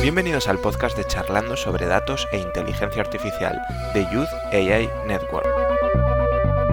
Bienvenidos 0.00 0.48
al 0.48 0.58
podcast 0.58 0.96
de 0.96 1.06
Charlando 1.06 1.58
sobre 1.58 1.84
datos 1.84 2.26
e 2.32 2.38
inteligencia 2.38 3.02
artificial 3.02 3.60
de 3.92 4.06
Youth 4.10 4.30
AI 4.52 4.88
Network. 5.06 5.46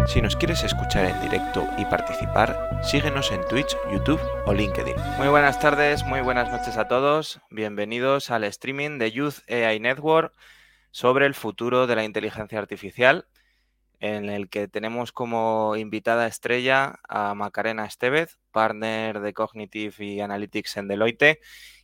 Si 0.07 0.21
nos 0.21 0.37
quieres 0.37 0.63
escuchar 0.63 1.03
en 1.03 1.19
directo 1.19 1.67
y 1.77 1.83
participar, 1.83 2.79
síguenos 2.81 3.29
en 3.33 3.45
Twitch, 3.49 3.75
YouTube 3.91 4.21
o 4.45 4.53
LinkedIn. 4.53 4.95
Muy 5.17 5.27
buenas 5.27 5.59
tardes, 5.59 6.05
muy 6.05 6.21
buenas 6.21 6.49
noches 6.49 6.77
a 6.77 6.87
todos. 6.87 7.41
Bienvenidos 7.49 8.31
al 8.31 8.45
streaming 8.45 8.99
de 8.99 9.11
Youth 9.11 9.39
AI 9.49 9.81
Network 9.81 10.33
sobre 10.91 11.25
el 11.25 11.33
futuro 11.33 11.87
de 11.87 11.95
la 11.97 12.05
inteligencia 12.05 12.59
artificial, 12.59 13.25
en 14.01 14.29
el 14.29 14.49
que 14.49 14.67
tenemos 14.67 15.11
como 15.11 15.75
invitada 15.77 16.25
estrella 16.27 16.99
a 17.07 17.35
Macarena 17.35 17.85
Estevez, 17.85 18.39
partner 18.51 19.21
de 19.21 19.33
Cognitive 19.33 19.93
y 20.03 20.19
Analytics 20.19 20.77
en 20.77 20.87
Deloitte 20.87 21.39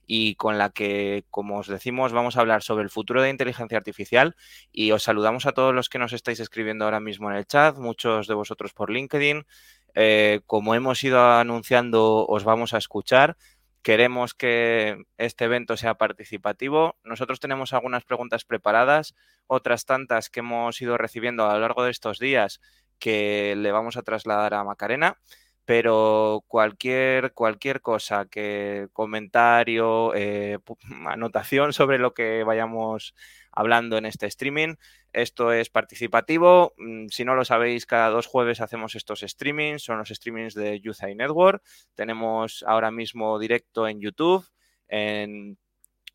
y 0.07 0.33
con 0.35 0.57
la 0.57 0.71
que, 0.71 1.25
como 1.29 1.59
os 1.59 1.67
decimos, 1.67 2.13
vamos 2.13 2.35
a 2.35 2.39
hablar 2.39 2.63
sobre 2.63 2.83
el 2.83 2.89
futuro 2.89 3.21
de 3.21 3.29
inteligencia 3.29 3.77
artificial 3.77 4.35
y 4.71 4.91
os 4.91 5.03
saludamos 5.03 5.45
a 5.45 5.51
todos 5.51 5.75
los 5.75 5.89
que 5.89 5.99
nos 5.99 6.11
estáis 6.11 6.39
escribiendo 6.39 6.85
ahora 6.85 6.99
mismo 6.99 7.29
en 7.29 7.37
el 7.37 7.45
chat, 7.45 7.77
muchos 7.77 8.27
de 8.27 8.33
vosotros 8.33 8.73
por 8.73 8.89
LinkedIn. 8.89 9.45
Eh, 9.93 10.41
como 10.47 10.73
hemos 10.73 11.03
ido 11.03 11.19
anunciando, 11.21 12.25
os 12.25 12.43
vamos 12.43 12.73
a 12.73 12.79
escuchar. 12.79 13.37
Queremos 13.81 14.33
que 14.33 15.03
este 15.17 15.45
evento 15.45 15.77
sea 15.77 15.95
participativo. 15.95 16.97
Nosotros 17.03 17.39
tenemos 17.39 17.73
algunas 17.73 18.03
preguntas 18.03 18.43
preparadas, 18.43 19.15
otras 19.47 19.85
tantas 19.85 20.29
que 20.29 20.41
hemos 20.41 20.81
ido 20.81 20.97
recibiendo 20.97 21.49
a 21.49 21.53
lo 21.53 21.59
largo 21.61 21.83
de 21.83 21.91
estos 21.91 22.19
días 22.19 22.59
que 22.99 23.55
le 23.55 23.71
vamos 23.71 23.95
a 23.95 24.01
trasladar 24.01 24.53
a 24.53 24.63
Macarena 24.63 25.17
pero 25.67 26.45
cualquier, 26.47 27.33
cualquier 27.33 27.81
cosa, 27.81 28.25
que 28.27 28.87
comentario, 28.93 30.15
eh, 30.15 30.59
anotación 31.07 31.73
sobre 31.73 31.99
lo 31.99 32.13
que 32.13 32.45
vayamos 32.45 33.13
hablando 33.51 33.97
en 33.97 34.05
este 34.05 34.27
streaming, 34.27 34.75
esto 35.11 35.51
es 35.51 35.69
participativo. 35.69 36.73
Mm, 36.77 37.07
si 37.09 37.25
no 37.25 37.35
lo 37.35 37.43
sabéis, 37.43 37.85
cada 37.85 38.09
dos 38.09 38.27
jueves 38.27 38.61
hacemos 38.61 38.95
estos 38.95 39.19
streamings, 39.19 39.83
son 39.83 39.97
los 39.97 40.07
streamings 40.07 40.53
de 40.53 40.79
Youth 40.79 41.01
Network. 41.01 41.61
Tenemos 41.95 42.63
ahora 42.65 42.89
mismo 42.89 43.37
directo 43.37 43.89
en 43.89 43.99
YouTube, 43.99 44.47
en 44.87 45.57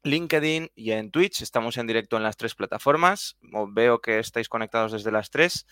LinkedIn 0.03 0.71
y 0.75 0.93
en 0.93 1.11
Twitch. 1.11 1.43
Estamos 1.43 1.77
en 1.77 1.87
directo 1.87 2.17
en 2.17 2.23
las 2.23 2.39
tres 2.39 2.55
plataformas. 2.55 3.37
Veo 3.69 4.01
que 4.01 4.19
estáis 4.19 4.49
conectados 4.49 4.93
desde 4.93 5.13
las 5.13 5.29
tres. 5.29 5.67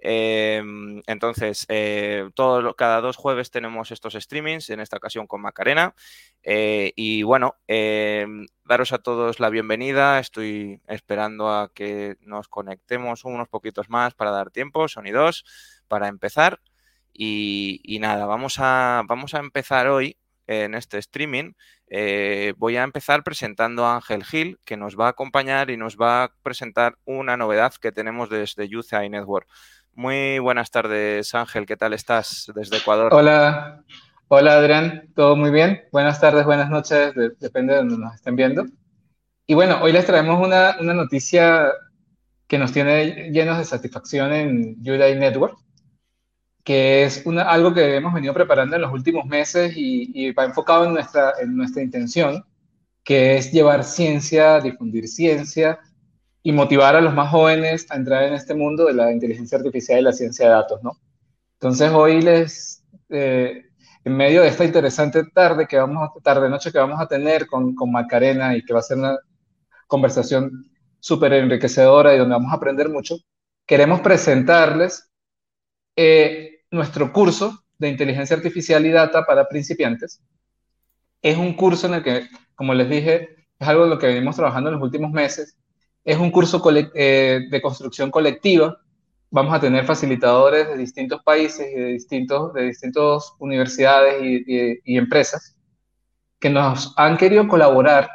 Em, 0.00 1.02
entonces, 1.06 1.66
eh, 1.68 2.28
cada 2.76 3.00
dos 3.00 3.16
jueves 3.16 3.50
tenemos 3.50 3.90
estos 3.90 4.14
streamings, 4.14 4.70
en 4.70 4.80
esta 4.80 4.96
ocasión 4.96 5.26
con 5.26 5.40
Macarena. 5.40 5.94
Eh, 6.42 6.92
y 6.96 7.22
bueno, 7.22 7.56
em, 7.66 8.46
daros 8.64 8.92
a 8.92 8.98
todos 8.98 9.40
la 9.40 9.50
bienvenida. 9.50 10.18
Estoy 10.18 10.80
esperando 10.88 11.50
a 11.50 11.72
que 11.72 12.16
nos 12.20 12.48
conectemos 12.48 13.24
unos 13.24 13.48
poquitos 13.48 13.88
más 13.88 14.14
para 14.14 14.30
dar 14.30 14.50
tiempo, 14.50 14.88
sonidos, 14.88 15.44
para 15.88 16.08
empezar. 16.08 16.60
Y, 17.12 17.98
nada, 18.00 18.26
vamos 18.26 18.56
a, 18.58 19.02
vamos 19.06 19.34
a 19.34 19.38
empezar 19.38 19.88
hoy 19.88 20.18
en 20.46 20.74
este 20.74 20.98
streaming. 20.98 21.52
Eh, 21.88 22.54
voy 22.58 22.76
a 22.76 22.82
empezar 22.82 23.22
presentando 23.24 23.86
a 23.86 23.96
Ángel 23.96 24.24
Gil, 24.24 24.58
que 24.64 24.76
nos 24.76 24.98
va 24.98 25.06
a 25.06 25.10
acompañar 25.10 25.70
y 25.70 25.76
nos 25.76 25.96
va 25.96 26.24
a 26.24 26.34
presentar 26.42 26.98
una 27.04 27.36
novedad 27.36 27.74
que 27.80 27.92
tenemos 27.92 28.28
desde 28.28 28.68
Youth 28.68 28.92
Network. 28.92 29.48
Muy 29.96 30.38
buenas 30.40 30.70
tardes, 30.70 31.34
Ángel. 31.34 31.64
¿Qué 31.64 31.74
tal 31.74 31.94
estás 31.94 32.52
desde 32.54 32.76
Ecuador? 32.76 33.14
Hola, 33.14 33.82
hola 34.28 34.58
Adrián. 34.58 35.08
¿Todo 35.14 35.36
muy 35.36 35.50
bien? 35.50 35.84
Buenas 35.90 36.20
tardes, 36.20 36.44
buenas 36.44 36.68
noches, 36.68 37.14
depende 37.40 37.72
de 37.72 37.78
donde 37.78 37.96
nos 37.96 38.14
estén 38.14 38.36
viendo. 38.36 38.66
Y 39.46 39.54
bueno, 39.54 39.78
hoy 39.80 39.92
les 39.92 40.04
traemos 40.04 40.46
una, 40.46 40.76
una 40.80 40.92
noticia 40.92 41.72
que 42.46 42.58
nos 42.58 42.72
tiene 42.72 43.30
llenos 43.30 43.56
de 43.56 43.64
satisfacción 43.64 44.34
en 44.34 44.76
UDI 44.82 45.14
Network, 45.14 45.56
que 46.62 47.04
es 47.04 47.22
una, 47.24 47.44
algo 47.44 47.72
que 47.72 47.96
hemos 47.96 48.12
venido 48.12 48.34
preparando 48.34 48.76
en 48.76 48.82
los 48.82 48.92
últimos 48.92 49.24
meses 49.24 49.72
y, 49.78 50.10
y 50.12 50.32
va 50.32 50.44
enfocado 50.44 50.84
en 50.84 50.92
nuestra, 50.92 51.32
en 51.40 51.56
nuestra 51.56 51.82
intención, 51.82 52.44
que 53.02 53.38
es 53.38 53.50
llevar 53.50 53.82
ciencia, 53.82 54.60
difundir 54.60 55.08
ciencia 55.08 55.78
y 56.46 56.52
motivar 56.52 56.94
a 56.94 57.00
los 57.00 57.12
más 57.12 57.28
jóvenes 57.28 57.90
a 57.90 57.96
entrar 57.96 58.22
en 58.22 58.34
este 58.34 58.54
mundo 58.54 58.84
de 58.84 58.94
la 58.94 59.10
inteligencia 59.10 59.58
artificial 59.58 59.98
y 59.98 60.02
la 60.02 60.12
ciencia 60.12 60.46
de 60.46 60.52
datos, 60.52 60.80
¿no? 60.80 60.92
Entonces 61.54 61.90
hoy 61.90 62.22
les, 62.22 62.84
eh, 63.08 63.64
en 64.04 64.16
medio 64.16 64.42
de 64.42 64.48
esta 64.48 64.64
interesante 64.64 65.24
tarde 65.24 65.66
que 65.66 65.76
vamos 65.76 66.08
a, 66.08 66.20
tarde 66.20 66.48
noche 66.48 66.70
que 66.70 66.78
vamos 66.78 67.00
a 67.00 67.08
tener 67.08 67.48
con, 67.48 67.74
con 67.74 67.90
Macarena 67.90 68.56
y 68.56 68.62
que 68.62 68.72
va 68.72 68.78
a 68.78 68.82
ser 68.84 68.98
una 68.98 69.18
conversación 69.88 70.70
súper 71.00 71.32
enriquecedora 71.32 72.14
y 72.14 72.18
donde 72.18 72.36
vamos 72.36 72.52
a 72.52 72.56
aprender 72.58 72.90
mucho, 72.90 73.16
queremos 73.66 73.98
presentarles 73.98 75.10
eh, 75.96 76.60
nuestro 76.70 77.12
curso 77.12 77.64
de 77.76 77.88
inteligencia 77.88 78.36
artificial 78.36 78.86
y 78.86 78.90
data 78.92 79.26
para 79.26 79.48
principiantes. 79.48 80.22
Es 81.20 81.36
un 81.36 81.54
curso 81.54 81.88
en 81.88 81.94
el 81.94 82.04
que, 82.04 82.28
como 82.54 82.72
les 82.72 82.88
dije, 82.88 83.48
es 83.58 83.66
algo 83.66 83.82
en 83.82 83.90
lo 83.90 83.98
que 83.98 84.06
venimos 84.06 84.36
trabajando 84.36 84.70
en 84.70 84.74
los 84.74 84.84
últimos 84.84 85.10
meses 85.10 85.56
es 86.06 86.16
un 86.18 86.30
curso 86.30 86.62
eh, 86.94 87.40
de 87.50 87.60
construcción 87.60 88.12
colectiva. 88.12 88.78
Vamos 89.28 89.52
a 89.52 89.60
tener 89.60 89.84
facilitadores 89.84 90.68
de 90.68 90.76
distintos 90.76 91.20
países 91.24 91.66
y 91.68 91.74
de, 91.74 91.86
distintos, 91.86 92.54
de 92.54 92.62
distintas 92.62 93.32
universidades 93.40 94.22
y, 94.22 94.96
empresas 94.96 95.56
que 96.38 96.48
nos 96.48 96.94
han 96.96 97.16
querido 97.16 97.48
colaborar 97.48 98.08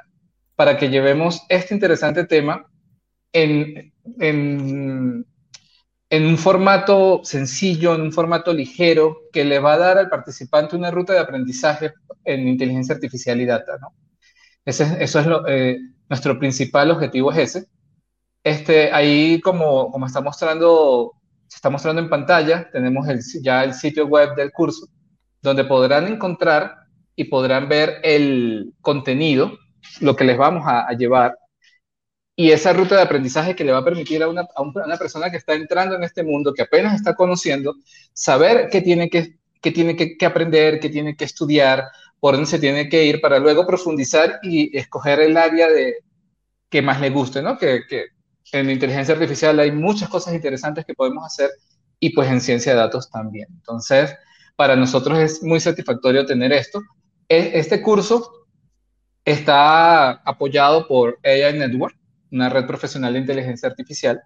para 0.56 0.78
que 0.78 0.90
llevemos 0.90 1.42
este 1.50 1.74
interesante 1.74 2.24
tema 2.24 2.66
en, 3.34 3.92
en, 4.20 5.26
en, 6.10 6.26
un 6.26 6.38
formato 6.38 7.20
sencillo, 7.26 7.94
en 7.94 8.02
un 8.02 8.14
formato 8.14 8.54
ligero, 8.54 9.24
que 9.34 9.44
le 9.44 9.60
va 9.60 9.74
a 9.74 9.78
dar 9.78 9.98
al 9.98 10.10
participante 10.10 10.78
una 10.78 10.92
ruta 10.92 11.12
de 11.12 11.20
aprendizaje 11.20 11.92
en 12.24 12.48
inteligencia 12.48 12.96
artificial 12.96 13.42
y 13.42 13.46
data. 13.46 13.80
eso 14.64 14.84
es 14.98 15.16
eh, 15.48 15.78
nuestro 16.08 16.40
principal 16.40 16.92
objetivo 16.92 17.34
es 17.34 17.38
ese. 17.38 17.68
Este, 18.44 18.92
ahí, 18.92 19.40
como, 19.42 19.92
como 19.92 20.08
está 20.08 20.22
mostrando, 20.22 21.14
se 21.48 21.58
está 21.58 21.70
mostrando 21.70 22.02
en 22.02 22.10
pantalla, 22.10 22.70
tenemos 22.72 23.08
el, 23.08 23.22
ya 23.42 23.64
el 23.64 23.74
sitio 23.74 24.08
web 24.08 24.36
del 24.36 24.52
curso, 24.52 24.88
donde 25.42 25.64
podrán 25.64 26.08
encontrar 26.08 26.76
y 27.16 27.26
podrán 27.26 27.70
ver 27.70 28.00
el 28.04 28.74
contenido, 28.82 29.58
lo 30.00 30.16
que 30.16 30.24
les 30.24 30.38
vamos 30.38 30.64
a, 30.66 30.92
llevar, 30.94 31.38
y 32.36 32.52
esa 32.52 32.74
ruta 32.74 32.96
de 32.96 33.04
aprendizaje 33.04 33.56
que 33.56 33.64
le 33.64 33.74
va 33.74 33.80
a 33.80 33.86
permitir 33.86 34.24
a 34.24 34.30
una, 34.30 34.42
a 34.56 34.62
una, 34.62 34.98
persona 34.98 35.30
que 35.30 35.38
está 35.38 35.54
entrando 35.54 35.96
en 35.96 36.04
este 36.04 36.24
mundo, 36.24 36.54
que 36.54 36.64
apenas 36.64 36.96
está 36.96 37.16
conociendo, 37.16 37.76
saber 38.14 38.70
qué 38.72 38.82
tiene 38.82 39.10
que, 39.10 39.38
qué 39.62 39.72
tiene 39.72 39.96
que, 39.96 40.18
que 40.18 40.26
aprender, 40.26 40.80
qué 40.80 40.90
tiene 40.90 41.16
que 41.16 41.26
estudiar, 41.26 41.86
por 42.20 42.36
dónde 42.36 42.50
se 42.50 42.60
tiene 42.60 42.90
que 42.90 43.06
ir 43.06 43.22
para 43.22 43.40
luego 43.40 43.68
profundizar 43.68 44.40
y 44.42 44.76
escoger 44.76 45.20
el 45.20 45.38
área 45.38 45.68
de, 45.70 45.96
que 46.70 46.82
más 46.82 47.02
le 47.02 47.10
guste, 47.10 47.42
¿no? 47.42 47.58
Que, 47.58 47.82
que, 47.88 48.06
en 48.52 48.70
inteligencia 48.70 49.14
artificial 49.14 49.60
hay 49.60 49.72
muchas 49.72 50.10
cosas 50.10 50.34
interesantes 50.34 50.86
que 50.86 50.94
podemos 50.94 51.26
hacer 51.26 51.50
y 52.00 52.10
pues 52.12 52.30
en 52.30 52.42
ciencia 52.42 52.74
de 52.74 52.80
datos 52.80 53.10
también. 53.10 53.48
Entonces, 53.52 54.16
para 54.56 54.76
nosotros 54.76 55.20
es 55.20 55.44
muy 55.44 55.60
satisfactorio 55.60 56.26
tener 56.26 56.52
esto. 56.52 56.82
E, 57.30 57.52
este 57.56 57.82
curso 57.82 58.48
está 59.24 60.12
apoyado 60.12 60.88
por 60.88 61.20
AI 61.24 61.58
Network, 61.58 61.96
una 62.32 62.50
red 62.50 62.66
profesional 62.66 63.14
de 63.14 63.20
inteligencia 63.20 63.70
artificial, 63.70 64.22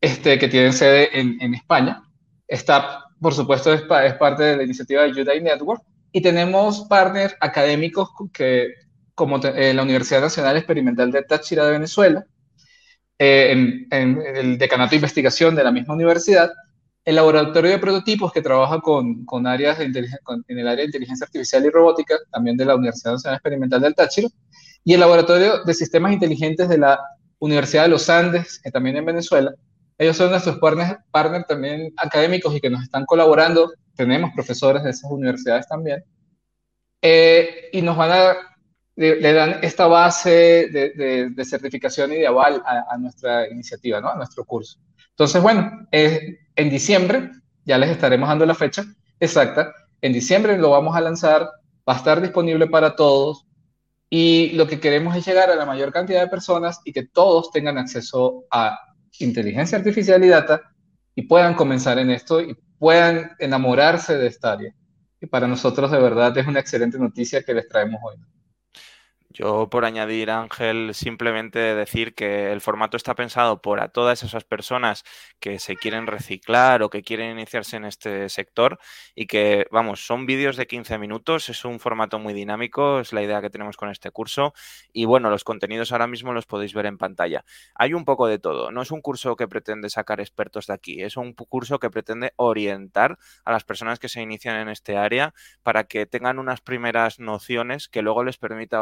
este, 0.00 0.38
que 0.38 0.48
tiene 0.48 0.72
sede 0.72 1.18
en, 1.18 1.40
en 1.40 1.54
España. 1.54 2.02
Está, 2.46 3.04
por 3.20 3.34
supuesto, 3.34 3.72
es, 3.72 3.82
es, 3.82 4.14
parte 4.14 4.42
de 4.42 4.56
la 4.56 4.62
iniciativa 4.62 5.02
de 5.02 5.10
UDI 5.10 5.40
Network. 5.40 5.82
Y 6.12 6.20
tenemos 6.20 6.86
partners 6.88 7.34
académicos 7.40 8.10
que, 8.32 8.68
como 9.14 9.38
eh, 9.42 9.74
la 9.74 9.82
Universidad 9.82 10.20
Nacional 10.20 10.56
Experimental 10.56 11.10
de 11.10 11.22
Táchira 11.22 11.64
de 11.64 11.72
Venezuela, 11.72 12.26
eh, 13.18 13.86
en, 13.90 14.22
el 14.34 14.58
decanato 14.58 14.90
de 14.90 14.96
investigación 14.96 15.54
de 15.54 15.64
la 15.64 15.72
misma 15.72 15.94
universidad, 15.94 16.50
el 17.04 17.16
laboratorio 17.16 17.70
de 17.70 17.78
prototipos 17.78 18.32
que 18.32 18.42
trabaja 18.42 18.80
con, 18.80 19.24
con 19.24 19.46
áreas 19.46 19.78
de 19.78 19.84
en 19.86 20.58
el 20.58 20.66
área 20.66 20.82
de 20.82 20.86
inteligencia 20.86 21.24
artificial 21.24 21.64
y 21.64 21.70
robótica, 21.70 22.16
también 22.32 22.56
de 22.56 22.64
la 22.64 22.74
Universidad 22.74 23.12
Nacional 23.12 23.36
Experimental 23.36 23.80
del 23.80 23.94
Táchiro, 23.94 24.28
y 24.84 24.94
el 24.94 25.00
laboratorio 25.00 25.64
de 25.64 25.74
sistemas 25.74 26.12
inteligentes 26.12 26.68
de 26.68 26.78
la 26.78 26.98
Universidad 27.38 27.84
de 27.84 27.90
los 27.90 28.08
Andes, 28.10 28.60
que 28.62 28.70
también 28.70 28.96
en 28.96 29.04
Venezuela. 29.04 29.54
Ellos 29.98 30.16
son 30.16 30.30
nuestros 30.30 30.58
partners, 30.58 30.98
partners 31.10 31.46
también 31.46 31.92
académicos 31.96 32.54
y 32.54 32.60
que 32.60 32.70
nos 32.70 32.82
están 32.82 33.06
colaborando. 33.06 33.72
Tenemos 33.94 34.30
profesores 34.34 34.84
de 34.84 34.90
esas 34.90 35.10
universidades 35.10 35.66
también. 35.68 36.04
Eh, 37.00 37.70
y 37.72 37.82
nos 37.82 37.96
van 37.96 38.10
a 38.12 38.36
le, 38.96 39.32
dan 39.32 39.58
esta 39.62 39.86
base 39.86 40.68
de, 40.70 41.44
certificación 41.44 42.12
y 42.12 42.16
de 42.16 42.26
aval 42.26 42.62
a, 42.64 42.96
nuestra 42.98 43.48
iniciativa, 43.48 44.00
¿no? 44.00 44.08
a 44.08 44.16
nuestro 44.16 44.44
curso. 44.44 44.78
Entonces, 45.10 45.40
bueno, 45.40 45.86
en 45.92 46.70
diciembre, 46.70 47.30
ya 47.64 47.78
les 47.78 47.90
estaremos 47.90 48.28
dando 48.28 48.46
la 48.46 48.54
fecha 48.54 48.84
exacta, 49.20 49.72
en 50.00 50.12
diciembre 50.12 50.58
lo 50.58 50.70
vamos 50.70 50.96
a 50.96 51.00
lanzar, 51.00 51.42
va 51.88 51.94
a 51.94 51.96
estar 51.96 52.20
disponible 52.20 52.66
para 52.66 52.96
todos 52.96 53.46
y 54.08 54.50
lo 54.52 54.66
que 54.66 54.78
queremos 54.78 55.16
es 55.16 55.26
llegar 55.26 55.50
a 55.50 55.56
la 55.56 55.66
mayor 55.66 55.92
cantidad 55.92 56.20
de 56.20 56.28
personas 56.28 56.80
y 56.84 56.92
que 56.92 57.06
todos 57.06 57.50
tengan 57.50 57.78
acceso 57.78 58.44
a 58.50 58.78
inteligencia 59.18 59.78
artificial 59.78 60.22
y 60.24 60.28
data 60.28 60.62
y 61.14 61.22
puedan 61.22 61.54
comenzar 61.54 61.98
en 61.98 62.10
esto 62.10 62.40
y 62.40 62.56
puedan 62.78 63.32
enamorarse 63.38 64.16
de 64.16 64.26
esta 64.26 64.52
área. 64.52 64.74
Y 65.20 65.26
para 65.26 65.48
nosotros 65.48 65.90
de 65.90 65.98
verdad 65.98 66.36
es 66.36 66.46
una 66.46 66.60
excelente 66.60 66.98
noticia 66.98 67.42
que 67.42 67.54
les 67.54 67.68
traemos 67.68 68.00
hoy. 68.04 68.16
Yo, 69.38 69.68
por 69.68 69.84
añadir, 69.84 70.30
Ángel, 70.30 70.94
simplemente 70.94 71.58
decir 71.58 72.14
que 72.14 72.52
el 72.52 72.62
formato 72.62 72.96
está 72.96 73.14
pensado 73.14 73.60
por 73.60 73.86
todas 73.90 74.22
esas 74.22 74.44
personas 74.44 75.04
que 75.40 75.58
se 75.58 75.76
quieren 75.76 76.06
reciclar 76.06 76.82
o 76.82 76.88
que 76.88 77.02
quieren 77.02 77.32
iniciarse 77.32 77.76
en 77.76 77.84
este 77.84 78.30
sector 78.30 78.78
y 79.14 79.26
que, 79.26 79.66
vamos, 79.70 80.06
son 80.06 80.24
vídeos 80.24 80.56
de 80.56 80.66
15 80.66 80.96
minutos, 80.96 81.50
es 81.50 81.66
un 81.66 81.80
formato 81.80 82.18
muy 82.18 82.32
dinámico, 82.32 82.98
es 82.98 83.12
la 83.12 83.22
idea 83.22 83.42
que 83.42 83.50
tenemos 83.50 83.76
con 83.76 83.90
este 83.90 84.10
curso 84.10 84.54
y, 84.90 85.04
bueno, 85.04 85.28
los 85.28 85.44
contenidos 85.44 85.92
ahora 85.92 86.06
mismo 86.06 86.32
los 86.32 86.46
podéis 86.46 86.72
ver 86.72 86.86
en 86.86 86.96
pantalla. 86.96 87.44
Hay 87.74 87.92
un 87.92 88.06
poco 88.06 88.28
de 88.28 88.38
todo, 88.38 88.70
no 88.70 88.80
es 88.80 88.90
un 88.90 89.02
curso 89.02 89.36
que 89.36 89.48
pretende 89.48 89.90
sacar 89.90 90.18
expertos 90.18 90.68
de 90.68 90.72
aquí, 90.72 91.02
es 91.02 91.18
un 91.18 91.34
curso 91.34 91.78
que 91.78 91.90
pretende 91.90 92.32
orientar 92.36 93.18
a 93.44 93.52
las 93.52 93.64
personas 93.64 93.98
que 93.98 94.08
se 94.08 94.22
inician 94.22 94.56
en 94.56 94.70
este 94.70 94.96
área 94.96 95.34
para 95.62 95.84
que 95.84 96.06
tengan 96.06 96.38
unas 96.38 96.62
primeras 96.62 97.20
nociones 97.20 97.88
que 97.88 98.00
luego 98.00 98.24
les 98.24 98.38
permita 98.38 98.80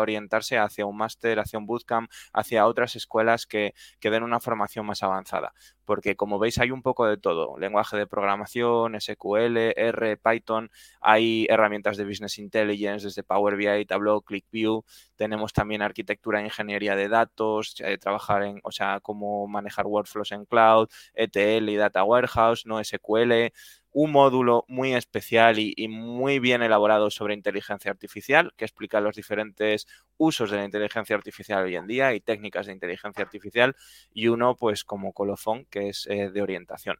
hacia 0.52 0.86
un 0.86 0.96
máster, 0.96 1.38
hacia 1.38 1.58
un 1.58 1.66
bootcamp, 1.66 2.10
hacia 2.32 2.66
otras 2.66 2.96
escuelas 2.96 3.46
que, 3.46 3.74
que 4.00 4.10
den 4.10 4.22
una 4.22 4.40
formación 4.40 4.86
más 4.86 5.02
avanzada. 5.02 5.52
Porque 5.84 6.16
como 6.16 6.38
veis 6.38 6.58
hay 6.58 6.70
un 6.70 6.82
poco 6.82 7.06
de 7.06 7.16
todo, 7.16 7.58
lenguaje 7.58 7.96
de 7.96 8.06
programación, 8.06 8.98
SQL, 8.98 9.74
R, 9.76 10.16
Python, 10.16 10.70
hay 11.00 11.46
herramientas 11.50 11.96
de 11.96 12.04
Business 12.04 12.38
Intelligence 12.38 13.06
desde 13.06 13.22
Power 13.22 13.56
BI, 13.56 13.84
Tableau, 13.84 14.22
ClickView, 14.22 14.84
tenemos 15.16 15.52
también 15.52 15.82
arquitectura 15.82 16.40
e 16.40 16.44
ingeniería 16.44 16.96
de 16.96 17.08
datos, 17.08 17.74
eh, 17.80 17.98
trabajar 17.98 18.42
en, 18.44 18.60
o 18.62 18.72
sea, 18.72 19.00
cómo 19.00 19.46
manejar 19.46 19.86
workflows 19.86 20.32
en 20.32 20.44
cloud, 20.46 20.88
ETL 21.14 21.68
y 21.68 21.76
Data 21.76 22.02
Warehouse, 22.04 22.66
no 22.66 22.82
SQL, 22.82 23.52
un 23.94 24.10
módulo 24.10 24.64
muy 24.66 24.92
especial 24.92 25.58
y, 25.58 25.88
muy 25.88 26.40
bien 26.40 26.62
elaborado 26.62 27.10
sobre 27.10 27.32
inteligencia 27.32 27.92
artificial 27.92 28.52
que 28.56 28.64
explica 28.64 29.00
los 29.00 29.14
diferentes 29.14 29.86
usos 30.16 30.50
de 30.50 30.56
la 30.58 30.64
inteligencia 30.64 31.14
artificial 31.14 31.62
hoy 31.62 31.76
en 31.76 31.86
día 31.86 32.12
y 32.12 32.20
técnicas 32.20 32.66
de 32.66 32.72
inteligencia 32.72 33.22
artificial 33.22 33.76
y 34.12 34.26
uno 34.26 34.56
pues 34.56 34.84
como 34.84 35.12
colofón 35.12 35.64
que 35.70 35.90
es 35.90 36.06
eh, 36.10 36.30
de 36.30 36.42
orientación. 36.42 36.98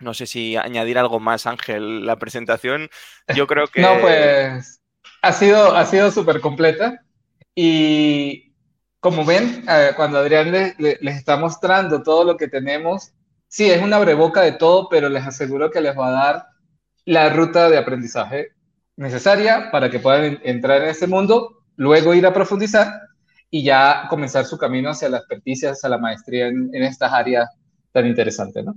No 0.00 0.12
sé 0.12 0.26
si 0.26 0.56
añadir 0.56 0.98
algo 0.98 1.18
más, 1.18 1.46
Ángel, 1.46 2.04
la 2.04 2.18
presentación. 2.18 2.90
Yo 3.34 3.46
creo 3.46 3.66
que... 3.72 3.80
No, 3.80 3.98
pues 4.00 4.82
ha 5.22 5.32
sido, 5.32 5.74
ha 5.74 5.86
sido 5.86 6.10
súper 6.10 6.40
completa 6.40 7.02
y 7.54 8.52
como 9.00 9.24
ven, 9.24 9.64
eh, 9.66 9.92
cuando 9.96 10.18
Adrián 10.18 10.52
les 10.78 11.16
está 11.16 11.38
mostrando 11.38 12.02
todo 12.02 12.24
lo 12.24 12.36
que 12.36 12.48
tenemos, 12.48 13.12
sí, 13.52 13.70
es 13.70 13.82
una 13.82 13.98
breboca 13.98 14.40
de 14.40 14.52
todo, 14.52 14.88
pero 14.88 15.10
les 15.10 15.26
aseguro 15.26 15.70
que 15.70 15.82
les 15.82 15.96
va 15.96 16.08
a 16.08 16.10
dar 16.10 16.46
la 17.04 17.28
ruta 17.28 17.68
de 17.68 17.76
aprendizaje 17.76 18.48
necesaria 18.96 19.70
para 19.70 19.90
que 19.90 20.00
puedan 20.00 20.40
entrar 20.42 20.82
en 20.82 20.88
ese 20.88 21.06
mundo, 21.06 21.62
luego 21.76 22.14
ir 22.14 22.24
a 22.26 22.32
profundizar 22.32 22.88
y 23.50 23.62
ya 23.62 24.06
comenzar 24.08 24.46
su 24.46 24.56
camino 24.56 24.90
hacia 24.90 25.10
la 25.10 25.18
experticia, 25.18 25.72
hacia 25.72 25.90
la 25.90 25.98
maestría 25.98 26.46
en, 26.46 26.70
en 26.72 26.82
estas 26.82 27.12
áreas 27.12 27.46
tan 27.92 28.06
interesantes, 28.06 28.64
¿no? 28.64 28.74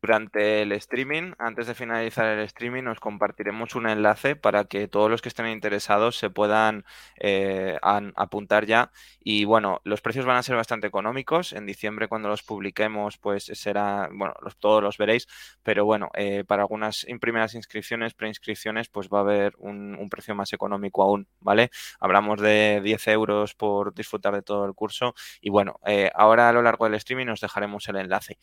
Durante 0.00 0.62
el 0.62 0.70
streaming, 0.72 1.32
antes 1.38 1.66
de 1.66 1.74
finalizar 1.74 2.26
el 2.26 2.44
streaming, 2.44 2.84
os 2.84 3.00
compartiremos 3.00 3.74
un 3.74 3.88
enlace 3.88 4.36
para 4.36 4.64
que 4.64 4.86
todos 4.86 5.10
los 5.10 5.22
que 5.22 5.28
estén 5.28 5.48
interesados 5.48 6.16
se 6.16 6.30
puedan 6.30 6.84
eh, 7.18 7.76
apuntar 7.82 8.64
ya. 8.64 8.92
Y 9.18 9.44
bueno, 9.44 9.80
los 9.82 10.00
precios 10.00 10.24
van 10.24 10.36
a 10.36 10.44
ser 10.44 10.54
bastante 10.54 10.86
económicos. 10.86 11.52
En 11.52 11.66
diciembre, 11.66 12.06
cuando 12.06 12.28
los 12.28 12.44
publiquemos, 12.44 13.18
pues 13.18 13.46
será, 13.54 14.08
bueno, 14.12 14.34
todos 14.60 14.82
los 14.82 14.98
veréis. 14.98 15.26
Pero 15.64 15.84
bueno, 15.84 16.10
eh, 16.14 16.44
para 16.46 16.62
algunas 16.62 17.04
primeras 17.20 17.54
inscripciones, 17.54 18.14
preinscripciones, 18.14 18.88
pues 18.88 19.08
va 19.08 19.18
a 19.18 19.22
haber 19.22 19.54
un, 19.58 20.08
precio 20.10 20.34
más 20.34 20.52
económico 20.52 21.02
aún, 21.02 21.28
¿vale? 21.40 21.70
Hablamos 22.00 22.40
de 22.40 22.80
10 22.82 23.08
euros 23.08 23.54
por 23.54 23.94
disfrutar 23.94 24.34
de 24.34 24.42
todo 24.42 24.64
el 24.64 24.74
curso. 24.74 25.14
Y 25.40 25.50
bueno, 25.50 25.80
eh, 25.86 26.10
ahora 26.14 26.48
a 26.48 26.52
lo 26.52 26.62
largo 26.62 26.84
del 26.84 26.94
streaming 26.94 27.26
os 27.28 27.40
dejaremos 27.40 27.88
el 27.88 27.96
enlace. 27.96 28.38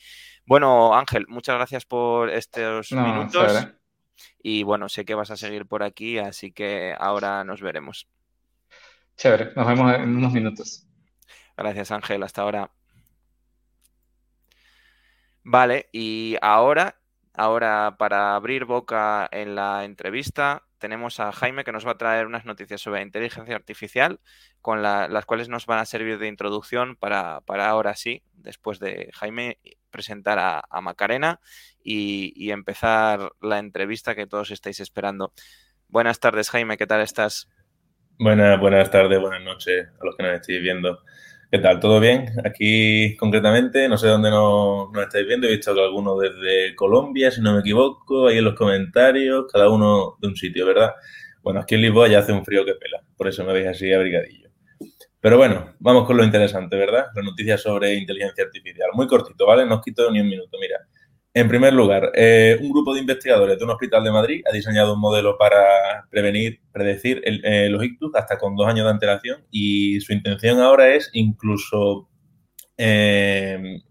Bueno, 0.45 0.95
Ángel, 0.95 1.25
muchas 1.27 1.44
muchas 1.45 1.57
gracias 1.57 1.85
por 1.85 2.31
estos 2.31 2.91
minutos. 2.91 3.67
Y 4.41 4.63
bueno, 4.63 4.89
sé 4.89 5.05
que 5.05 5.13
vas 5.13 5.29
a 5.29 5.37
seguir 5.37 5.67
por 5.67 5.83
aquí, 5.83 6.17
así 6.17 6.51
que 6.51 6.95
ahora 6.97 7.43
nos 7.43 7.61
veremos. 7.61 8.07
Chévere, 9.15 9.51
nos 9.55 9.67
vemos 9.67 9.93
en 9.93 10.17
unos 10.17 10.33
minutos. 10.33 10.87
Gracias, 11.55 11.91
Ángel. 11.91 12.23
Hasta 12.23 12.41
ahora. 12.41 12.71
Vale, 15.43 15.87
y 15.91 16.35
ahora, 16.41 16.99
ahora 17.35 17.95
para 17.99 18.33
abrir 18.33 18.65
boca 18.65 19.29
en 19.31 19.53
la 19.53 19.85
entrevista, 19.85 20.63
tenemos 20.79 21.19
a 21.19 21.31
Jaime 21.31 21.63
que 21.63 21.71
nos 21.71 21.85
va 21.85 21.91
a 21.91 21.97
traer 21.99 22.25
unas 22.25 22.45
noticias 22.45 22.81
sobre 22.81 23.03
inteligencia 23.03 23.55
artificial, 23.55 24.19
con 24.61 24.81
las 24.81 25.25
cuales 25.27 25.47
nos 25.47 25.67
van 25.67 25.77
a 25.77 25.85
servir 25.85 26.17
de 26.17 26.27
introducción 26.27 26.95
para, 26.95 27.41
para 27.41 27.69
ahora 27.69 27.95
sí, 27.95 28.23
después 28.33 28.79
de 28.79 29.11
Jaime, 29.13 29.59
presentar 29.95 30.37
a, 30.37 30.81
Macarena 30.81 31.39
y, 31.81 32.51
empezar 32.51 33.31
la 33.41 33.59
entrevista 33.59 34.13
que 34.13 34.27
todos 34.27 34.51
estáis 34.51 34.81
esperando. 34.81 35.31
Buenas 35.87 36.19
tardes, 36.19 36.49
Jaime, 36.49 36.75
¿qué 36.75 36.85
tal 36.85 36.99
estás? 36.99 37.47
Buenas, 38.19 38.59
buenas 38.59 38.91
tardes, 38.91 39.21
buenas 39.21 39.41
noches 39.41 39.87
a 39.87 40.05
los 40.05 40.17
que 40.17 40.23
nos 40.23 40.33
estéis 40.33 40.61
viendo. 40.61 40.99
¿Qué 41.49 41.59
tal? 41.59 41.79
¿Todo 41.79 42.01
bien? 42.01 42.25
Aquí 42.43 43.15
concretamente, 43.15 43.87
no 43.87 43.97
sé 43.97 44.07
dónde 44.07 44.29
nos, 44.29 44.89
estáis 45.01 45.25
viendo, 45.27 45.47
he 45.47 45.51
visto 45.51 45.73
que 45.73 45.81
algunos 45.81 46.19
desde 46.19 46.75
Colombia, 46.75 47.31
si 47.31 47.39
no 47.39 47.53
me 47.53 47.61
equivoco, 47.61 48.27
ahí 48.27 48.39
en 48.39 48.43
los 48.43 48.55
comentarios, 48.55 49.45
cada 49.49 49.69
uno 49.69 50.17
de 50.19 50.27
un 50.27 50.35
sitio, 50.35 50.65
¿verdad? 50.65 50.91
Bueno, 51.41 51.61
aquí 51.61 51.75
en 51.75 51.81
Lisboa 51.83 52.09
ya 52.09 52.19
hace 52.19 52.33
un 52.33 52.43
frío 52.43 52.65
que 52.65 52.73
pela, 52.73 53.01
por 53.15 53.29
eso 53.29 53.45
me 53.45 53.53
veis 53.53 53.67
así 53.67 53.93
abrigadillo. 53.93 54.44
Pero 55.25 55.37
bueno, 55.37 55.73
vamos 55.79 56.05
con 56.05 56.17
lo 56.17 56.23
interesante, 56.23 56.75
¿verdad? 56.77 57.07
La 57.15 57.23
noticia 57.23 57.57
sobre 57.57 57.95
inteligencia 57.95 58.43
artificial. 58.43 58.89
Muy 58.93 59.07
cortito, 59.07 59.47
¿vale? 59.47 59.65
No 59.65 59.77
os 59.77 59.81
quito 59.81 60.11
ni 60.11 60.19
un 60.19 60.29
minuto. 60.29 60.55
Mira, 60.61 60.77
en 61.33 61.47
primer 61.47 61.73
lugar, 61.73 62.11
eh, 62.13 62.55
un 62.61 62.69
grupo 62.69 62.93
de 62.93 62.99
investigadores 62.99 63.57
de 63.57 63.63
un 63.63 63.71
hospital 63.71 64.03
de 64.03 64.11
Madrid 64.11 64.43
ha 64.47 64.53
diseñado 64.53 64.93
un 64.93 64.99
modelo 64.99 65.35
para 65.35 66.05
prevenir, 66.11 66.59
predecir 66.71 67.23
eh, 67.25 67.67
los 67.71 67.83
ictus 67.83 68.13
hasta 68.13 68.37
con 68.37 68.55
dos 68.55 68.67
años 68.67 68.85
de 68.85 68.91
antelación 68.91 69.43
y 69.49 69.99
su 69.99 70.13
intención 70.13 70.59
ahora 70.59 70.93
es 70.93 71.09
incluso 71.13 72.07
eh, 72.77 73.81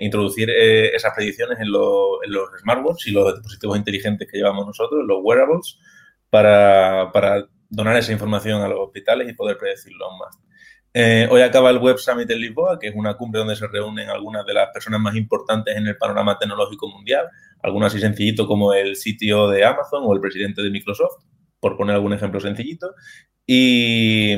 introducir 0.00 0.50
esas 0.50 1.14
predicciones 1.14 1.60
en, 1.60 1.70
los 1.70 2.18
smartwatches 2.60 3.06
y 3.06 3.12
los 3.12 3.34
dispositivos 3.34 3.78
inteligentes 3.78 4.26
que 4.28 4.38
llevamos 4.38 4.66
nosotros, 4.66 5.04
los 5.06 5.20
wearables, 5.22 5.78
para, 6.28 7.12
para 7.12 7.46
donar 7.70 7.96
esa 7.96 8.12
información 8.12 8.60
a 8.60 8.68
los 8.68 8.80
hospitales 8.80 9.28
y 9.28 9.32
poder 9.32 9.56
predecirlo 9.56 10.10
más. 10.18 10.36
Eh, 10.92 11.28
hoy 11.30 11.40
acaba 11.42 11.70
el 11.70 11.78
Web 11.78 11.98
Summit 11.98 12.28
en 12.30 12.40
Lisboa, 12.40 12.78
que 12.78 12.88
es 12.88 12.94
una 12.96 13.14
cumbre 13.14 13.38
donde 13.38 13.54
se 13.54 13.68
reúnen 13.68 14.10
algunas 14.10 14.44
de 14.44 14.54
las 14.54 14.70
personas 14.72 15.00
más 15.00 15.14
importantes 15.14 15.76
en 15.76 15.86
el 15.86 15.96
panorama 15.96 16.36
tecnológico 16.36 16.88
mundial, 16.88 17.28
algunas 17.62 17.92
así 17.92 18.00
sencillito 18.00 18.46
como 18.46 18.74
el 18.74 18.96
sitio 18.96 19.48
de 19.48 19.64
Amazon 19.64 20.02
o 20.04 20.12
el 20.12 20.20
presidente 20.20 20.62
de 20.62 20.70
Microsoft, 20.70 21.24
por 21.60 21.76
poner 21.76 21.94
algún 21.94 22.12
ejemplo 22.12 22.40
sencillito. 22.40 22.94
Y, 23.46 24.34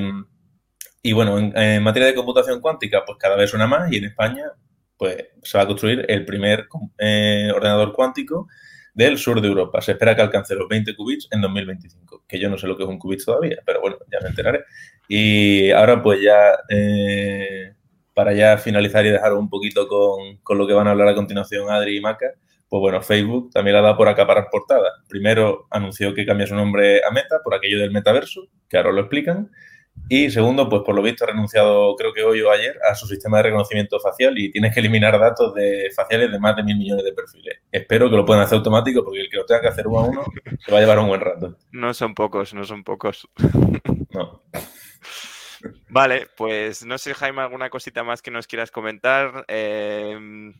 y 1.02 1.12
bueno, 1.12 1.38
en, 1.38 1.82
materia 1.82 2.08
de 2.08 2.14
computación 2.14 2.60
cuántica, 2.60 3.02
pues 3.06 3.16
cada 3.18 3.36
vez 3.36 3.48
suena 3.48 3.66
más 3.66 3.90
y 3.90 3.96
en 3.96 4.04
España 4.04 4.44
pues 4.98 5.16
se 5.42 5.58
va 5.58 5.64
a 5.64 5.66
construir 5.66 6.04
el 6.08 6.24
primer 6.24 6.68
eh, 6.98 7.50
ordenador 7.52 7.92
cuántico 7.92 8.46
del 8.94 9.18
sur 9.18 9.40
de 9.40 9.48
Europa. 9.48 9.80
Se 9.80 9.92
espera 9.92 10.14
que 10.14 10.22
alcance 10.22 10.54
los 10.54 10.68
20 10.68 10.94
qubits 10.96 11.28
en 11.30 11.40
2025, 11.40 12.24
que 12.26 12.38
yo 12.38 12.48
no 12.50 12.58
sé 12.58 12.66
lo 12.66 12.76
que 12.76 12.82
es 12.82 12.88
un 12.88 12.98
qubit 12.98 13.24
todavía, 13.24 13.56
pero 13.64 13.80
bueno, 13.80 13.96
ya 14.10 14.20
me 14.20 14.28
enteraré. 14.28 14.64
Y 15.08 15.70
ahora 15.70 16.02
pues 16.02 16.20
ya, 16.20 16.58
eh, 16.68 17.74
para 18.14 18.32
ya 18.34 18.58
finalizar 18.58 19.04
y 19.06 19.10
dejar 19.10 19.32
un 19.34 19.48
poquito 19.48 19.88
con, 19.88 20.58
lo 20.58 20.66
que 20.66 20.74
van 20.74 20.88
a 20.88 20.90
hablar 20.90 21.08
a 21.08 21.14
continuación 21.14 21.70
Adri 21.70 21.96
y 21.96 22.00
Maca, 22.00 22.32
pues 22.68 22.80
bueno, 22.80 23.02
Facebook 23.02 23.50
también 23.52 23.76
la 23.76 23.82
da 23.82 23.96
por 23.96 24.08
acaparar 24.08 24.48
portada. 24.50 24.88
Primero 25.08 25.66
anunció 25.70 26.14
que 26.14 26.24
cambia 26.24 26.46
su 26.46 26.54
nombre 26.54 27.02
a 27.04 27.10
Meta 27.10 27.40
por 27.44 27.54
aquello 27.54 27.78
del 27.78 27.90
metaverso, 27.90 28.48
que 28.68 28.78
ahora 28.78 28.92
lo 28.92 29.00
explican. 29.00 29.50
Y 30.08 30.30
segundo, 30.30 30.68
pues 30.68 30.82
por 30.82 30.94
lo 30.94 31.02
visto 31.02 31.24
ha 31.24 31.28
renunciado, 31.28 31.96
creo 31.96 32.12
que 32.12 32.22
hoy 32.22 32.40
o 32.42 32.50
ayer, 32.50 32.78
a 32.90 32.94
su 32.94 33.06
sistema 33.06 33.38
de 33.38 33.44
reconocimiento 33.44 33.98
facial 33.98 34.36
y 34.38 34.50
tienes 34.50 34.74
que 34.74 34.80
eliminar 34.80 35.18
datos 35.18 35.54
de 35.54 35.90
faciales 35.94 36.30
de 36.30 36.38
más 36.38 36.54
de 36.56 36.64
mil 36.64 36.76
millones 36.76 37.04
de 37.04 37.12
perfiles. 37.12 37.60
Espero 37.70 38.10
que 38.10 38.16
lo 38.16 38.26
puedan 38.26 38.42
hacer 38.42 38.58
automático 38.58 39.04
porque 39.04 39.20
el 39.20 39.30
que 39.30 39.38
lo 39.38 39.46
tenga 39.46 39.62
que 39.62 39.68
hacer 39.68 39.86
uno 39.86 40.00
a 40.00 40.04
uno 40.04 40.24
se 40.64 40.70
va 40.70 40.78
a 40.78 40.80
llevar 40.80 40.98
un 40.98 41.08
buen 41.08 41.20
rato. 41.20 41.56
No 41.70 41.94
son 41.94 42.14
pocos, 42.14 42.52
no 42.52 42.64
son 42.64 42.84
pocos. 42.84 43.28
No. 44.10 44.42
Vale, 45.88 46.26
pues 46.36 46.84
no 46.84 46.98
sé, 46.98 47.14
Jaime, 47.14 47.40
alguna 47.40 47.70
cosita 47.70 48.02
más 48.02 48.20
que 48.20 48.30
nos 48.30 48.46
quieras 48.46 48.70
comentar. 48.70 49.44
Eh, 49.48 50.52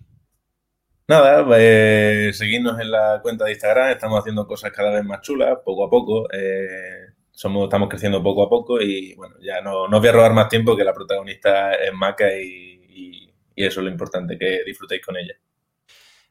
Nada, 1.09 1.45
eh, 1.59 2.31
seguirnos 2.33 2.81
en 2.81 2.91
la 2.91 3.21
cuenta 3.21 3.45
de 3.45 3.51
Instagram, 3.51 3.91
estamos 3.91 4.21
haciendo 4.21 4.47
cosas 4.47 4.73
cada 4.73 4.93
vez 4.93 5.05
más 5.05 5.21
chulas, 5.21 5.59
poco 5.65 5.85
a 5.85 5.91
poco. 5.91 6.27
Eh, 6.33 7.12
somos, 7.33 7.65
estamos 7.65 7.89
creciendo 7.89 8.23
poco 8.23 8.45
a 8.45 8.49
poco 8.49 8.81
y 8.81 9.15
bueno, 9.15 9.35
ya 9.41 9.61
no, 9.61 9.89
no 9.89 9.97
os 9.97 10.01
voy 10.01 10.09
a 10.09 10.13
robar 10.13 10.33
más 10.33 10.49
tiempo 10.49 10.77
que 10.77 10.85
la 10.85 10.93
protagonista 10.93 11.75
es 11.75 11.93
Maca 11.93 12.33
y, 12.39 13.33
y 13.55 13.65
eso 13.65 13.81
es 13.81 13.85
lo 13.85 13.91
importante, 13.91 14.39
que 14.39 14.63
disfrutéis 14.65 15.05
con 15.05 15.17
ella. 15.17 15.35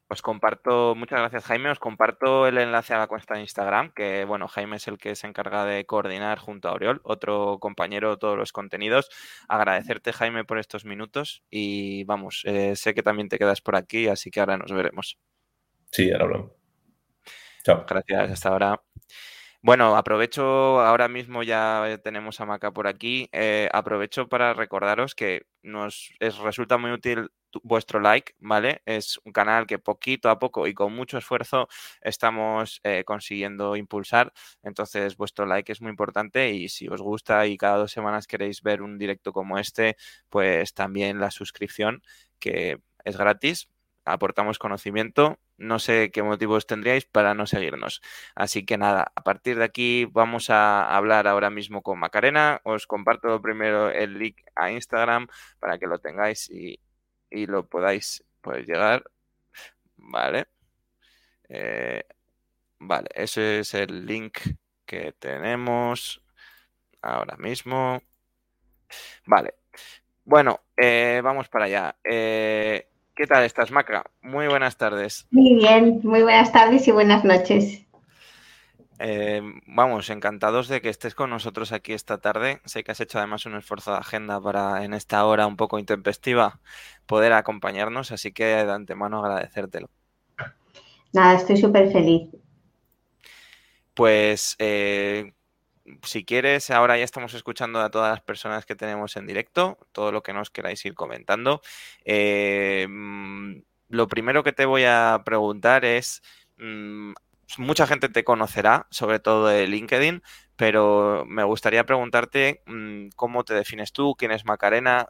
Os 0.07 0.21
comparto, 0.21 0.93
muchas 0.93 1.19
gracias 1.19 1.45
Jaime, 1.45 1.69
os 1.69 1.79
comparto 1.79 2.45
el 2.45 2.57
enlace 2.57 2.93
a 2.93 2.97
la 2.97 3.07
cuenta 3.07 3.35
de 3.35 3.41
Instagram, 3.41 3.93
que 3.93 4.25
bueno, 4.25 4.49
Jaime 4.49 4.75
es 4.75 4.89
el 4.89 4.97
que 4.97 5.15
se 5.15 5.25
encarga 5.25 5.63
de 5.63 5.85
coordinar 5.85 6.37
junto 6.37 6.67
a 6.67 6.73
Oriol, 6.73 6.99
otro 7.03 7.59
compañero 7.61 8.09
de 8.09 8.17
todos 8.17 8.37
los 8.37 8.51
contenidos. 8.51 9.09
Agradecerte 9.47 10.11
Jaime 10.11 10.43
por 10.43 10.59
estos 10.59 10.83
minutos 10.83 11.43
y 11.49 12.03
vamos, 12.03 12.41
eh, 12.43 12.75
sé 12.75 12.93
que 12.93 13.03
también 13.03 13.29
te 13.29 13.37
quedas 13.37 13.61
por 13.61 13.77
aquí, 13.77 14.09
así 14.09 14.31
que 14.31 14.41
ahora 14.41 14.57
nos 14.57 14.73
veremos. 14.73 15.17
Sí, 15.93 16.11
ahora 16.11 16.25
hablamos. 16.25 16.51
Chao. 17.63 17.85
Gracias, 17.87 18.31
hasta 18.31 18.49
ahora. 18.49 18.81
Bueno, 19.63 19.95
aprovecho, 19.95 20.81
ahora 20.81 21.07
mismo 21.07 21.43
ya 21.43 21.99
tenemos 22.03 22.41
a 22.41 22.45
Maca 22.47 22.71
por 22.71 22.87
aquí, 22.87 23.29
eh, 23.31 23.69
aprovecho 23.71 24.27
para 24.27 24.55
recordaros 24.55 25.13
que 25.13 25.43
nos 25.61 26.11
resulta 26.19 26.79
muy 26.79 26.91
útil 26.91 27.29
vuestro 27.61 27.99
like, 27.99 28.33
¿vale? 28.39 28.81
Es 28.85 29.19
un 29.23 29.31
canal 29.33 29.67
que 29.67 29.77
poquito 29.77 30.29
a 30.31 30.39
poco 30.39 30.65
y 30.65 30.73
con 30.73 30.95
mucho 30.95 31.17
esfuerzo 31.19 31.67
estamos 32.01 32.79
eh, 32.83 33.03
consiguiendo 33.05 33.75
impulsar. 33.75 34.33
Entonces, 34.63 35.15
vuestro 35.15 35.45
like 35.45 35.71
es 35.71 35.79
muy 35.81 35.91
importante 35.91 36.49
y 36.51 36.67
si 36.69 36.87
os 36.87 37.01
gusta 37.01 37.45
y 37.45 37.55
cada 37.57 37.77
dos 37.77 37.91
semanas 37.91 38.25
queréis 38.25 38.63
ver 38.63 38.81
un 38.81 38.97
directo 38.97 39.31
como 39.31 39.59
este, 39.59 39.95
pues 40.29 40.73
también 40.73 41.19
la 41.19 41.29
suscripción, 41.29 42.01
que 42.39 42.79
es 43.03 43.15
gratis. 43.17 43.69
Aportamos 44.05 44.57
conocimiento. 44.57 45.37
No 45.61 45.79
sé 45.79 46.11
qué 46.11 46.23
motivos 46.23 46.65
tendríais 46.67 47.05
para 47.05 47.33
no 47.33 47.45
seguirnos. 47.47 48.01
Así 48.35 48.65
que 48.65 48.77
nada, 48.77 49.11
a 49.15 49.23
partir 49.23 49.57
de 49.57 49.63
aquí 49.65 50.05
vamos 50.05 50.49
a 50.49 50.95
hablar 50.95 51.27
ahora 51.27 51.49
mismo 51.49 51.81
con 51.83 51.99
Macarena. 51.99 52.61
Os 52.63 52.87
comparto 52.87 53.41
primero 53.41 53.89
el 53.89 54.17
link 54.17 54.37
a 54.55 54.71
Instagram 54.71 55.27
para 55.59 55.77
que 55.77 55.87
lo 55.87 55.99
tengáis 55.99 56.49
y, 56.49 56.79
y 57.29 57.45
lo 57.45 57.67
podáis 57.67 58.23
pues, 58.41 58.65
llegar. 58.67 59.03
Vale. 59.97 60.47
Eh, 61.49 62.03
vale, 62.79 63.09
ese 63.13 63.59
es 63.59 63.73
el 63.73 64.05
link 64.05 64.39
que 64.85 65.13
tenemos 65.13 66.23
ahora 67.01 67.37
mismo. 67.37 68.01
Vale. 69.25 69.55
Bueno, 70.23 70.61
eh, 70.77 71.21
vamos 71.23 71.49
para 71.49 71.65
allá. 71.65 71.97
Eh, 72.03 72.90
¿Qué 73.21 73.27
tal 73.27 73.43
estás, 73.43 73.69
Macra? 73.69 74.03
Muy 74.23 74.47
buenas 74.47 74.77
tardes. 74.77 75.27
Muy 75.29 75.53
bien, 75.53 75.99
muy 76.01 76.23
buenas 76.23 76.51
tardes 76.51 76.87
y 76.87 76.91
buenas 76.91 77.23
noches. 77.23 77.85
Eh, 78.97 79.43
vamos, 79.67 80.09
encantados 80.09 80.67
de 80.67 80.81
que 80.81 80.89
estés 80.89 81.13
con 81.13 81.29
nosotros 81.29 81.71
aquí 81.71 81.93
esta 81.93 82.17
tarde. 82.17 82.61
Sé 82.65 82.83
que 82.83 82.93
has 82.93 82.99
hecho 82.99 83.19
además 83.19 83.45
un 83.45 83.53
esfuerzo 83.57 83.91
de 83.91 83.99
agenda 83.99 84.41
para 84.41 84.83
en 84.83 84.95
esta 84.95 85.23
hora 85.23 85.45
un 85.45 85.55
poco 85.55 85.77
intempestiva 85.77 86.61
poder 87.05 87.33
acompañarnos, 87.33 88.11
así 88.11 88.31
que 88.31 88.43
de 88.43 88.71
antemano 88.71 89.23
agradecértelo. 89.23 89.91
Nada, 91.13 91.35
estoy 91.35 91.57
súper 91.57 91.91
feliz. 91.91 92.27
Pues 93.93 94.55
eh, 94.57 95.31
si 96.03 96.25
quieres, 96.25 96.69
ahora 96.71 96.97
ya 96.97 97.03
estamos 97.03 97.33
escuchando 97.33 97.79
a 97.79 97.89
todas 97.91 98.11
las 98.11 98.21
personas 98.21 98.65
que 98.65 98.75
tenemos 98.75 99.15
en 99.17 99.27
directo, 99.27 99.77
todo 99.91 100.11
lo 100.11 100.23
que 100.23 100.33
nos 100.33 100.49
queráis 100.49 100.83
ir 100.85 100.93
comentando. 100.93 101.61
Eh, 102.05 102.87
mm, 102.89 103.61
lo 103.89 104.07
primero 104.07 104.43
que 104.43 104.53
te 104.53 104.65
voy 104.65 104.83
a 104.85 105.21
preguntar 105.25 105.85
es, 105.85 106.21
mm, 106.57 107.13
mucha 107.57 107.87
gente 107.87 108.09
te 108.09 108.23
conocerá, 108.23 108.87
sobre 108.91 109.19
todo 109.19 109.47
de 109.47 109.67
LinkedIn, 109.67 110.23
pero 110.55 111.25
me 111.27 111.43
gustaría 111.43 111.85
preguntarte 111.85 112.61
mm, 112.65 113.09
cómo 113.15 113.43
te 113.43 113.53
defines 113.53 113.91
tú, 113.93 114.15
quién 114.17 114.31
es 114.31 114.45
Macarena, 114.45 115.09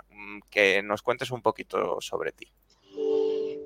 que 0.49 0.81
nos 0.83 1.01
cuentes 1.01 1.31
un 1.31 1.41
poquito 1.41 1.99
sobre 2.01 2.31
ti. 2.31 2.51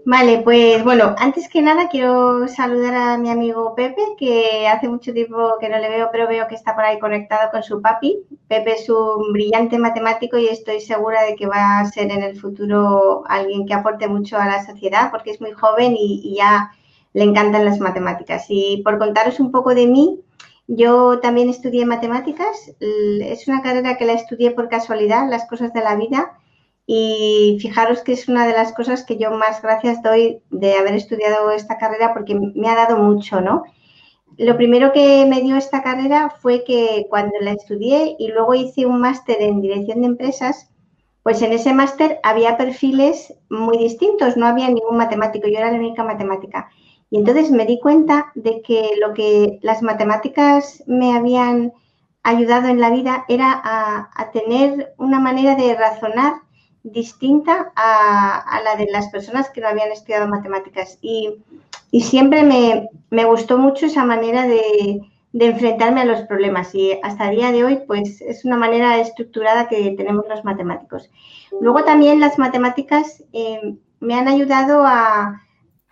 Vale, 0.08 0.42
pues 0.44 0.84
bueno, 0.84 1.16
antes 1.18 1.50
que 1.50 1.64
nada 1.64 1.90
quiero 1.90 2.48
saludar 2.48 2.94
a 2.94 3.18
mi 3.18 3.32
amigo 3.32 3.74
Pepe, 3.74 4.04
que 4.20 4.68
hace 4.68 4.88
mucho 4.88 5.12
tiempo 5.14 5.58
que 5.60 5.68
no 5.68 5.80
le 5.80 5.90
veo, 5.90 6.10
pero 6.12 6.28
veo 6.28 6.48
que 6.48 6.54
está 6.54 6.76
por 6.76 6.84
ahí 6.84 7.00
conectado 7.00 7.50
con 7.50 7.64
su 7.64 7.82
papi. 7.82 8.20
Pepe 8.48 8.74
es 8.74 8.88
un 8.88 9.34
brillante 9.34 9.80
matemático 9.80 10.38
y 10.38 10.46
estoy 10.46 10.80
segura 10.80 11.24
de 11.24 11.36
que 11.36 11.48
va 11.48 11.80
a 11.80 11.86
ser 11.86 12.12
en 12.12 12.22
el 12.22 12.40
futuro 12.40 13.24
alguien 13.28 13.66
que 13.66 13.74
aporte 13.74 14.08
mucho 14.08 14.38
a 14.38 14.46
la 14.46 14.64
sociedad, 14.64 15.10
porque 15.10 15.32
es 15.32 15.42
muy 15.42 15.54
joven 15.54 15.96
y, 15.98 16.36
ya 16.38 16.70
le 17.14 17.24
encantan 17.24 17.66
las 17.66 17.80
matemáticas. 17.80 18.46
Y 18.50 18.84
por 18.84 19.00
contaros 19.00 19.40
un 19.40 19.52
poco 19.52 19.74
de 19.74 19.88
mí, 19.88 20.22
yo 20.68 21.20
también 21.20 21.50
estudié 21.50 21.84
matemáticas. 21.88 22.76
Es 22.80 23.48
una 23.48 23.64
carrera 23.64 23.98
que 23.98 24.06
la 24.06 24.14
estudié 24.14 24.52
por 24.52 24.70
casualidad, 24.70 25.28
las 25.28 25.48
cosas 25.48 25.74
de 25.74 25.82
la 25.82 25.96
vida. 25.96 26.38
Y 26.88 27.58
fijaros 27.62 28.02
que 28.02 28.14
es 28.14 28.28
una 28.28 28.46
de 28.46 28.54
las 28.54 28.74
cosas 28.74 29.04
que 29.04 29.18
yo 29.18 29.32
más 29.32 29.62
gracias 29.62 30.04
doy 30.04 30.42
de 30.52 30.76
haber 30.76 30.94
estudiado 30.96 31.52
esta 31.52 31.78
carrera 31.78 32.14
porque 32.14 32.36
me 32.36 32.70
ha 32.70 32.76
dado 32.76 32.98
mucho, 32.98 33.42
¿no? 33.42 33.64
Lo 34.38 34.58
primero 34.58 34.92
que 34.92 35.26
me 35.26 35.42
dio 35.42 35.56
esta 35.56 35.82
carrera 35.82 36.30
fue 36.30 36.64
que 36.64 37.08
cuando 37.10 37.36
la 37.40 37.52
estudié 37.52 38.16
y 38.20 38.28
luego 38.28 38.54
hice 38.54 38.86
un 38.86 39.00
máster 39.00 39.42
en 39.42 39.62
dirección 39.62 40.02
de 40.02 40.08
empresas, 40.08 40.70
pues 41.24 41.42
en 41.42 41.54
ese 41.54 41.74
máster 41.74 42.20
había 42.22 42.58
perfiles 42.58 43.34
muy 43.50 43.78
distintos, 43.78 44.38
no 44.38 44.46
había 44.46 44.68
ningún 44.68 44.98
matemático, 44.98 45.48
yo 45.48 45.58
era 45.58 45.72
la 45.72 45.80
única 45.80 46.04
matemática. 46.04 46.70
Y 47.10 47.18
entonces 47.18 47.50
me 47.50 47.66
di 47.66 47.80
cuenta 47.80 48.32
de 48.36 48.62
que 48.62 48.92
lo 49.00 49.14
que 49.14 49.58
las 49.62 49.82
matemáticas 49.82 50.84
me 50.86 51.16
habían 51.16 51.74
ayudado 52.24 52.68
en 52.68 52.80
la 52.80 52.90
vida 52.90 53.26
era 53.28 53.60
a, 53.64 54.32
tener 54.34 54.94
una 54.98 55.20
manera 55.20 55.56
de 55.56 55.76
razonar 55.76 56.34
distinta 56.86 57.72
a, 57.76 58.62
la 58.64 58.76
de 58.76 58.88
las 58.92 59.08
personas 59.10 59.50
que 59.50 59.60
no 59.60 59.68
habían 59.68 59.92
estudiado 59.92 60.28
matemáticas. 60.28 60.98
Y, 61.02 61.42
siempre 62.02 62.44
me, 62.44 63.26
gustó 63.26 63.58
mucho 63.58 63.86
esa 63.86 64.06
manera 64.06 64.48
de, 64.48 65.02
enfrentarme 65.34 66.02
a 66.02 66.06
los 66.06 66.22
problemas 66.22 66.74
y 66.74 66.98
hasta 67.04 67.30
el 67.30 67.36
día 67.36 67.52
de 67.52 67.66
hoy 67.66 67.80
pues 67.86 68.22
es 68.22 68.46
una 68.46 68.56
manera 68.56 69.00
estructurada 69.00 69.68
que 69.68 69.92
tenemos 69.98 70.26
los 70.30 70.46
matemáticos. 70.46 71.10
Luego 71.60 71.84
también 71.84 72.22
las 72.22 72.38
matemáticas 72.38 73.22
eh, 73.34 73.76
me 74.00 74.16
han 74.16 74.30
ayudado 74.30 74.86
a, 74.86 75.42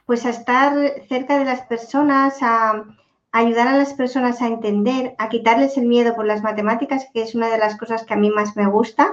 pues 0.05 0.25
a 0.25 0.29
estar 0.29 0.73
cerca 1.09 1.39
de 1.39 1.45
las 1.45 1.62
personas, 1.63 2.38
a, 2.41 2.85
ayudar 3.33 3.67
a 3.67 3.77
las 3.77 3.93
personas 3.93 4.41
a 4.41 4.47
entender, 4.47 5.15
a 5.17 5.27
quitarles 5.27 5.77
el 5.77 5.88
miedo 5.88 6.15
por 6.15 6.25
las 6.25 6.43
matemáticas, 6.43 7.07
que 7.13 7.23
es 7.23 7.35
una 7.35 7.50
de 7.50 7.57
las 7.57 7.77
cosas 7.77 8.05
que 8.05 8.13
a 8.13 8.17
mí 8.17 8.29
más 8.29 8.55
me 8.55 8.67
gusta. 8.67 9.12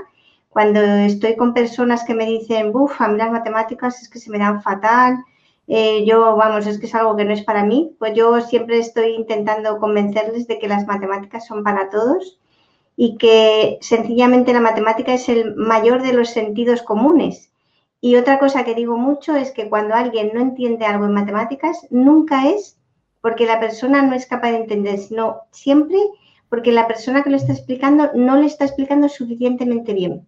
Cuando 0.50 0.80
estoy 0.80 1.37
con 1.37 1.54
personas 1.54 2.04
que 2.04 2.14
me 2.14 2.26
dicen, 2.26 2.73
buf, 2.73 3.00
a 3.00 3.09
mí 3.09 3.16
las 3.16 3.33
matemáticas 3.33 4.02
es 4.02 4.09
que 4.11 4.19
se 4.19 4.30
me 4.30 4.38
dan 4.38 4.62
fatal, 4.62 5.25
eh, 5.66 6.04
yo, 6.04 6.37
vamos, 6.37 6.66
es 6.66 6.78
que 6.78 6.87
es 6.87 6.95
algo 6.95 7.16
que 7.16 7.25
no 7.25 7.33
es 7.33 7.42
para 7.45 7.64
mí, 7.64 7.97
pues 7.99 8.14
yo 8.14 8.40
siempre 8.42 8.78
estoy 8.78 9.14
intentando 9.14 9.78
convencerles 9.78 10.47
de 10.49 10.59
que 10.59 10.69
las 10.69 10.87
matemáticas 10.87 11.47
son 11.47 11.64
para 11.64 11.88
todos 11.90 12.38
y 12.97 13.16
que 13.16 13.78
sencillamente 13.80 14.52
la 14.52 14.61
matemática 14.61 15.14
es 15.14 15.28
el 15.28 15.54
mayor 15.57 16.02
de 16.02 16.12
los 16.12 16.30
sentidos 16.30 16.83
comunes 16.83 17.50
y 18.02 18.16
otra 18.16 18.38
cosa 18.38 18.64
que 18.64 18.75
digo 18.75 18.97
mucho 18.97 19.37
es 19.37 19.50
que 19.52 19.69
cuando 19.69 19.95
alguien 19.95 20.30
no 20.33 20.40
entiende 20.40 20.87
algo 20.87 21.04
en 21.04 21.12
matemáticas, 21.12 21.87
nunca 21.90 22.49
es 22.49 22.78
porque 23.21 23.45
la 23.45 23.61
persona 23.61 24.00
no 24.00 24.14
es 24.14 24.25
capaz 24.26 24.52
de 24.52 24.59
entender, 24.59 24.99
sino 24.99 25.42
siempre 25.50 25.99
porque 26.49 26.73
la 26.73 26.88
persona 26.88 27.23
que 27.23 27.30
lo 27.30 27.37
está 27.37 27.52
explicando 27.52 28.11
no 28.14 28.37
le 28.37 28.47
está 28.47 28.64
explicando 28.64 29.09
suficientemente 29.09 29.92
bien. 29.92 30.26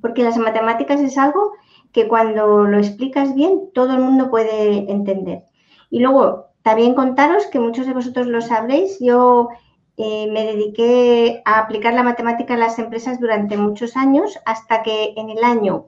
Porque 0.00 0.22
las 0.22 0.36
matemáticas 0.36 1.00
es 1.00 1.18
algo 1.18 1.52
que 1.92 2.08
cuando 2.08 2.64
lo 2.64 2.78
explicas 2.78 3.34
bien, 3.34 3.70
todo 3.74 3.94
el 3.94 4.00
mundo 4.00 4.30
puede 4.30 4.90
entender. 4.90 5.44
Y 5.90 6.00
luego, 6.00 6.46
también 6.62 6.94
contaros 6.94 7.46
que 7.46 7.58
muchos 7.58 7.86
de 7.86 7.94
vosotros 7.94 8.26
lo 8.26 8.40
sabréis, 8.40 8.98
yo 9.00 9.48
eh, 9.96 10.30
me 10.30 10.44
dediqué 10.44 11.42
a 11.44 11.58
aplicar 11.58 11.94
la 11.94 12.02
matemática 12.02 12.54
en 12.54 12.60
las 12.60 12.78
empresas 12.78 13.20
durante 13.20 13.56
muchos 13.56 13.96
años 13.96 14.38
hasta 14.46 14.82
que 14.82 15.14
en 15.16 15.30
el 15.30 15.44
año 15.44 15.86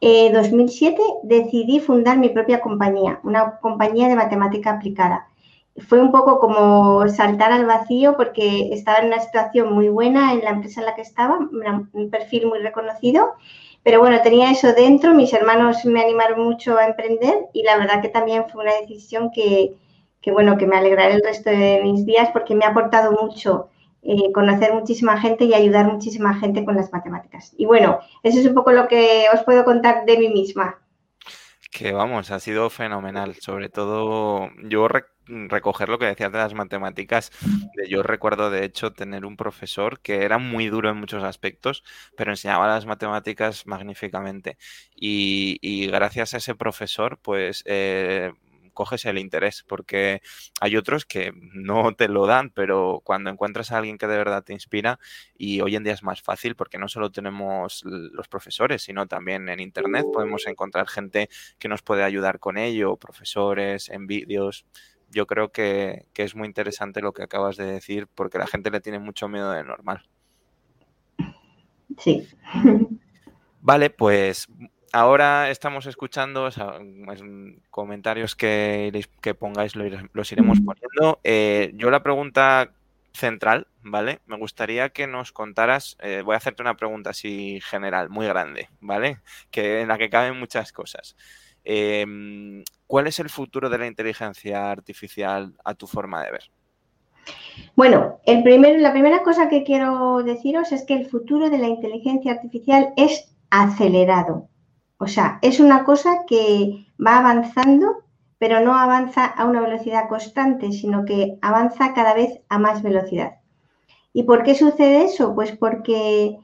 2007 0.00 1.00
eh, 1.00 1.04
decidí 1.22 1.80
fundar 1.80 2.18
mi 2.18 2.28
propia 2.28 2.60
compañía, 2.60 3.20
una 3.22 3.58
compañía 3.60 4.08
de 4.08 4.16
matemática 4.16 4.72
aplicada. 4.72 5.28
Fue 5.88 6.00
un 6.00 6.10
poco 6.10 6.38
como 6.38 7.06
saltar 7.08 7.52
al 7.52 7.66
vacío 7.66 8.16
porque 8.16 8.70
estaba 8.72 8.98
en 8.98 9.08
una 9.08 9.20
situación 9.20 9.72
muy 9.72 9.88
buena 9.88 10.32
en 10.32 10.40
la 10.40 10.50
empresa 10.50 10.80
en 10.80 10.86
la 10.86 10.94
que 10.94 11.02
estaba, 11.02 11.38
un 11.38 12.10
perfil 12.10 12.46
muy 12.46 12.60
reconocido, 12.60 13.34
pero 13.82 14.00
bueno, 14.00 14.20
tenía 14.22 14.50
eso 14.50 14.72
dentro, 14.72 15.14
mis 15.14 15.32
hermanos 15.32 15.84
me 15.84 16.00
animaron 16.00 16.42
mucho 16.42 16.76
a 16.76 16.86
emprender 16.86 17.46
y 17.52 17.62
la 17.62 17.76
verdad 17.76 18.02
que 18.02 18.08
también 18.08 18.48
fue 18.48 18.62
una 18.62 18.74
decisión 18.80 19.30
que, 19.30 19.74
que 20.20 20.32
bueno, 20.32 20.58
que 20.58 20.66
me 20.66 20.76
alegraré 20.76 21.14
el 21.14 21.22
resto 21.22 21.50
de 21.50 21.80
mis 21.82 22.04
días 22.04 22.30
porque 22.32 22.54
me 22.54 22.64
ha 22.64 22.70
aportado 22.70 23.12
mucho 23.12 23.68
eh, 24.02 24.32
conocer 24.32 24.72
muchísima 24.72 25.20
gente 25.20 25.44
y 25.44 25.54
ayudar 25.54 25.86
muchísima 25.86 26.34
gente 26.34 26.64
con 26.64 26.76
las 26.76 26.92
matemáticas. 26.92 27.54
Y 27.56 27.66
bueno, 27.66 28.00
eso 28.22 28.38
es 28.38 28.46
un 28.46 28.54
poco 28.54 28.72
lo 28.72 28.88
que 28.88 29.26
os 29.32 29.42
puedo 29.42 29.64
contar 29.64 30.04
de 30.04 30.18
mí 30.18 30.28
misma. 30.28 30.78
Que 31.72 31.92
vamos, 31.92 32.30
ha 32.30 32.38
sido 32.38 32.70
fenomenal. 32.70 33.34
Sobre 33.34 33.68
todo, 33.68 34.48
yo 34.64 34.86
recoger 35.26 35.88
lo 35.88 35.98
que 35.98 36.06
decías 36.06 36.32
de 36.32 36.38
las 36.38 36.54
matemáticas. 36.54 37.32
Yo 37.88 38.02
recuerdo, 38.02 38.50
de 38.50 38.64
hecho, 38.64 38.92
tener 38.92 39.24
un 39.24 39.36
profesor 39.36 40.00
que 40.00 40.24
era 40.24 40.38
muy 40.38 40.68
duro 40.68 40.90
en 40.90 40.96
muchos 40.96 41.22
aspectos, 41.24 41.82
pero 42.16 42.32
enseñaba 42.32 42.66
las 42.66 42.86
matemáticas 42.86 43.66
magníficamente. 43.66 44.58
Y, 44.94 45.86
gracias 45.88 46.34
a 46.34 46.38
ese 46.38 46.54
profesor, 46.54 47.18
pues 47.22 47.62
eh, 47.66 48.32
coges 48.76 49.06
el 49.06 49.18
interés, 49.18 49.64
porque 49.66 50.20
hay 50.60 50.76
otros 50.76 51.04
que 51.06 51.32
no 51.34 51.94
te 51.94 52.08
lo 52.08 52.26
dan, 52.26 52.50
pero 52.50 53.00
cuando 53.02 53.30
encuentras 53.30 53.72
a 53.72 53.78
alguien 53.78 53.98
que 53.98 54.06
de 54.06 54.18
verdad 54.18 54.44
te 54.44 54.52
inspira, 54.52 55.00
y 55.36 55.62
hoy 55.62 55.74
en 55.74 55.82
día 55.82 55.94
es 55.94 56.04
más 56.04 56.22
fácil 56.22 56.54
porque 56.54 56.78
no 56.78 56.86
solo 56.86 57.10
tenemos 57.10 57.82
los 57.84 58.28
profesores, 58.28 58.82
sino 58.82 59.08
también 59.08 59.48
en 59.48 59.58
Internet 59.58 60.04
podemos 60.12 60.46
encontrar 60.46 60.86
gente 60.86 61.28
que 61.58 61.68
nos 61.68 61.82
puede 61.82 62.04
ayudar 62.04 62.38
con 62.38 62.58
ello, 62.58 62.96
profesores, 62.96 63.88
en 63.88 64.06
vídeos. 64.06 64.66
Yo 65.10 65.26
creo 65.26 65.50
que, 65.50 66.06
que 66.12 66.24
es 66.24 66.34
muy 66.34 66.46
interesante 66.46 67.00
lo 67.00 67.12
que 67.12 67.22
acabas 67.22 67.56
de 67.56 67.66
decir 67.66 68.08
porque 68.14 68.38
la 68.38 68.46
gente 68.46 68.70
le 68.70 68.80
tiene 68.80 68.98
mucho 68.98 69.28
miedo 69.28 69.50
de 69.50 69.64
normal. 69.64 70.02
Sí. 71.98 72.28
Vale, 73.60 73.90
pues 73.90 74.48
ahora 74.92 75.50
estamos 75.50 75.86
escuchando 75.86 76.48
comentarios 77.70 78.36
que, 78.36 79.06
que 79.20 79.34
pongáis, 79.34 79.74
los 79.76 80.32
iremos 80.32 80.60
poniendo. 80.60 81.20
Eh, 81.24 81.72
yo 81.74 81.90
la 81.90 82.02
pregunta 82.02 82.72
central, 83.12 83.66
¿vale? 83.82 84.20
Me 84.26 84.36
gustaría 84.36 84.90
que 84.90 85.06
nos 85.06 85.32
contaras, 85.32 85.96
eh, 86.00 86.22
voy 86.24 86.34
a 86.34 86.36
hacerte 86.38 86.62
una 86.62 86.76
pregunta 86.76 87.10
así 87.10 87.60
general, 87.62 88.10
muy 88.10 88.26
grande, 88.26 88.68
¿vale? 88.80 89.20
Que, 89.50 89.80
en 89.80 89.88
la 89.88 89.98
que 89.98 90.10
caben 90.10 90.38
muchas 90.38 90.72
cosas. 90.72 91.16
Em, 91.68 92.62
¿Cuál 92.86 93.08
es 93.08 93.18
el 93.18 93.28
futuro 93.28 93.68
de 93.68 93.78
la 93.78 93.88
inteligencia 93.88 94.70
artificial 94.70 95.52
a 95.64 95.74
tu 95.74 95.88
forma 95.88 96.22
de 96.22 96.30
ver? 96.30 96.44
Bueno, 97.74 98.20
la 98.24 98.92
primera 98.92 99.24
cosa 99.24 99.48
que 99.48 99.64
quiero 99.64 100.22
deciros 100.22 100.70
es 100.70 100.84
que 100.84 100.94
el 100.94 101.06
futuro 101.06 101.50
de 101.50 101.58
la 101.58 101.66
inteligencia 101.66 102.30
artificial 102.30 102.92
es 102.96 103.34
acelerado. 103.50 104.48
O 104.98 105.08
sea, 105.08 105.40
es 105.42 105.58
una 105.58 105.82
cosa 105.82 106.24
que 106.28 106.86
va 107.04 107.18
avanzando, 107.18 108.04
pero 108.38 108.60
no 108.60 108.78
avanza 108.78 109.24
a 109.24 109.44
una 109.44 109.60
velocidad 109.60 110.08
constante, 110.08 110.70
sino 110.70 111.04
que 111.04 111.36
avanza 111.42 111.94
cada 111.94 112.14
vez 112.14 112.40
a 112.48 112.58
más 112.58 112.84
velocidad. 112.84 113.40
¿Y 114.12 114.22
por 114.22 114.44
qué 114.44 114.54
sucede 114.54 115.02
eso? 115.02 115.34
Pues 115.34 115.50
porque 115.56 116.38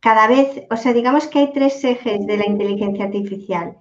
cada 0.00 0.26
vez, 0.26 0.66
o 0.70 0.76
sea, 0.76 0.92
digamos 0.92 1.28
que 1.28 1.38
hay 1.38 1.52
tres 1.52 1.84
ejes 1.84 2.26
de 2.26 2.36
la 2.36 2.46
inteligencia 2.46 3.04
artificial. 3.04 3.76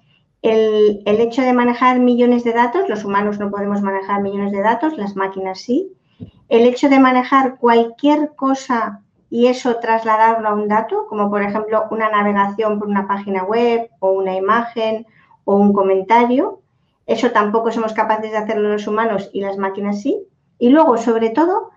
El, 0.46 1.02
hecho 1.06 1.42
de 1.42 1.54
manejar 1.54 2.00
millones 2.00 2.44
de 2.44 2.54
datos, 2.54 2.88
los 2.88 3.04
humanos 3.04 3.40
no 3.40 3.50
podemos 3.50 3.82
manejar 3.82 4.22
millones 4.22 4.52
de 4.52 4.62
datos, 4.62 4.96
las 4.96 5.16
máquinas 5.16 5.60
sí. 5.60 5.92
El 6.50 6.68
hecho 6.68 6.88
de 6.88 7.00
manejar 7.00 7.58
cualquier 7.58 8.36
cosa 8.36 9.02
y 9.32 9.48
eso 9.48 9.78
trasladarlo 9.78 10.48
a 10.48 10.54
un 10.54 10.68
dato, 10.68 11.08
como 11.08 11.32
por 11.32 11.42
ejemplo 11.42 11.86
una 11.90 12.12
navegación 12.12 12.78
por 12.78 12.88
una 12.88 13.08
página 13.08 13.44
web 13.44 13.90
o 13.98 14.12
una 14.12 14.36
imagen 14.36 15.08
o 15.46 15.56
un 15.56 15.74
comentario. 15.74 16.62
Eso 17.08 17.32
tampoco 17.32 17.72
somos 17.72 17.94
capaces 17.94 18.30
de 18.30 18.38
hacerlo 18.38 18.70
los 18.70 18.86
humanos 18.86 19.32
y 19.34 19.42
las 19.42 19.58
máquinas 19.58 20.04
sí. 20.04 20.28
Y 20.60 20.70
luego, 20.70 20.98
sobre 20.98 21.32
todo, 21.32 21.72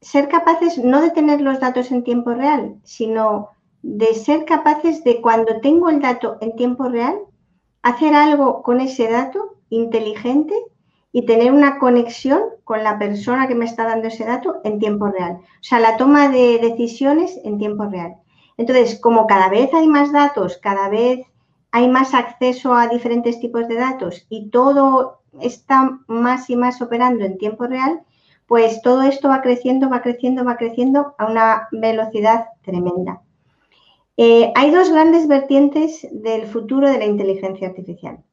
ser 0.00 0.28
capaces 0.28 0.78
no 0.78 1.00
de 1.00 1.10
tener 1.10 1.40
los 1.40 1.58
datos 1.58 1.90
en 1.90 2.04
tiempo 2.04 2.32
real, 2.32 2.76
sino 2.84 3.48
de 3.82 4.14
ser 4.14 4.44
capaces 4.44 5.02
de 5.02 5.20
cuando 5.20 5.60
tengo 5.60 5.90
el 5.90 6.00
dato 6.00 6.38
en 6.40 6.54
tiempo 6.54 6.88
real, 6.88 7.18
hacer 7.84 8.14
algo 8.14 8.62
con 8.62 8.80
ese 8.80 9.08
dato 9.08 9.56
inteligente 9.68 10.54
y 11.12 11.26
tener 11.26 11.52
una 11.52 11.78
conexión 11.78 12.40
con 12.64 12.82
la 12.82 12.98
persona 12.98 13.46
que 13.46 13.54
me 13.54 13.66
está 13.66 13.84
dando 13.84 14.08
ese 14.08 14.24
dato 14.24 14.62
en 14.64 14.78
tiempo 14.78 15.06
real. 15.08 15.34
O 15.34 15.62
sea, 15.62 15.80
la 15.80 15.98
toma 15.98 16.30
de 16.30 16.58
decisiones 16.58 17.38
en 17.44 17.58
tiempo 17.58 17.84
real. 17.84 18.16
Entonces, 18.56 18.98
como 18.98 19.26
cada 19.26 19.50
vez 19.50 19.72
hay 19.74 19.86
más 19.86 20.12
datos, 20.12 20.56
cada 20.62 20.88
vez 20.88 21.26
hay 21.72 21.88
más 21.88 22.14
acceso 22.14 22.72
a 22.72 22.88
diferentes 22.88 23.38
tipos 23.38 23.68
de 23.68 23.74
datos 23.74 24.26
y 24.30 24.48
todo 24.48 25.20
está 25.40 25.98
más 26.06 26.48
y 26.48 26.56
más 26.56 26.80
operando 26.80 27.24
en 27.24 27.36
tiempo 27.36 27.66
real, 27.66 28.00
pues 28.46 28.80
todo 28.80 29.02
esto 29.02 29.28
va 29.28 29.42
creciendo, 29.42 29.90
va 29.90 30.00
creciendo, 30.00 30.42
va 30.42 30.56
creciendo 30.56 31.14
a 31.18 31.26
una 31.26 31.68
velocidad 31.70 32.46
tremenda. 32.62 33.23
Eh, 34.16 34.52
hay 34.54 34.70
dos 34.70 34.90
grandes 34.90 35.26
vertientes 35.26 36.06
del 36.12 36.46
futuro 36.46 36.88
de 36.90 36.98
la 36.98 37.06
inteligencia 37.06 37.68
artificial 37.68 38.24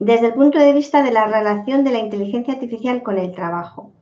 desde 0.00 0.28
el 0.28 0.34
punto 0.34 0.58
de 0.58 0.72
vista 0.72 1.02
de 1.02 1.12
la 1.12 1.26
relación 1.26 1.84
de 1.84 1.92
la 1.92 1.98
inteligencia 1.98 2.54
artificial 2.54 3.02
con 3.02 3.18
el 3.18 3.32
trabajo. 3.32 3.92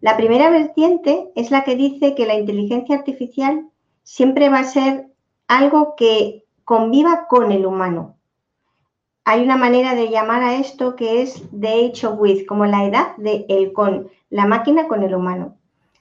La 0.00 0.16
primera 0.16 0.48
vertiente 0.48 1.28
es 1.34 1.50
la 1.50 1.64
que 1.64 1.74
dice 1.74 2.14
que 2.14 2.24
la 2.24 2.36
inteligencia 2.36 2.96
artificial 2.96 3.68
siempre 4.04 4.48
va 4.48 4.60
a 4.60 4.64
ser 4.64 5.08
algo 5.48 5.96
que 5.96 6.44
conviva 6.64 7.26
con 7.28 7.50
el 7.50 7.66
humano. 7.66 8.16
Hay 9.24 9.42
una 9.42 9.56
manera 9.56 9.94
de 9.96 10.08
llamar 10.08 10.42
a 10.42 10.54
esto 10.54 10.94
que 10.94 11.20
es 11.20 11.42
age 11.52 12.06
of 12.06 12.18
with, 12.18 12.46
como 12.46 12.64
la 12.64 12.84
edad 12.84 13.16
de 13.16 13.44
el 13.48 13.72
con, 13.72 14.08
la 14.30 14.46
máquina 14.46 14.86
con 14.86 15.02
el 15.02 15.14
humano. 15.14 15.56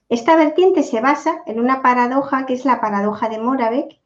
Esta 0.09 0.35
vertiente 0.35 0.81
se 0.81 1.01
basa 1.01 1.43
en 1.45 1.59
una 1.59 1.83
paradoja 1.83 2.47
que 2.47 2.53
es 2.53 2.65
la 2.65 2.81
paradoja 2.81 3.29
de 3.29 3.37
Moravec, 3.37 3.99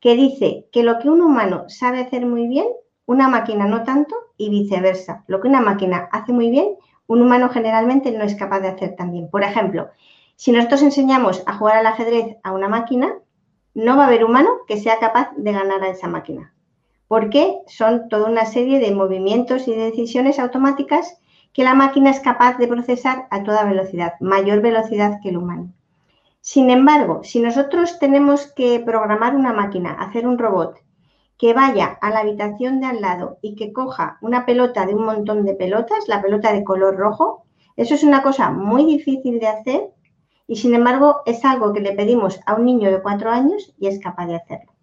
que 0.00 0.14
dice 0.14 0.66
que 0.70 0.82
lo 0.82 0.98
que 0.98 1.08
un 1.08 1.22
humano 1.22 1.64
sabe 1.68 2.00
hacer 2.00 2.26
muy 2.26 2.46
bien, 2.46 2.66
una 3.06 3.26
máquina 3.28 3.66
no 3.66 3.82
tanto 3.82 4.14
y 4.36 4.50
viceversa. 4.50 5.24
Lo 5.26 5.40
que 5.40 5.48
una 5.48 5.62
máquina 5.62 6.10
hace 6.12 6.34
muy 6.34 6.50
bien, 6.50 6.76
un 7.06 7.22
humano 7.22 7.48
generalmente 7.48 8.12
no 8.12 8.22
es 8.22 8.34
capaz 8.34 8.60
de 8.60 8.68
hacer 8.68 8.96
tan 8.96 9.12
bien. 9.12 9.30
Por 9.30 9.44
ejemplo, 9.44 9.88
si 10.36 10.52
nosotros 10.52 10.82
enseñamos 10.82 11.42
a 11.46 11.56
jugar 11.56 11.78
al 11.78 11.86
ajedrez 11.86 12.36
a 12.42 12.52
una 12.52 12.68
máquina, 12.68 13.14
no 13.72 13.96
va 13.96 14.04
a 14.04 14.06
haber 14.08 14.26
humano 14.26 14.50
que 14.66 14.76
sea 14.76 14.98
capaz 14.98 15.30
de 15.38 15.52
ganar 15.52 15.82
a 15.82 15.88
esa 15.88 16.06
máquina. 16.06 16.52
Porque 17.08 17.60
son 17.66 18.10
toda 18.10 18.28
una 18.28 18.44
serie 18.44 18.78
de 18.78 18.94
movimientos 18.94 19.68
y 19.68 19.74
de 19.74 19.84
decisiones 19.84 20.38
automáticas 20.38 21.18
que 21.56 21.64
la 21.64 21.72
máquina 21.72 22.10
es 22.10 22.20
capaz 22.20 22.58
de 22.58 22.68
procesar 22.68 23.28
a 23.30 23.42
toda 23.42 23.64
velocidad, 23.64 24.12
mayor 24.20 24.60
velocidad 24.60 25.20
que 25.22 25.30
el 25.30 25.38
humano. 25.38 25.72
Sin 26.42 26.68
embargo, 26.68 27.22
si 27.24 27.40
nosotros 27.40 27.98
tenemos 27.98 28.52
que 28.52 28.78
programar 28.80 29.34
una 29.34 29.54
máquina, 29.54 29.92
hacer 29.92 30.26
un 30.26 30.36
robot 30.36 30.76
que 31.38 31.54
vaya 31.54 31.96
a 32.02 32.10
la 32.10 32.18
habitación 32.20 32.80
de 32.80 32.88
al 32.88 33.00
lado 33.00 33.38
y 33.40 33.56
que 33.56 33.72
coja 33.72 34.18
una 34.20 34.44
pelota 34.44 34.84
de 34.84 34.94
un 34.94 35.06
montón 35.06 35.46
de 35.46 35.54
pelotas, 35.54 36.08
la 36.08 36.20
pelota 36.20 36.52
de 36.52 36.62
color 36.62 36.94
rojo, 36.94 37.46
eso 37.76 37.94
es 37.94 38.02
una 38.02 38.22
cosa 38.22 38.50
muy 38.50 38.84
difícil 38.84 39.40
de 39.40 39.48
hacer 39.48 39.80
y 40.46 40.56
sin 40.56 40.74
embargo 40.74 41.22
es 41.24 41.42
algo 41.42 41.72
que 41.72 41.80
le 41.80 41.92
pedimos 41.92 42.38
a 42.44 42.56
un 42.56 42.66
niño 42.66 42.90
de 42.90 43.00
cuatro 43.00 43.30
años 43.30 43.74
y 43.78 43.86
es 43.86 43.98
capaz 43.98 44.26
de 44.26 44.36
hacerlo. 44.36 44.74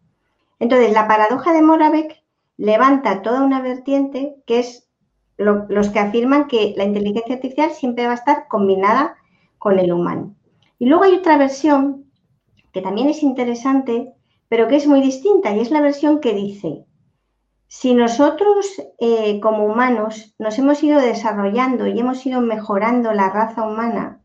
Entonces, 0.57 0.91
la 0.91 1.07
paradoja 1.07 1.53
de 1.53 1.61
Moravec 1.61 2.23
levanta 2.57 3.21
toda 3.21 3.43
una 3.43 3.61
vertiente 3.61 4.37
que 4.47 4.57
es 4.57 4.89
los 5.37 5.89
que 5.89 5.99
afirman 5.99 6.47
que 6.47 6.73
la 6.77 6.83
inteligencia 6.83 7.35
artificial 7.35 7.71
siempre 7.71 8.05
va 8.05 8.11
a 8.11 8.15
estar 8.15 8.47
combinada 8.47 9.15
con 9.57 9.79
el 9.79 9.91
humano. 9.91 10.35
Y 10.79 10.85
luego 10.85 11.03
hay 11.03 11.15
otra 11.15 11.37
versión 11.37 12.05
que 12.71 12.81
también 12.81 13.09
es 13.09 13.23
interesante, 13.23 14.13
pero 14.49 14.67
que 14.67 14.75
es 14.75 14.87
muy 14.87 15.01
distinta 15.01 15.55
y 15.55 15.59
es 15.59 15.71
la 15.71 15.81
versión 15.81 16.19
que 16.19 16.33
dice, 16.33 16.85
si 17.67 17.95
nosotros 17.95 18.81
eh, 18.99 19.39
como 19.39 19.65
humanos 19.65 20.35
nos 20.37 20.59
hemos 20.59 20.83
ido 20.83 20.99
desarrollando 20.99 21.87
y 21.87 21.99
hemos 21.99 22.23
ido 22.25 22.39
mejorando 22.39 23.13
la 23.13 23.29
raza 23.29 23.67
humana, 23.67 24.21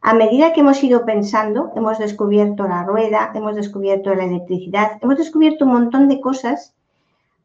a 0.00 0.14
medida 0.14 0.52
que 0.52 0.60
hemos 0.60 0.82
ido 0.82 1.04
pensando, 1.04 1.72
hemos 1.76 1.98
descubierto 1.98 2.66
la 2.66 2.84
rueda, 2.84 3.30
hemos 3.34 3.54
descubierto 3.54 4.14
la 4.14 4.24
electricidad, 4.24 4.98
hemos 5.02 5.18
descubierto 5.18 5.66
un 5.66 5.72
montón 5.72 6.08
de 6.08 6.20
cosas 6.20 6.74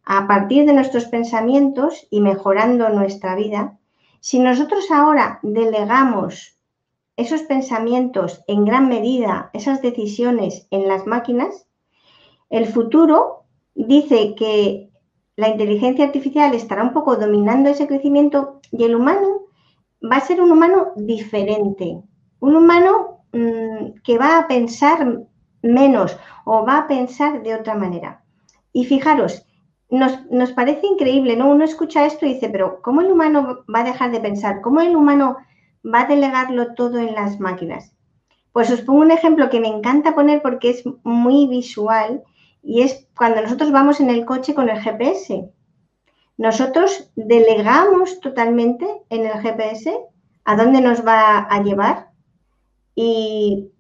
a 0.06 0.28
partir 0.28 0.66
de 0.66 0.74
nuestros 0.74 1.06
pensamientos 1.06 2.08
y 2.10 2.22
mejorando 2.22 2.90
nuestra 2.90 3.36
vida, 3.36 3.78
si 4.20 4.40
nosotros 4.40 4.90
ahora 4.92 5.40
delegamos 5.42 6.58
esos 7.18 7.42
pensamientos 7.44 8.44
en 8.48 8.66
gran 8.66 8.88
medida, 8.88 9.50
esas 9.54 9.82
decisiones 9.82 10.68
en 10.70 10.88
las 10.88 11.08
máquinas, 11.08 11.68
el 12.50 12.68
futuro 12.68 13.46
dice 13.74 14.36
que 14.36 14.90
la 15.36 15.50
inteligencia 15.50 16.06
artificial 16.06 16.54
estará 16.54 16.84
un 16.84 16.94
poco 16.94 17.16
dominando 17.16 17.70
ese 17.70 17.88
crecimiento 17.88 18.62
y 18.72 18.84
el 18.84 18.96
humano 18.96 19.46
va 20.02 20.18
a 20.18 20.22
ser 20.22 20.42
un 20.42 20.52
humano 20.52 20.92
diferente, 20.96 22.02
un 22.40 22.56
humano 22.56 23.26
mm, 23.34 24.02
que 24.04 24.18
va 24.18 24.38
a 24.38 24.48
pensar 24.48 25.24
menos 25.62 26.18
o 26.46 26.66
va 26.66 26.80
a 26.80 26.88
pensar 26.88 27.42
de 27.44 27.56
otra 27.56 27.76
manera. 27.76 28.24
Y 28.72 28.86
fijaros, 28.86 29.46
nos, 29.90 30.26
nos, 30.32 30.52
parece 30.52 30.88
increíble, 30.88 31.36
¿no? 31.36 31.50
Uno 31.50 31.64
escucha 31.64 32.06
esto 32.06 32.26
y 32.26 32.34
dice, 32.34 32.50
pero 32.50 32.82
¿cómo 32.82 33.02
el 33.02 33.12
humano 33.12 33.64
va 33.74 33.82
a 33.82 33.84
dejar 33.84 34.12
de 34.12 34.20
pensar? 34.20 34.62
¿Cómo 34.62 34.82
el 34.82 34.96
humano 34.96 35.38
va 35.86 36.02
a 36.02 36.08
delegarlo 36.08 36.74
todo 36.74 36.98
en 36.98 37.14
las 37.14 37.40
máquinas? 37.40 37.96
Pues 38.52 38.72
os 38.72 38.82
pongo 38.82 39.02
un 39.02 39.12
ejemplo 39.12 39.50
que 39.50 39.60
me 39.60 39.68
encanta 39.68 40.16
poner 40.16 40.42
porque 40.42 40.70
es 40.70 40.84
muy 41.04 41.48
visual 41.48 42.24
y 42.64 42.82
es 42.82 43.08
cuando 43.16 43.42
nosotros 43.42 43.72
vamos 43.72 44.00
en 44.00 44.10
el 44.10 44.26
coche 44.26 44.56
con 44.56 44.70
el 44.70 44.82
GPS. 44.82 45.52
nosotros 46.38 47.12
delegamos 47.16 48.20
totalmente 48.20 48.86
en 49.10 49.26
el 49.26 49.42
GPS 49.42 49.98
a 50.46 50.56
dónde 50.56 50.82
nos 50.82 51.06
va 51.06 51.40
a 51.40 51.64
llevar 51.64 52.10
y, 52.96 53.72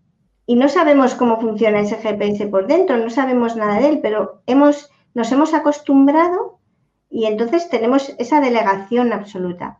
no 0.47 0.67
sabemos 0.69 1.15
cómo 1.15 1.39
funciona 1.39 1.79
ese 1.79 1.95
GPS 1.95 2.47
por 2.47 2.67
dentro, 2.67 2.97
no 2.97 3.09
sabemos 3.09 3.55
nada 3.55 3.79
de 3.79 3.87
él, 3.87 3.99
pero 4.01 4.43
hemos, 4.45 4.91
nos 5.15 5.31
hemos 5.31 5.55
acostumbrado 5.55 6.59
y 7.09 7.25
entonces 7.25 7.69
tenemos 7.69 8.13
esa 8.19 8.41
delegación 8.41 9.13
absoluta. 9.13 9.79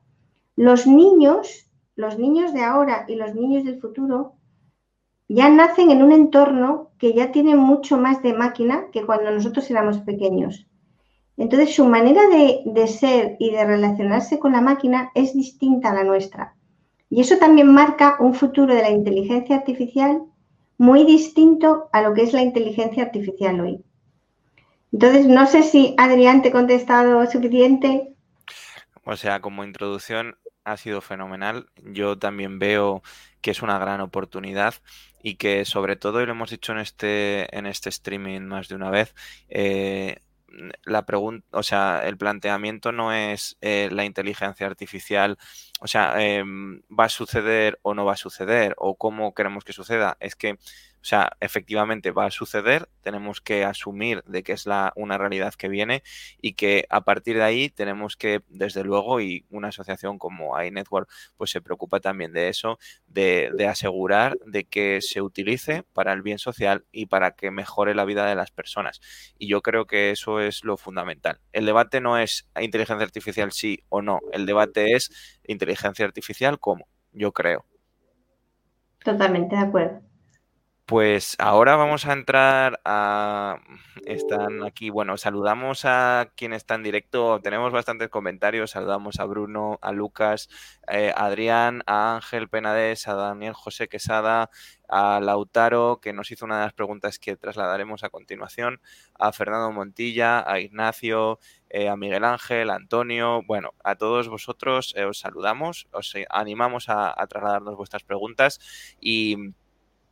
Los 0.55 0.87
niños, 0.87 1.69
los 1.95 2.17
niños 2.17 2.53
de 2.53 2.63
ahora 2.63 3.05
y 3.07 3.15
los 3.15 3.35
niños 3.35 3.65
del 3.65 3.79
futuro 3.79 4.33
ya 5.27 5.49
nacen 5.49 5.91
en 5.91 6.01
un 6.01 6.11
entorno 6.11 6.91
que 6.97 7.13
ya 7.13 7.31
tiene 7.31 7.55
mucho 7.55 7.97
más 7.97 8.23
de 8.23 8.33
máquina 8.33 8.85
que 8.91 9.05
cuando 9.05 9.31
nosotros 9.31 9.69
éramos 9.69 9.99
pequeños. 9.99 10.67
Entonces, 11.37 11.75
su 11.75 11.85
manera 11.85 12.21
de, 12.29 12.87
ser 12.87 13.35
y 13.39 13.51
de 13.51 13.65
relacionarse 13.65 14.39
con 14.39 14.53
la 14.53 14.61
máquina 14.61 15.11
es 15.15 15.33
distinta 15.33 15.91
a 15.91 15.95
la 15.95 16.03
nuestra. 16.03 16.55
Y 17.09 17.21
eso 17.21 17.37
también 17.37 17.73
marca 17.73 18.15
un 18.19 18.33
futuro 18.33 18.73
de 18.73 18.81
la 18.81 18.89
inteligencia 18.89 19.57
artificial 19.57 20.23
muy 20.77 21.03
distinto 21.03 21.89
a 21.91 22.01
lo 22.01 22.13
que 22.13 22.23
es 22.23 22.33
la 22.33 22.41
inteligencia 22.41 23.03
artificial 23.03 23.59
hoy. 23.59 23.84
Entonces, 24.95 25.27
no 25.27 25.45
sé 25.45 25.61
si 25.61 25.93
Adrián 25.97 26.41
te 26.41 26.47
ha 26.47 26.51
contestado 26.53 27.29
suficiente. 27.29 28.13
O 29.03 29.17
sea, 29.17 29.41
como 29.41 29.65
introducción 29.65 30.37
ha 30.63 30.77
sido 30.77 31.01
fenomenal. 31.01 31.67
Yo 31.83 32.17
también 32.17 32.59
veo 32.59 33.03
que 33.41 33.51
es 33.51 33.61
una 33.61 33.77
gran 33.77 33.99
oportunidad 33.99 34.75
y 35.21 35.35
que 35.35 35.65
sobre 35.65 35.97
todo, 35.97 36.21
y 36.21 36.25
lo 36.25 36.31
hemos 36.31 36.49
dicho 36.49 36.71
en 36.71 36.77
este, 36.77 37.53
en 37.57 37.65
este 37.65 37.89
streaming 37.89 38.43
más 38.43 38.69
de 38.69 38.75
una 38.75 38.89
vez, 38.89 39.13
eh, 39.49 40.19
la 40.85 41.05
pregunta, 41.05 41.45
o 41.51 41.61
sea, 41.61 42.01
el 42.05 42.17
planteamiento 42.17 42.93
no 42.93 43.11
es 43.11 43.57
eh, 43.59 43.89
la 43.91 44.05
inteligencia 44.05 44.65
artificial, 44.65 45.37
o 45.81 45.87
sea, 45.87 46.23
em, 46.23 46.81
va 46.87 47.05
a 47.05 47.09
suceder 47.09 47.79
o 47.81 47.93
no 47.93 48.05
va 48.05 48.13
a 48.13 48.17
suceder, 48.17 48.75
o 48.77 48.95
cómo 48.95 49.33
queremos 49.33 49.65
que 49.65 49.73
suceda. 49.73 50.15
Es 50.21 50.37
que 50.37 50.57
o 51.05 51.07
sea, 51.07 51.37
efectivamente 51.39 52.09
va 52.09 52.25
a 52.25 52.31
suceder, 52.31 52.89
tenemos 53.01 53.39
que 53.39 53.63
asumir 53.63 54.23
de 54.23 54.41
que 54.41 54.53
es 54.53 54.65
la, 54.65 54.91
una 54.95 55.19
realidad 55.19 55.53
que 55.53 55.67
viene 55.69 56.01
y 56.41 56.53
que 56.53 56.87
a 56.89 57.01
partir 57.01 57.35
de 57.35 57.43
ahí 57.43 57.69
tenemos 57.69 58.17
que, 58.17 58.41
desde 58.47 58.83
luego, 58.83 59.21
y 59.21 59.45
una 59.51 59.67
asociación 59.67 60.17
como 60.17 60.59
iNetwork, 60.59 61.07
pues 61.37 61.51
se 61.51 61.61
preocupa 61.61 61.99
también 61.99 62.33
de 62.33 62.49
eso, 62.49 62.79
de, 63.05 63.51
de 63.55 63.67
asegurar 63.67 64.39
de 64.47 64.63
que 64.63 64.99
se 64.99 65.21
utilice 65.21 65.83
para 65.93 66.11
el 66.11 66.23
bien 66.23 66.39
social 66.39 66.85
y 66.91 67.05
para 67.05 67.35
que 67.35 67.51
mejore 67.51 67.93
la 67.93 68.05
vida 68.05 68.25
de 68.25 68.33
las 68.33 68.49
personas. 68.49 68.99
Y 69.37 69.45
yo 69.47 69.61
creo 69.61 69.85
que 69.85 70.09
eso 70.09 70.39
es 70.39 70.63
lo 70.63 70.75
fundamental. 70.75 71.39
El 71.53 71.67
debate 71.67 72.01
no 72.01 72.17
es 72.17 72.47
inteligencia 72.59 73.05
artificial 73.05 73.51
sí 73.51 73.83
o 73.89 74.01
no, 74.01 74.21
el 74.33 74.47
debate 74.47 74.95
es 74.95 75.11
inteligencia 75.43 76.03
artificial 76.03 76.59
cómo, 76.59 76.87
yo 77.11 77.31
creo. 77.31 77.63
Totalmente 79.03 79.55
de 79.55 79.61
acuerdo. 79.61 80.14
Pues 80.87 81.35
ahora 81.39 81.75
vamos 81.77 82.05
a 82.05 82.13
entrar 82.13 82.79
a... 82.85 83.59
Están 84.05 84.63
aquí, 84.63 84.91
bueno, 84.91 85.17
saludamos 85.17 85.83
a 85.83 86.29
quien 86.35 86.53
está 86.53 86.75
en 86.75 86.83
directo, 86.83 87.39
tenemos 87.41 87.71
bastantes 87.71 88.09
comentarios, 88.09 88.71
saludamos 88.71 89.19
a 89.19 89.25
Bruno, 89.25 89.79
a 89.81 89.91
Lucas, 89.91 90.47
eh, 90.87 91.11
a 91.15 91.25
Adrián, 91.25 91.81
a 91.87 92.13
Ángel 92.15 92.49
Penades, 92.49 93.07
a 93.07 93.15
Daniel 93.15 93.53
José 93.53 93.87
Quesada, 93.87 94.51
a 94.87 95.19
Lautaro, 95.21 95.99
que 96.01 96.13
nos 96.13 96.29
hizo 96.29 96.45
una 96.45 96.59
de 96.59 96.65
las 96.65 96.73
preguntas 96.73 97.17
que 97.17 97.35
trasladaremos 97.35 98.03
a 98.03 98.09
continuación, 98.09 98.79
a 99.15 99.31
Fernando 99.31 99.71
Montilla, 99.71 100.47
a 100.47 100.59
Ignacio, 100.59 101.39
eh, 101.71 101.89
a 101.89 101.95
Miguel 101.97 102.23
Ángel, 102.23 102.69
a 102.69 102.75
Antonio, 102.75 103.41
bueno, 103.47 103.73
a 103.83 103.95
todos 103.95 104.27
vosotros 104.29 104.93
eh, 104.95 105.05
os 105.05 105.17
saludamos, 105.17 105.87
os 105.91 106.13
animamos 106.29 106.89
a, 106.89 107.19
a 107.19 107.25
trasladarnos 107.25 107.75
vuestras 107.75 108.03
preguntas 108.03 108.59
y 109.01 109.55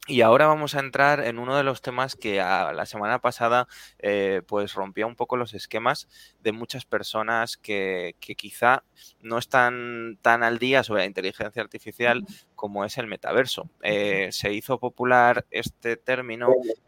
y 0.05 0.19
ahora 0.19 0.47
vamos 0.47 0.75
a 0.75 0.81
entrar 0.81 1.21
en 1.21 1.39
uno 1.39 1.55
de 1.55 1.63
los 1.63 1.81
temas 1.81 2.17
que 2.17 2.35
la 2.35 2.85
semana 2.85 3.19
pasada 3.19 3.69
eh, 3.99 4.41
pues 4.45 4.73
rompía 4.73 5.07
un 5.07 5.15
poco 5.15 5.37
los 5.37 5.53
esquemas 5.53 6.09
de 6.41 6.51
muchas 6.51 6.83
personas 6.83 7.55
que, 7.55 8.15
quizá 8.19 8.83
no 9.21 9.37
están 9.37 10.19
tan 10.21 10.43
al 10.43 10.59
día 10.59 10.83
sobre 10.83 11.03
la 11.03 11.07
inteligencia 11.07 11.61
artificial 11.61 12.25
como 12.63 12.85
es 12.85 12.97
el 12.97 13.07
metaverso. 13.07 13.69
Eh, 13.81 14.29
se 14.31 14.53
hizo 14.53 14.79
popular 14.79 15.45
este 15.51 15.97
término 15.97 16.47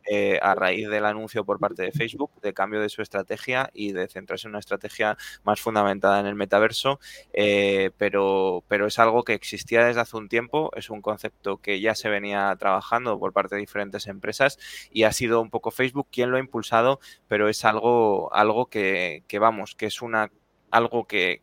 eh, 0.09 0.39
a 0.41 0.55
raíz 0.55 0.87
del 0.87 1.03
anuncio 1.03 1.43
por 1.43 1.59
parte 1.59 1.83
de 1.83 1.91
Facebook 1.91 2.31
de 2.41 2.53
cambio 2.53 2.79
de 2.79 2.87
su 2.87 3.01
estrategia 3.01 3.71
y 3.73 3.91
de 3.91 4.07
centrarse 4.07 4.47
en 4.47 4.51
una 4.51 4.59
estrategia 4.59 5.17
más 5.43 5.59
fundamentada 5.59 6.21
en 6.21 6.27
el 6.27 6.35
metaverso, 6.35 7.01
eh, 7.33 7.91
pero, 7.97 8.63
pero 8.69 8.87
es 8.87 8.99
algo 8.99 9.25
que 9.25 9.33
existía 9.33 9.83
desde 9.83 9.99
hace 9.99 10.15
un 10.15 10.29
tiempo, 10.29 10.71
es 10.77 10.89
un 10.89 11.01
concepto 11.01 11.57
que 11.57 11.81
ya 11.81 11.93
se 11.93 12.07
venía 12.07 12.55
trabajando 12.57 13.19
por 13.19 13.33
parte 13.33 13.55
de 13.55 13.59
diferentes 13.59 14.07
empresas 14.07 14.57
y 14.91 15.03
ha 15.03 15.11
sido 15.11 15.41
un 15.41 15.49
poco 15.49 15.71
Facebook 15.71 16.07
quien 16.09 16.31
lo 16.31 16.37
ha 16.37 16.39
impulsado, 16.39 17.01
pero 17.27 17.49
es 17.49 17.65
algo, 17.65 18.33
algo 18.33 18.67
que, 18.67 19.25
que 19.27 19.39
vamos, 19.39 19.75
que 19.75 19.87
es 19.87 20.01
una 20.01 20.31
algo 20.75 21.05
que, 21.05 21.39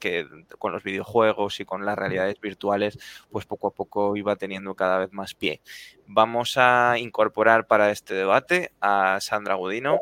con 0.59 0.73
los 0.73 0.83
videojuegos 0.83 1.59
y 1.61 1.65
con 1.65 1.87
las 1.87 1.97
realidades 1.97 2.39
virtuales, 2.39 2.99
pues 3.31 3.47
poco 3.47 3.69
a 3.69 3.71
poco 3.71 4.15
iba 4.15 4.37
teniendo 4.37 4.75
cada 4.75 4.99
vez 4.99 5.13
más 5.13 5.35
pie. 5.35 5.63
Vamos 6.07 6.55
a 6.59 6.99
incorporar 6.99 7.67
para 7.67 7.91
este 7.91 8.13
debate 8.13 8.73
a 8.81 9.19
Sandra 9.23 9.55
Gudino. 9.55 10.01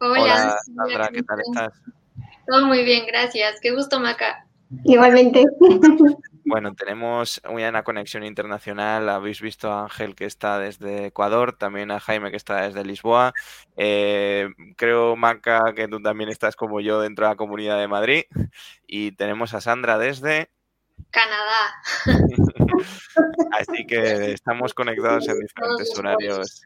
Hola, 0.00 0.58
Sandra, 0.66 1.08
¿qué 1.08 1.22
tal 1.22 1.38
estás? 1.40 1.72
Todo 2.46 2.66
muy 2.66 2.84
bien, 2.84 3.06
gracias. 3.06 3.58
Qué 3.60 3.70
gusto, 3.70 4.00
Maca. 4.00 4.46
Igualmente. 4.84 5.44
Bueno, 6.50 6.74
tenemos 6.74 7.40
una 7.48 7.84
conexión 7.84 8.24
internacional. 8.24 9.08
Habéis 9.08 9.40
visto 9.40 9.70
a 9.70 9.84
Ángel 9.84 10.16
que 10.16 10.24
está 10.24 10.58
desde 10.58 11.06
Ecuador, 11.06 11.52
también 11.52 11.92
a 11.92 12.00
Jaime 12.00 12.32
que 12.32 12.36
está 12.36 12.62
desde 12.62 12.84
Lisboa. 12.84 13.32
Eh, 13.76 14.48
creo, 14.76 15.14
Maca, 15.14 15.72
que 15.76 15.86
tú 15.86 16.02
también 16.02 16.28
estás 16.28 16.56
como 16.56 16.80
yo 16.80 17.00
dentro 17.00 17.24
de 17.24 17.30
la 17.30 17.36
Comunidad 17.36 17.78
de 17.78 17.86
Madrid. 17.86 18.24
Y 18.84 19.12
tenemos 19.12 19.54
a 19.54 19.60
Sandra 19.60 19.96
desde... 19.96 20.50
Canadá. 21.12 21.82
Así 23.60 23.86
que 23.86 24.32
estamos 24.32 24.74
conectados 24.74 25.28
en 25.28 25.38
diferentes 25.38 25.96
horarios. 25.96 26.62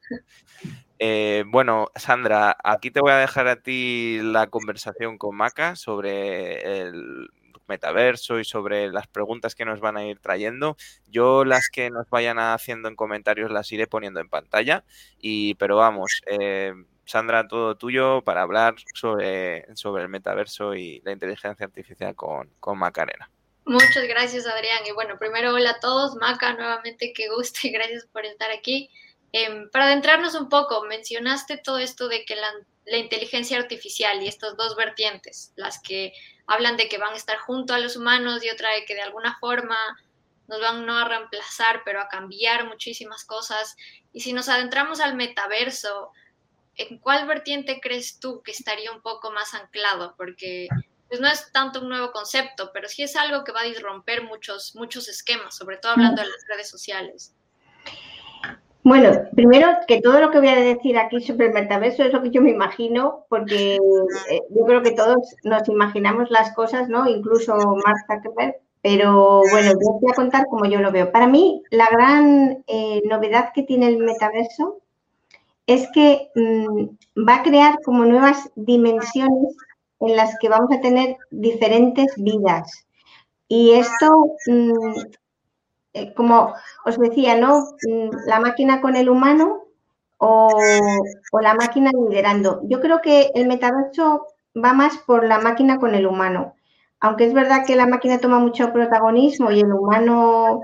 Eh, 0.99 1.45
bueno, 1.47 1.89
Sandra, 1.95 2.57
aquí 2.65 2.91
te 2.91 3.01
voy 3.01 3.13
a 3.13 3.17
dejar 3.17 3.49
a 3.49 3.61
ti 3.61 4.19
la 4.23 4.47
conversación 4.47 5.19
con 5.19 5.37
Maca 5.37 5.77
sobre 5.77 6.81
el 6.81 7.29
metaverso 7.69 8.39
y 8.39 8.45
sobre 8.45 8.89
las 8.89 9.07
preguntas 9.07 9.55
que 9.55 9.65
nos 9.65 9.81
van 9.81 9.97
a 9.97 10.05
ir 10.05 10.19
trayendo. 10.19 10.77
Yo 11.07 11.45
las 11.45 11.69
que 11.73 11.91
nos 11.91 12.09
vayan 12.11 12.39
haciendo 12.39 12.89
en 12.89 12.97
comentarios 12.97 13.51
las 13.51 13.71
iré 13.73 13.87
poniendo 13.87 14.21
en 14.21 14.29
pantalla. 14.29 14.85
Y, 15.19 15.55
pero 15.55 15.77
vamos, 15.77 16.23
eh, 16.27 16.73
Sandra, 17.05 17.47
todo 17.47 17.77
tuyo 17.77 18.23
para 18.23 18.43
hablar 18.43 18.75
sobre, 18.95 19.67
sobre 19.77 20.03
el 20.03 20.09
metaverso 20.09 20.75
y 20.75 21.01
la 21.05 21.13
inteligencia 21.13 21.67
artificial 21.67 22.15
con, 22.15 22.51
con 22.61 22.79
Macarena. 22.79 23.31
Muchas 23.67 24.07
gracias, 24.07 24.47
Adrián. 24.47 24.83
Y 24.87 24.93
bueno, 24.93 25.19
primero 25.19 25.55
hola 25.55 25.71
a 25.71 25.81
todos. 25.81 26.17
Maca, 26.17 26.53
nuevamente 26.55 27.13
qué 27.15 27.29
gusto 27.29 27.61
y 27.63 27.71
gracias 27.71 28.07
por 28.07 28.25
estar 28.25 28.51
aquí. 28.51 28.91
Em, 29.33 29.69
para 29.71 29.87
adentrarnos 29.87 30.35
un 30.35 30.49
poco, 30.49 30.85
mencionaste 30.85 31.57
todo 31.57 31.79
esto 31.79 32.09
de 32.09 32.25
que 32.25 32.37
la, 32.37 32.49
la, 32.85 32.99
inteligencia 32.99 33.59
artificial 33.59 34.23
y 34.23 34.29
estas 34.29 34.57
dos 34.57 34.77
vertientes, 34.77 35.53
las 35.57 35.81
que 35.81 36.13
hablan 36.47 36.77
de 36.77 36.89
que 36.89 36.99
van 36.99 37.15
a 37.15 37.17
estar 37.17 37.39
junto 37.39 37.75
a 37.75 37.79
los 37.79 37.97
humanos 37.97 38.45
y 38.45 38.51
otra 38.51 38.71
de 38.75 38.85
que 38.85 38.95
de 38.95 39.03
alguna 39.03 39.37
forma 39.39 39.77
nos 40.47 40.61
van 40.61 40.85
no 40.85 40.99
a 40.99 41.09
reemplazar, 41.09 41.83
pero 41.85 42.01
a 42.01 42.09
cambiar 42.09 42.67
muchísimas 42.67 43.25
cosas. 43.25 43.77
Y 44.13 44.21
si 44.21 44.33
nos 44.33 44.49
adentramos 44.49 45.01
al 45.01 45.15
metaverso, 45.15 46.11
¿en 46.77 46.99
cuál 46.99 47.27
vertiente 47.27 47.81
crees 47.81 48.21
tú 48.21 48.43
que 48.43 48.53
estaría 48.53 48.93
un 48.93 49.01
poco 49.01 49.31
más 49.31 49.55
anclado? 49.55 50.15
Porque 50.17 50.69
pues 51.09 51.21
no 51.21 51.29
es 51.29 51.53
tanto 51.53 51.81
un 51.81 51.89
nuevo 51.89 52.13
concepto, 52.13 52.71
pero 52.73 52.89
sí 52.89 53.03
es 53.03 53.17
algo 53.17 53.45
que 53.45 53.53
va 53.53 53.61
a 53.61 53.65
disromper 53.65 54.23
muchos, 54.23 54.75
muchos 54.75 55.09
esquemas, 55.09 55.57
sobre 55.57 55.77
todo 55.77 55.93
hablando 55.93 56.23
de 56.23 56.29
las 56.29 56.45
redes 56.49 56.69
sociales. 56.69 57.35
Bueno, 58.85 59.13
primero 59.35 59.69
que 59.89 60.03
todo 60.03 60.21
lo 60.21 60.31
que 60.31 60.41
voy 60.41 60.49
a 60.49 60.57
decir 60.57 60.99
aquí 60.99 61.19
sobre 61.23 61.47
el 61.47 61.55
metaverso 61.55 62.05
es 62.05 62.13
lo 62.13 62.23
que 62.23 62.31
yo 62.31 62.43
me 62.43 62.51
imagino, 62.51 63.25
porque 63.31 63.77
eh, 63.77 64.41
yo 64.51 64.67
creo 64.67 64.83
que 64.83 64.91
todos 64.91 65.17
nos 65.43 65.67
imaginamos 65.71 66.31
las 66.31 66.55
cosas, 66.55 66.91
¿no? 66.91 67.09
Incluso 67.09 67.57
Mark 67.57 68.05
Zuckerberg, 68.07 68.57
pero 68.83 69.41
bueno, 69.51 69.71
yo 69.71 69.99
voy 70.01 70.13
a 70.13 70.15
contar 70.15 70.47
como 70.51 70.67
yo 70.67 70.81
lo 70.81 70.93
veo. 70.93 71.11
Para 71.11 71.27
mí, 71.27 71.63
la 71.71 71.89
gran 71.91 72.63
eh, 72.67 73.01
novedad 73.07 73.53
que 73.55 73.63
tiene 73.63 73.89
el 73.89 73.97
metaverso 73.97 74.83
es 75.67 75.89
que 75.95 76.29
mm, 76.35 77.25
va 77.27 77.37
a 77.37 77.43
crear 77.43 77.81
como 77.83 78.05
nuevas 78.05 78.51
dimensiones 78.55 79.57
en 80.01 80.15
las 80.15 80.37
que 80.39 80.51
vamos 80.51 80.71
a 80.71 80.83
tener 80.83 81.17
diferentes 81.31 82.13
vidas. 82.19 82.87
Y 83.49 83.73
esto 83.73 84.37
mm, 84.47 85.01
como 86.17 86.55
os 86.85 86.99
decía, 86.99 87.37
¿no? 87.37 87.61
Mm, 87.87 88.11
la 88.27 88.41
máquina 88.41 88.81
con 88.81 88.97
el 88.97 89.09
humano 89.09 89.65
o, 90.19 90.49
la 91.41 91.55
máquina 91.55 91.91
liderando. 91.93 92.61
Yo 92.65 92.81
creo 92.81 93.01
que 93.01 93.31
el 93.35 93.47
metaverso 93.47 94.27
va 94.57 94.73
más 94.73 94.97
por 94.99 95.27
la 95.27 95.39
máquina 95.39 95.79
con 95.79 95.95
el 95.95 96.07
humano. 96.07 96.55
Aunque 97.01 97.27
es 97.27 97.35
verdad 97.35 97.67
que 97.67 97.77
la 97.77 97.87
máquina 97.87 98.19
toma 98.19 98.39
mucho 98.39 98.73
protagonismo 98.73 99.51
y 99.51 99.61
el 99.61 99.73
humano 99.73 100.63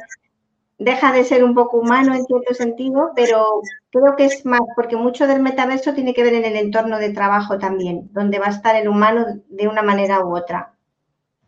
deja 0.79 1.13
de 1.13 1.25
ser 1.25 1.45
un 1.45 1.55
poco 1.55 1.77
humano 1.77 2.15
en 2.15 2.25
cierto 2.25 2.55
sentido, 2.55 3.13
pero 3.15 3.61
creo 3.91 4.17
que 4.17 4.25
es 4.25 4.47
más 4.47 4.63
porque 4.75 4.97
mucho 4.97 5.27
del 5.27 5.43
metaverso 5.43 5.93
tiene 5.93 6.15
que 6.15 6.23
ver 6.23 6.33
en 6.33 6.47
el 6.47 6.57
entorno 6.57 6.99
de 6.99 7.11
trabajo 7.11 7.59
también, 7.59 8.09
donde 8.13 8.39
va 8.39 8.47
a 8.47 8.51
estar 8.51 8.75
el 8.77 8.89
humano 8.89 9.27
de 9.49 9.69
una 9.69 9.83
manera 9.83 10.25
u 10.25 10.35
otra. 10.35 10.75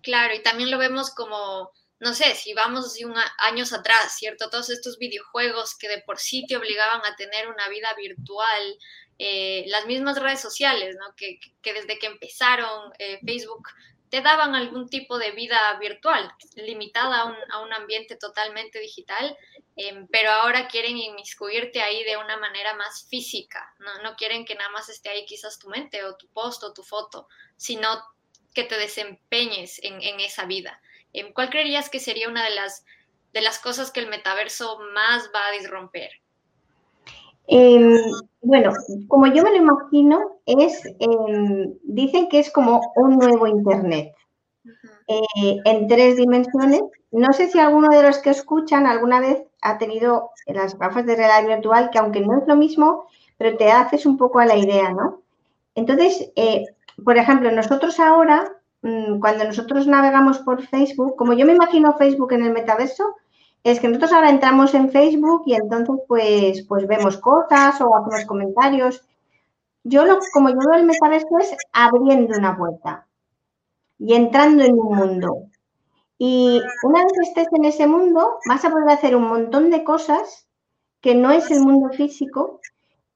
Claro, 0.02 0.34
y 0.34 0.42
también 0.42 0.70
lo 0.70 0.76
vemos 0.76 1.14
como, 1.14 1.70
no 2.02 2.14
sé, 2.14 2.34
si 2.34 2.52
vamos 2.52 2.98
un 3.04 3.14
años 3.38 3.72
atrás, 3.72 4.16
¿cierto? 4.18 4.50
Todos 4.50 4.70
estos 4.70 4.98
videojuegos 4.98 5.76
que 5.78 5.88
de 5.88 6.02
por 6.02 6.18
sí 6.18 6.44
te 6.48 6.56
obligaban 6.56 7.00
a 7.04 7.14
tener 7.14 7.46
una 7.46 7.68
vida 7.68 7.94
virtual, 7.96 8.76
eh, 9.20 9.62
las 9.68 9.86
mismas 9.86 10.20
redes 10.20 10.40
sociales, 10.40 10.96
¿no? 10.98 11.14
Que, 11.14 11.38
desde 11.62 12.00
que 12.00 12.08
empezaron 12.08 12.92
eh, 12.98 13.20
Facebook 13.24 13.68
te 14.10 14.20
daban 14.20 14.56
algún 14.56 14.90
tipo 14.90 15.16
de 15.16 15.30
vida 15.30 15.78
virtual, 15.78 16.28
limitada 16.56 17.34
a 17.50 17.60
un, 17.60 17.72
ambiente 17.72 18.16
totalmente 18.16 18.80
digital, 18.80 19.38
em, 19.76 20.08
pero 20.08 20.32
ahora 20.32 20.66
quieren 20.66 20.98
inmiscuirte 20.98 21.80
ahí 21.80 22.02
de 22.02 22.16
una 22.16 22.36
manera 22.36 22.74
más 22.74 23.06
física, 23.08 23.74
¿no? 23.78 24.02
no 24.02 24.16
quieren 24.16 24.44
que 24.44 24.56
nada 24.56 24.70
más 24.70 24.88
esté 24.88 25.08
ahí 25.08 25.24
quizás 25.24 25.58
tu 25.60 25.68
mente 25.68 26.04
o 26.04 26.16
tu 26.16 26.26
post 26.28 26.64
o 26.64 26.74
tu 26.74 26.82
foto, 26.82 27.28
sino 27.56 27.88
que 28.52 28.64
te 28.64 28.76
desempeñes 28.76 29.80
en, 29.82 30.20
esa 30.20 30.44
vida. 30.44 30.82
Em, 31.12 31.32
¿Cuál 31.32 31.50
creerías 31.50 31.90
que 31.90 32.00
sería 32.00 32.28
una 32.28 32.44
de 32.44 32.54
las, 32.54 32.84
de 33.32 33.42
las 33.42 33.58
cosas 33.58 33.90
que 33.90 34.00
el 34.00 34.08
metaverso 34.08 34.78
más 34.94 35.30
va 35.34 35.46
a 35.48 35.52
disromper? 35.52 36.10
Em, 37.48 37.98
bueno, 38.42 38.72
como 39.08 39.26
yo 39.26 39.42
me 39.42 39.50
lo 39.50 39.56
imagino, 39.56 40.40
es, 40.46 40.84
em, 41.00 41.74
dicen 41.82 42.28
que 42.28 42.38
es 42.38 42.50
como 42.50 42.80
un 42.96 43.18
nuevo 43.18 43.46
Internet 43.46 44.14
eh, 45.08 45.56
en 45.64 45.88
tres 45.88 46.16
dimensiones. 46.16 46.82
No 47.10 47.32
sé 47.32 47.48
si 47.50 47.58
alguno 47.58 47.88
de 47.88 48.02
los 48.02 48.18
que 48.18 48.30
escuchan 48.30 48.86
alguna 48.86 49.20
vez 49.20 49.42
ha 49.60 49.78
tenido 49.78 50.30
las 50.46 50.78
gafas 50.78 51.04
de 51.04 51.16
realidad 51.16 51.56
virtual, 51.56 51.90
que 51.90 51.98
aunque 51.98 52.20
no 52.20 52.38
es 52.38 52.46
lo 52.46 52.56
mismo, 52.56 53.06
pero 53.36 53.56
te 53.56 53.70
haces 53.70 54.06
un 54.06 54.16
poco 54.16 54.38
a 54.38 54.46
la 54.46 54.56
idea, 54.56 54.90
¿no? 54.92 55.20
Entonces, 55.74 56.30
eh, 56.36 56.64
por 57.04 57.18
ejemplo, 57.18 57.50
nosotros 57.50 57.98
ahora, 57.98 58.52
cuando 59.20 59.44
nosotros 59.44 59.86
navegamos 59.86 60.40
por 60.40 60.62
Facebook, 60.62 61.14
como 61.16 61.34
yo 61.34 61.46
me 61.46 61.54
imagino 61.54 61.96
Facebook 61.96 62.32
en 62.32 62.44
el 62.44 62.52
metaverso, 62.52 63.14
es 63.62 63.78
que 63.78 63.86
nosotros 63.86 64.12
ahora 64.12 64.30
entramos 64.30 64.74
en 64.74 64.90
Facebook 64.90 65.44
y 65.46 65.54
entonces 65.54 65.96
pues, 66.08 66.66
pues 66.66 66.86
vemos 66.88 67.16
cosas 67.18 67.80
o 67.80 67.94
hacemos 67.94 68.24
comentarios. 68.26 69.06
Yo 69.84 70.04
lo, 70.04 70.18
como 70.32 70.48
yo 70.48 70.56
veo 70.56 70.80
el 70.80 70.86
metaverso 70.86 71.38
es 71.38 71.54
abriendo 71.72 72.36
una 72.36 72.56
puerta 72.56 73.06
y 73.98 74.14
entrando 74.14 74.64
en 74.64 74.72
un 74.72 74.96
mundo. 74.96 75.46
Y 76.18 76.60
una 76.82 77.04
vez 77.04 77.12
que 77.12 77.28
estés 77.28 77.48
en 77.52 77.64
ese 77.64 77.86
mundo, 77.86 78.38
vas 78.48 78.64
a 78.64 78.70
poder 78.70 78.88
hacer 78.90 79.14
un 79.14 79.28
montón 79.28 79.70
de 79.70 79.84
cosas 79.84 80.48
que 81.00 81.14
no 81.14 81.30
es 81.30 81.50
el 81.50 81.60
mundo 81.60 81.90
físico 81.90 82.60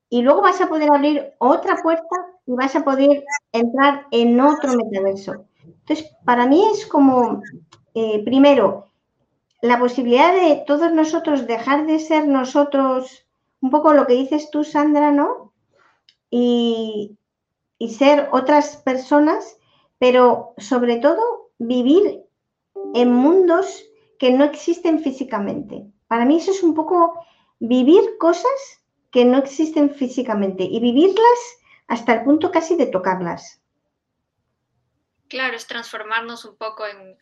y 0.09 0.23
luego 0.23 0.43
vas 0.43 0.61
a 0.61 0.69
poder 0.69 0.89
abrir 0.93 1.35
otra 1.39 1.77
puerta 1.83 2.17
y 2.47 2.53
vas 2.53 2.75
a 2.77 2.85
poder 2.85 3.25
entrar 3.53 4.07
en 4.13 4.41
otro 4.41 4.73
metaverso. 4.75 5.46
Entonces, 5.89 6.17
para 6.25 6.47
mí 6.47 6.65
es 6.73 6.85
como, 6.85 7.43
eh, 7.95 8.25
primero, 8.25 8.87
la 9.63 9.79
posibilidad 9.79 10.35
de 10.35 10.65
todos 10.67 10.93
nosotros 10.93 11.47
dejar 11.47 11.87
de 11.87 12.01
ser 12.01 12.27
nosotros, 12.27 13.25
un 13.61 13.71
poco 13.71 13.93
lo 13.93 14.05
que 14.07 14.15
dices 14.15 14.51
tú, 14.51 14.65
Sandra, 14.65 15.13
¿no? 15.13 15.53
Y, 16.29 17.17
y 17.79 17.91
ser 17.91 18.29
otras 18.33 18.79
personas, 18.79 19.59
pero 19.99 20.55
sobre 20.59 20.97
todo 20.97 21.53
vivir 21.59 22.25
en 22.95 23.13
mundos 23.13 23.85
que 24.19 24.33
no 24.33 24.45
existen 24.45 24.99
físicamente. 24.99 25.87
Para 26.09 26.25
mí 26.25 26.39
eso 26.39 26.51
es 26.51 26.65
un 26.65 26.75
poco 26.75 27.15
vivir 27.61 28.19
cosas 28.19 28.83
que 29.13 29.25
no 29.25 29.39
existen 29.39 29.91
físicamente 29.91 30.65
y 30.65 30.81
vivirlas 30.81 31.39
hasta 31.87 32.15
el 32.15 32.25
punto 32.25 32.51
casi 32.51 32.75
de 32.75 32.87
tocarlas. 32.87 33.63
Claro, 35.29 35.57
es 35.57 35.67
transformarnos 35.67 36.45
un 36.45 36.57
poco 36.57 36.87
en, 36.87 37.19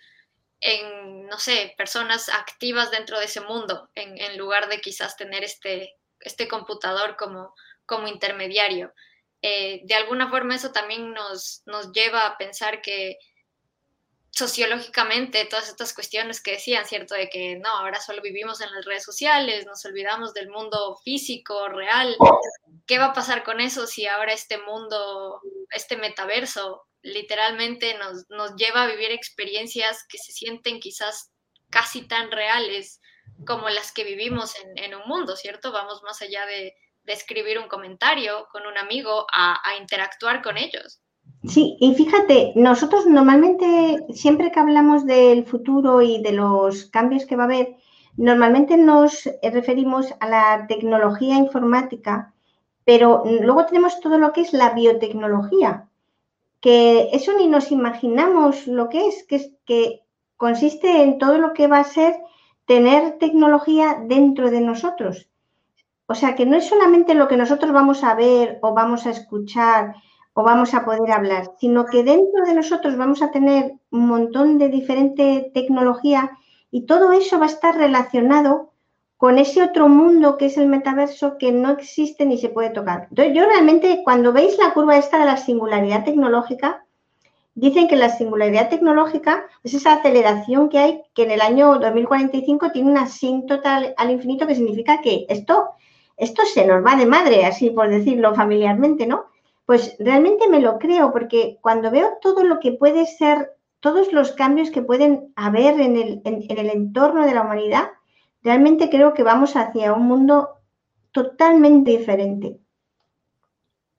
en, 0.60 1.26
no 1.26 1.38
sé, 1.38 1.74
personas 1.76 2.28
activas 2.28 2.90
dentro 2.90 3.18
de 3.18 3.26
ese 3.26 3.40
mundo, 3.40 3.90
en, 3.94 4.38
lugar 4.38 4.68
de 4.68 4.80
quizás 4.80 5.16
tener 5.16 5.44
este, 5.44 5.94
este 6.20 6.48
computador 6.48 7.16
como, 7.16 7.54
como 7.86 8.08
intermediario. 8.08 8.92
Eh, 9.42 9.82
de 9.84 9.94
alguna 9.94 10.30
forma 10.30 10.54
eso 10.54 10.72
también 10.72 11.12
nos, 11.12 11.62
nos 11.66 11.92
lleva 11.92 12.26
a 12.26 12.38
pensar 12.38 12.80
que 12.80 13.18
sociológicamente 14.34 15.44
todas 15.44 15.68
estas 15.68 15.94
cuestiones 15.94 16.42
que 16.42 16.52
decían, 16.52 16.86
¿cierto? 16.86 17.14
De 17.14 17.28
que 17.28 17.56
no, 17.56 17.68
ahora 17.68 18.00
solo 18.00 18.20
vivimos 18.20 18.60
en 18.60 18.72
las 18.72 18.84
redes 18.84 19.04
sociales, 19.04 19.64
nos 19.64 19.84
olvidamos 19.84 20.34
del 20.34 20.48
mundo 20.48 20.98
físico, 21.04 21.68
real. 21.68 22.16
¿Qué 22.86 22.98
va 22.98 23.06
a 23.06 23.12
pasar 23.12 23.44
con 23.44 23.60
eso 23.60 23.86
si 23.86 24.06
ahora 24.06 24.32
este 24.32 24.58
mundo, 24.58 25.40
este 25.70 25.96
metaverso, 25.96 26.86
literalmente 27.04 27.96
nos, 27.98 28.28
nos 28.30 28.56
lleva 28.56 28.82
a 28.82 28.86
vivir 28.88 29.12
experiencias 29.12 30.04
que 30.08 30.18
se 30.18 30.32
sienten 30.32 30.80
quizás 30.80 31.30
casi 31.70 32.02
tan 32.08 32.30
reales 32.30 33.00
como 33.46 33.68
las 33.68 33.92
que 33.92 34.04
vivimos 34.04 34.54
en, 34.76 34.94
un 34.94 35.02
mundo, 35.06 35.36
¿cierto? 35.36 35.72
Vamos 35.72 36.02
más 36.02 36.22
allá 36.22 36.46
de, 36.46 36.74
escribir 37.06 37.58
un 37.58 37.68
comentario 37.68 38.46
con 38.50 38.62
un 38.66 38.78
amigo 38.78 39.26
a, 39.30 39.58
interactuar 39.78 40.42
con 40.42 40.56
ellos. 40.56 41.02
Sí, 41.46 41.76
y 41.78 41.94
fíjate, 41.94 42.52
nosotros 42.54 43.04
normalmente, 43.04 43.98
siempre 44.14 44.50
que 44.50 44.60
hablamos 44.60 45.04
del 45.04 45.44
futuro 45.44 46.00
y 46.00 46.22
de 46.22 46.32
los 46.32 46.86
cambios 46.86 47.26
que 47.26 47.36
va 47.36 47.42
a 47.42 47.46
haber, 47.46 47.76
normalmente 48.16 48.78
nos 48.78 49.28
referimos 49.42 50.14
a 50.20 50.28
la 50.28 50.66
tecnología 50.66 51.34
informática, 51.36 52.32
pero 52.86 53.22
luego 53.26 53.66
tenemos 53.66 54.00
todo 54.00 54.16
lo 54.16 54.32
que 54.32 54.40
es 54.40 54.54
la 54.54 54.70
biotecnología, 54.70 55.90
que 56.64 57.10
eso 57.12 57.34
ni 57.36 57.46
nos 57.46 57.70
imaginamos 57.72 58.66
lo 58.66 58.88
que 58.88 59.06
es, 59.06 59.24
que, 59.24 59.36
es, 59.36 59.52
que 59.66 60.00
consiste 60.38 61.02
en 61.02 61.18
todo 61.18 61.36
lo 61.36 61.52
que 61.52 61.66
va 61.66 61.80
a 61.80 61.84
ser 61.84 62.16
tener 62.64 63.18
tecnología 63.18 63.98
dentro 64.06 64.50
de 64.50 64.62
nosotros. 64.62 65.28
O 66.06 66.14
sea, 66.14 66.34
que 66.34 66.46
no 66.46 66.56
es 66.56 66.66
solamente 66.66 67.12
lo 67.12 67.28
que 67.28 67.36
nosotros 67.36 67.70
vamos 67.70 68.02
a 68.02 68.14
ver 68.14 68.60
o 68.62 68.72
vamos 68.72 69.04
a 69.04 69.10
escuchar 69.10 69.96
o 70.32 70.42
vamos 70.42 70.72
a 70.72 70.86
poder 70.86 71.12
hablar, 71.12 71.52
sino 71.60 71.84
que 71.84 72.02
dentro 72.02 72.46
de 72.46 72.54
nosotros 72.54 72.96
vamos 72.96 73.20
a 73.20 73.30
tener 73.30 73.74
un 73.90 74.06
montón 74.06 74.56
de 74.56 74.70
diferente 74.70 75.50
tecnología 75.52 76.30
y 76.70 76.86
todo 76.86 77.12
eso 77.12 77.38
va 77.38 77.44
a 77.44 77.54
estar 77.54 77.76
relacionado 77.76 78.72
con 79.24 79.38
ese 79.38 79.62
otro 79.62 79.88
mundo 79.88 80.36
que 80.36 80.44
es 80.44 80.58
el 80.58 80.66
metaverso 80.66 81.38
que 81.38 81.50
no 81.50 81.70
existe 81.70 82.26
ni 82.26 82.36
se 82.36 82.50
puede 82.50 82.68
tocar. 82.68 83.08
Yo 83.10 83.46
realmente, 83.46 84.02
cuando 84.04 84.34
veis 84.34 84.58
la 84.58 84.74
curva 84.74 84.98
esta 84.98 85.18
de 85.18 85.24
la 85.24 85.38
singularidad 85.38 86.04
tecnológica, 86.04 86.84
dicen 87.54 87.88
que 87.88 87.96
la 87.96 88.10
singularidad 88.10 88.68
tecnológica 88.68 89.46
es 89.62 89.72
esa 89.72 89.94
aceleración 89.94 90.68
que 90.68 90.78
hay, 90.78 91.02
que 91.14 91.22
en 91.22 91.30
el 91.30 91.40
año 91.40 91.78
2045 91.78 92.70
tiene 92.72 92.90
una 92.90 93.04
asíntota 93.04 93.94
al 93.96 94.10
infinito, 94.10 94.46
que 94.46 94.56
significa 94.56 95.00
que 95.00 95.24
esto, 95.30 95.70
esto 96.18 96.42
se 96.44 96.66
nos 96.66 96.84
va 96.84 96.94
de 96.94 97.06
madre, 97.06 97.46
así 97.46 97.70
por 97.70 97.88
decirlo 97.88 98.34
familiarmente, 98.34 99.06
¿no? 99.06 99.24
Pues 99.64 99.96
realmente 100.00 100.50
me 100.50 100.60
lo 100.60 100.78
creo, 100.78 101.12
porque 101.12 101.56
cuando 101.62 101.90
veo 101.90 102.18
todo 102.20 102.44
lo 102.44 102.60
que 102.60 102.72
puede 102.72 103.06
ser, 103.06 103.52
todos 103.80 104.12
los 104.12 104.32
cambios 104.32 104.70
que 104.70 104.82
pueden 104.82 105.32
haber 105.34 105.80
en 105.80 105.96
el, 105.96 106.20
en 106.24 106.58
el 106.58 106.68
entorno 106.68 107.24
de 107.24 107.32
la 107.32 107.40
humanidad, 107.40 107.84
realmente 108.44 108.90
creo 108.90 109.14
que 109.14 109.22
vamos 109.22 109.56
hacia 109.56 109.94
un 109.94 110.06
mundo 110.06 110.60
totalmente 111.10 111.90
diferente. 111.92 112.60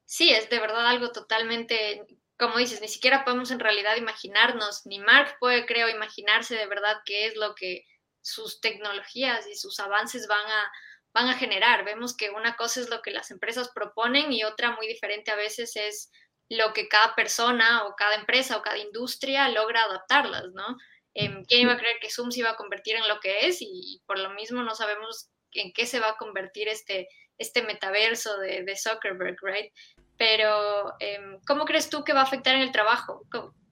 Sí, 0.05 0.29
es 0.31 0.49
de 0.49 0.59
verdad 0.59 0.87
algo 0.87 1.11
totalmente, 1.11 2.05
como 2.37 2.57
dices, 2.57 2.79
ni 2.79 2.87
siquiera 2.87 3.25
podemos 3.25 3.49
en 3.49 3.59
realidad 3.59 3.95
imaginarnos, 3.95 4.85
ni 4.85 4.99
Mark 4.99 5.37
puede, 5.39 5.65
creo, 5.65 5.89
imaginarse 5.89 6.55
de 6.55 6.67
verdad 6.67 6.97
qué 7.05 7.25
es 7.25 7.35
lo 7.35 7.55
que 7.55 7.85
sus 8.21 8.61
tecnologías 8.61 9.47
y 9.47 9.55
sus 9.55 9.79
avances 9.79 10.27
van 10.27 10.45
a, 10.47 10.71
van 11.13 11.27
a 11.27 11.37
generar. 11.37 11.83
Vemos 11.83 12.15
que 12.15 12.29
una 12.29 12.55
cosa 12.55 12.81
es 12.81 12.89
lo 12.89 13.01
que 13.01 13.11
las 13.11 13.31
empresas 13.31 13.71
proponen 13.73 14.31
y 14.31 14.43
otra 14.43 14.75
muy 14.75 14.87
diferente 14.87 15.31
a 15.31 15.35
veces 15.35 15.75
es 15.75 16.11
lo 16.49 16.73
que 16.73 16.87
cada 16.87 17.15
persona 17.15 17.85
o 17.85 17.95
cada 17.95 18.15
empresa 18.15 18.57
o 18.57 18.61
cada 18.61 18.77
industria 18.77 19.49
logra 19.49 19.83
adaptarlas, 19.83 20.51
¿no? 20.53 20.77
Em, 21.15 21.45
¿Quién 21.45 21.61
iba 21.61 21.73
a 21.73 21.77
creer 21.77 21.95
que 22.01 22.11
Zoom 22.11 22.29
se 22.29 22.41
iba 22.41 22.51
a 22.51 22.57
convertir 22.57 22.95
en 22.97 23.07
lo 23.07 23.19
que 23.21 23.47
es? 23.47 23.57
Y, 23.61 24.01
por 24.05 24.19
lo 24.19 24.31
mismo 24.31 24.61
no 24.63 24.75
sabemos 24.75 25.29
en 25.53 25.71
qué 25.73 25.85
se 25.85 26.01
va 26.01 26.09
a 26.09 26.17
convertir 26.17 26.67
este, 26.67 27.07
este 27.37 27.63
metaverso 27.63 28.37
de, 28.39 28.63
de 28.63 28.75
Zuckerberg, 28.75 29.37
¿right? 29.41 29.71
Pero, 30.17 30.93
em, 30.99 31.39
¿cómo 31.47 31.63
crees 31.63 31.89
tú 31.89 32.03
que 32.03 32.13
va 32.13 32.19
a 32.19 32.23
afectar 32.23 32.55
en 32.55 32.61
el 32.61 32.73
trabajo? 32.73 33.23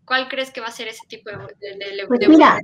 ¿Cuál 0.05 0.29
crees 0.29 0.51
que 0.51 0.61
va 0.61 0.67
a 0.67 0.71
ser 0.71 0.87
ese 0.87 1.05
tipo 1.07 1.29
de... 1.29 1.37
de, 1.37 2.07
pues 2.07 2.27
mira, 2.27 2.59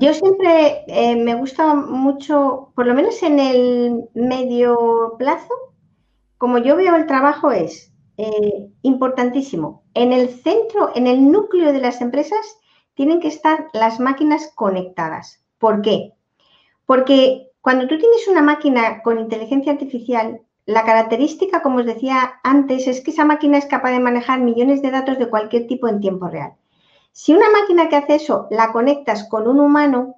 yo 0.00 0.12
siempre 0.12 0.84
eh, 0.88 1.16
me 1.16 1.34
gusta 1.34 1.74
mucho, 1.74 2.72
por 2.74 2.86
lo 2.86 2.94
menos 2.94 3.22
en 3.22 3.38
el 3.38 4.04
medio 4.14 5.14
plazo, 5.18 5.54
como 6.38 6.58
yo 6.58 6.76
veo 6.76 6.96
el 6.96 7.06
trabajo 7.06 7.52
es, 7.52 7.92
eh, 8.16 8.68
importantísimo. 8.82 9.84
En 9.94 10.12
el 10.12 10.28
centro, 10.28 10.92
en 10.94 11.06
el 11.06 11.30
núcleo 11.30 11.72
de 11.72 11.80
las 11.80 12.00
empresas, 12.00 12.58
tienen 12.94 13.20
que 13.20 13.28
estar 13.28 13.68
las 13.72 14.00
máquinas 14.00 14.52
conectadas. 14.54 15.44
¿Por 15.58 15.82
qué? 15.82 16.14
Porque 16.86 17.50
cuando 17.60 17.86
tú 17.86 17.98
tienes 17.98 18.28
una 18.28 18.42
máquina 18.42 19.02
con 19.02 19.18
inteligencia 19.18 19.72
artificial, 19.72 20.40
la 20.66 20.84
característica, 20.84 21.62
como 21.62 21.78
os 21.78 21.86
decía 21.86 22.40
antes, 22.42 22.86
es 22.86 23.02
que 23.02 23.10
esa 23.10 23.24
máquina 23.24 23.58
es 23.58 23.66
capaz 23.66 23.90
de 23.90 24.00
manejar 24.00 24.40
millones 24.40 24.80
de 24.82 24.90
datos 24.90 25.18
de 25.18 25.28
cualquier 25.28 25.66
tipo 25.66 25.88
en 25.88 26.00
tiempo 26.00 26.28
real. 26.28 26.54
Si 27.12 27.34
una 27.34 27.50
máquina 27.50 27.88
que 27.88 27.96
hace 27.96 28.16
eso 28.16 28.48
la 28.50 28.72
conectas 28.72 29.28
con 29.28 29.46
un 29.46 29.60
humano, 29.60 30.16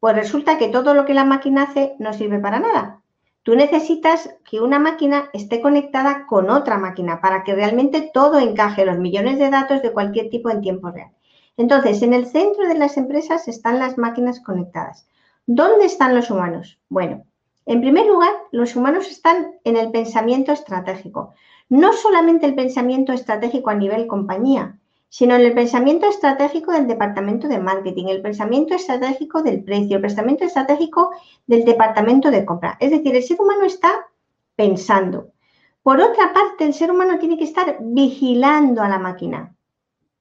pues 0.00 0.14
resulta 0.14 0.58
que 0.58 0.68
todo 0.68 0.94
lo 0.94 1.04
que 1.04 1.14
la 1.14 1.24
máquina 1.24 1.62
hace 1.62 1.94
no 1.98 2.12
sirve 2.12 2.38
para 2.38 2.58
nada. 2.58 3.02
Tú 3.42 3.54
necesitas 3.54 4.36
que 4.44 4.60
una 4.60 4.78
máquina 4.78 5.30
esté 5.32 5.60
conectada 5.60 6.26
con 6.26 6.50
otra 6.50 6.78
máquina 6.78 7.20
para 7.20 7.44
que 7.44 7.54
realmente 7.54 8.10
todo 8.12 8.40
encaje, 8.40 8.84
los 8.84 8.98
millones 8.98 9.38
de 9.38 9.50
datos 9.50 9.82
de 9.82 9.92
cualquier 9.92 10.28
tipo 10.30 10.50
en 10.50 10.60
tiempo 10.60 10.90
real. 10.90 11.15
Entonces, 11.56 12.02
en 12.02 12.12
el 12.12 12.26
centro 12.26 12.68
de 12.68 12.74
las 12.74 12.96
empresas 12.96 13.48
están 13.48 13.78
las 13.78 13.96
máquinas 13.96 14.40
conectadas. 14.40 15.08
¿Dónde 15.46 15.86
están 15.86 16.14
los 16.14 16.30
humanos? 16.30 16.78
Bueno, 16.88 17.24
en 17.66 17.80
primer 17.80 18.06
lugar, 18.06 18.32
los 18.52 18.76
humanos 18.76 19.08
están 19.08 19.54
en 19.64 19.76
el 19.76 19.90
pensamiento 19.90 20.52
estratégico. 20.52 21.34
No 21.68 21.92
solamente 21.92 22.46
el 22.46 22.54
pensamiento 22.54 23.12
estratégico 23.12 23.70
a 23.70 23.74
nivel 23.74 24.06
compañía, 24.06 24.78
sino 25.08 25.34
en 25.34 25.40
el 25.40 25.54
pensamiento 25.54 26.06
estratégico 26.06 26.72
del 26.72 26.86
departamento 26.86 27.48
de 27.48 27.58
marketing, 27.58 28.06
el 28.06 28.22
pensamiento 28.22 28.74
estratégico 28.74 29.42
del 29.42 29.64
precio, 29.64 29.96
el 29.96 30.02
pensamiento 30.02 30.44
estratégico 30.44 31.10
del 31.46 31.64
departamento 31.64 32.30
de 32.30 32.44
compra. 32.44 32.76
Es 32.78 32.90
decir, 32.90 33.16
el 33.16 33.22
ser 33.22 33.40
humano 33.40 33.64
está 33.64 34.06
pensando. 34.54 35.32
Por 35.82 36.00
otra 36.00 36.32
parte, 36.32 36.64
el 36.64 36.74
ser 36.74 36.90
humano 36.90 37.18
tiene 37.18 37.38
que 37.38 37.44
estar 37.44 37.78
vigilando 37.80 38.82
a 38.82 38.88
la 38.88 38.98
máquina, 38.98 39.55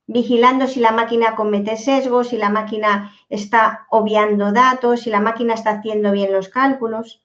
vigilando 0.07 0.67
si 0.67 0.79
la 0.79 0.91
máquina 0.91 1.35
comete 1.35 1.77
sesgos, 1.77 2.29
si 2.29 2.37
la 2.37 2.49
máquina 2.49 3.11
está 3.29 3.87
obviando 3.89 4.51
datos, 4.51 5.01
si 5.01 5.09
la 5.09 5.19
máquina 5.19 5.53
está 5.53 5.71
haciendo 5.71 6.11
bien 6.11 6.31
los 6.31 6.49
cálculos. 6.49 7.21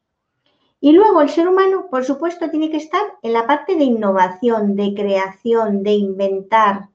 Y 0.81 0.93
luego 0.93 1.21
el 1.21 1.29
ser 1.29 1.47
humano, 1.47 1.89
por 1.91 2.05
supuesto, 2.05 2.51
tiene 2.51 2.71
que 2.71 2.79
estar 2.79 3.03
en 3.23 3.35
la 3.35 3.47
parte 3.47 3.77
de 3.77 3.85
innovación, 3.85 4.77
de 4.77 4.95
creación, 4.95 5.83
de 5.83 5.93
inventar, 5.93 6.89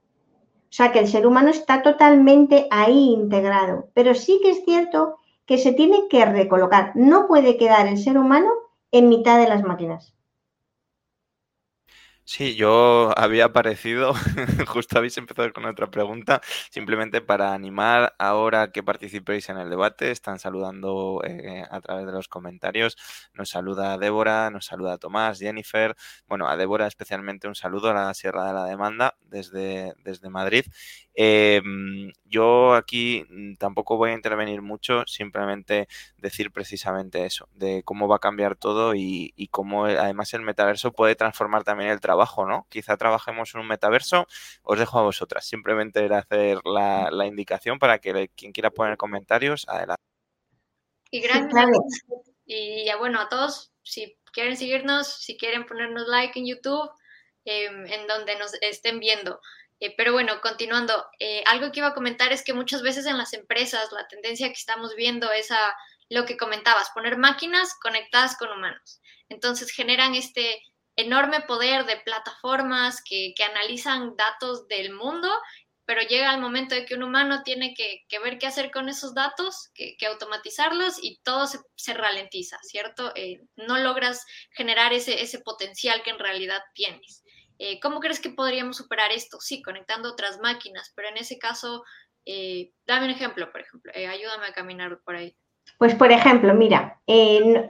o 0.68 0.72
sea 0.76 0.92
que 0.92 0.98
el 0.98 1.08
ser 1.08 1.26
humano 1.26 1.50
está 1.50 1.82
totalmente 1.82 2.66
ahí 2.70 3.10
integrado, 3.10 3.88
pero 3.94 4.14
sí 4.14 4.40
que 4.42 4.50
es 4.50 4.64
cierto 4.64 5.16
que 5.46 5.58
se 5.58 5.72
tiene 5.72 6.08
que 6.08 6.24
recolocar. 6.24 6.92
No 6.94 7.28
puede 7.28 7.56
quedar 7.56 7.86
el 7.86 7.98
ser 7.98 8.18
humano 8.18 8.50
en 8.90 9.08
mitad 9.08 9.38
de 9.38 9.48
las 9.48 9.62
máquinas. 9.62 10.15
Sí, 12.28 12.56
yo 12.56 13.16
había 13.16 13.44
aparecido, 13.44 14.12
justo 14.66 14.98
habéis 14.98 15.16
empezado 15.16 15.52
con 15.52 15.64
otra 15.64 15.92
pregunta, 15.92 16.40
simplemente 16.70 17.20
para 17.20 17.54
animar 17.54 18.16
ahora 18.18 18.72
que 18.72 18.82
participéis 18.82 19.48
en 19.48 19.58
el 19.58 19.70
debate. 19.70 20.10
Están 20.10 20.40
saludando 20.40 21.22
eh, 21.24 21.62
a 21.70 21.80
través 21.80 22.04
de 22.04 22.10
los 22.10 22.26
comentarios. 22.26 22.96
Nos 23.32 23.50
saluda 23.50 23.96
Débora, 23.96 24.50
nos 24.50 24.66
saluda 24.66 24.98
Tomás, 24.98 25.38
Jennifer. 25.38 25.94
Bueno, 26.26 26.48
a 26.48 26.56
Débora 26.56 26.88
especialmente 26.88 27.46
un 27.46 27.54
saludo 27.54 27.90
a 27.90 27.94
la 27.94 28.12
Sierra 28.12 28.44
de 28.48 28.54
la 28.54 28.64
Demanda 28.64 29.16
desde, 29.30 29.94
desde 30.02 30.28
Madrid. 30.28 30.64
Em, 31.18 32.12
yo 32.26 32.74
aquí 32.74 33.24
mm, 33.30 33.54
tampoco 33.56 33.96
voy 33.96 34.10
a 34.10 34.14
intervenir 34.14 34.60
mucho, 34.60 35.04
simplemente 35.06 35.88
decir 36.18 36.50
precisamente 36.52 37.24
eso, 37.24 37.48
de 37.54 37.82
cómo 37.84 38.06
va 38.06 38.16
a 38.16 38.18
cambiar 38.18 38.54
todo 38.56 38.94
y, 38.94 39.32
cómo 39.50 39.88
eh, 39.88 39.96
además 39.98 40.34
el 40.34 40.42
metaverso 40.42 40.92
puede 40.92 41.14
transformar 41.16 41.64
también 41.64 41.88
el 41.90 42.00
trabajo, 42.00 42.15
¿no? 42.46 42.66
Quizá 42.68 42.96
trabajemos 42.96 43.54
en 43.54 43.60
un 43.60 43.68
metaverso, 43.68 44.26
os 44.62 44.78
dejo 44.78 44.98
a 44.98 45.02
vosotras, 45.02 45.46
simplemente 45.46 46.04
era 46.04 46.18
hacer 46.18 46.58
la, 46.64 47.26
indicación 47.26 47.78
para 47.78 47.98
que 47.98 48.30
quien 48.36 48.52
quiera 48.52 48.70
poner 48.70 48.96
comentarios, 48.96 49.68
adelante. 49.68 50.02
Y 51.10 51.20
gracias. 51.20 51.52
Y 52.44 52.84
ya 52.84 52.96
bueno, 52.96 53.20
a 53.20 53.28
todos, 53.28 53.72
si 53.82 54.16
quieren 54.32 54.56
seguirnos, 54.56 55.08
si 55.08 55.36
quieren 55.36 55.66
ponernos 55.66 56.06
like 56.08 56.38
en 56.38 56.46
YouTube, 56.46 56.90
em, 57.44 57.86
en 57.86 58.06
donde 58.06 58.36
nos 58.38 58.54
estén 58.60 59.00
viendo. 59.00 59.40
Eh, 59.80 59.94
pero 59.96 60.12
bueno, 60.12 60.40
continuando, 60.40 61.06
eh, 61.18 61.42
algo 61.46 61.70
que 61.70 61.80
iba 61.80 61.88
a 61.88 61.94
comentar 61.94 62.32
es 62.32 62.42
que 62.42 62.54
muchas 62.54 62.82
veces 62.82 63.06
en 63.06 63.18
las 63.18 63.32
empresas 63.34 63.92
la 63.92 64.06
tendencia 64.08 64.48
que 64.48 64.54
estamos 64.54 64.94
viendo 64.96 65.30
es 65.32 65.50
a 65.50 65.74
lo 66.08 66.24
que 66.24 66.36
comentabas, 66.36 66.90
poner 66.94 67.18
máquinas 67.18 67.74
conectadas 67.82 68.36
con 68.36 68.48
humanos. 68.50 69.00
Entonces 69.28 69.70
generan 69.70 70.14
este 70.14 70.62
enorme 70.96 71.42
poder 71.42 71.84
de 71.84 71.98
plataformas 71.98 73.02
que, 73.02 73.34
analizan 73.50 74.16
datos 74.16 74.66
del 74.66 74.92
mundo, 74.92 75.30
pero 75.84 76.00
llega 76.00 76.34
el 76.34 76.40
momento 76.40 76.74
de 76.74 76.84
que 76.84 76.94
un 76.94 77.04
humano 77.04 77.42
tiene 77.44 77.74
que, 77.74 78.04
ver 78.18 78.38
qué 78.38 78.46
hacer 78.46 78.72
con 78.72 78.88
esos 78.88 79.14
datos, 79.14 79.70
que, 79.74 79.94
automatizarlos 80.06 80.98
y 81.02 81.20
todo 81.22 81.46
se, 81.46 81.94
ralentiza, 81.94 82.58
¿cierto? 82.62 83.12
Eh, 83.14 83.40
no 83.56 83.78
logras 83.78 84.24
generar 84.50 84.92
ese, 84.92 85.22
ese 85.22 85.38
potencial 85.40 86.02
que 86.02 86.10
en 86.10 86.18
realidad 86.18 86.62
tienes. 86.74 87.22
Eh, 87.58 87.78
¿Cómo 87.80 88.00
crees 88.00 88.20
que 88.20 88.30
podríamos 88.30 88.76
superar 88.76 89.12
esto? 89.12 89.38
Sí, 89.40 89.62
conectando 89.62 90.10
otras 90.10 90.40
máquinas, 90.40 90.92
pero 90.96 91.08
en 91.08 91.18
ese 91.18 91.38
caso, 91.38 91.84
eh, 92.24 92.72
dame 92.86 93.06
un 93.06 93.12
ejemplo, 93.12 93.50
por 93.52 93.60
ejemplo, 93.60 93.92
ayúdame 93.94 94.46
a 94.46 94.52
caminar 94.52 94.98
por 95.04 95.16
ahí. 95.16 95.36
Pues, 95.78 95.94
por 95.94 96.10
ejemplo, 96.10 96.54
mira, 96.54 97.00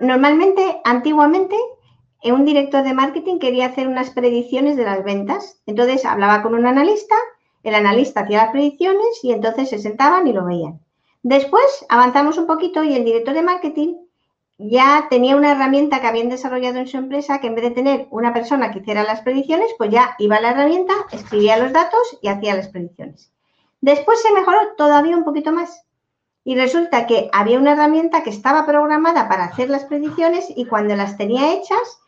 normalmente, 0.00 0.80
antiguamente, 0.84 1.56
un 2.24 2.44
director 2.44 2.82
de 2.82 2.94
marketing 2.94 3.38
quería 3.38 3.66
hacer 3.66 3.88
unas 3.88 4.10
predicciones 4.10 4.76
de 4.76 4.84
las 4.84 5.04
ventas. 5.04 5.60
Entonces 5.66 6.04
hablaba 6.04 6.42
con 6.42 6.54
un 6.54 6.66
analista, 6.66 7.14
el 7.62 7.74
analista 7.74 8.20
hacía 8.20 8.44
las 8.44 8.52
predicciones 8.52 9.22
y 9.22 9.32
entonces 9.32 9.70
se 9.70 9.78
sentaban 9.78 10.26
y 10.26 10.32
lo 10.32 10.44
veían. 10.44 10.80
Después 11.22 11.64
avanzamos 11.88 12.38
un 12.38 12.46
poquito 12.46 12.84
y 12.84 12.94
el 12.94 13.04
director 13.04 13.34
de 13.34 13.42
marketing 13.42 13.94
ya 14.58 15.06
tenía 15.10 15.36
una 15.36 15.52
herramienta 15.52 16.00
que 16.00 16.06
habían 16.06 16.28
desarrollado 16.28 16.78
en 16.78 16.86
su 16.86 16.96
empresa 16.96 17.40
que 17.40 17.48
en 17.48 17.54
vez 17.56 17.64
de 17.64 17.70
tener 17.72 18.06
una 18.10 18.32
persona 18.32 18.70
que 18.70 18.78
hiciera 18.78 19.02
las 19.02 19.20
predicciones, 19.20 19.68
pues 19.76 19.90
ya 19.90 20.14
iba 20.18 20.36
a 20.36 20.40
la 20.40 20.50
herramienta, 20.50 20.94
escribía 21.12 21.58
los 21.58 21.72
datos 21.72 22.18
y 22.22 22.28
hacía 22.28 22.54
las 22.54 22.68
predicciones. 22.68 23.32
Después 23.80 24.22
se 24.22 24.32
mejoró 24.32 24.58
todavía 24.76 25.16
un 25.16 25.24
poquito 25.24 25.52
más 25.52 25.84
y 26.42 26.54
resulta 26.54 27.06
que 27.06 27.28
había 27.32 27.58
una 27.58 27.72
herramienta 27.72 28.22
que 28.22 28.30
estaba 28.30 28.64
programada 28.64 29.28
para 29.28 29.44
hacer 29.44 29.68
las 29.68 29.84
predicciones 29.84 30.46
y 30.54 30.64
cuando 30.66 30.94
las 30.94 31.16
tenía 31.16 31.52
hechas, 31.52 32.00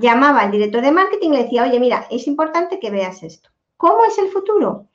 llamaba 0.00 0.40
al 0.40 0.50
director 0.50 0.82
de 0.82 0.92
marketing 0.92 1.30
y 1.30 1.36
le 1.36 1.42
decía, 1.44 1.64
oye, 1.64 1.80
mira, 1.80 2.06
es 2.10 2.26
importante 2.26 2.78
que 2.78 2.90
veas 2.90 3.22
esto. 3.22 3.50
¿Cómo 3.76 4.04
es 4.04 4.18
el 4.18 4.28
futuro? 4.28 4.86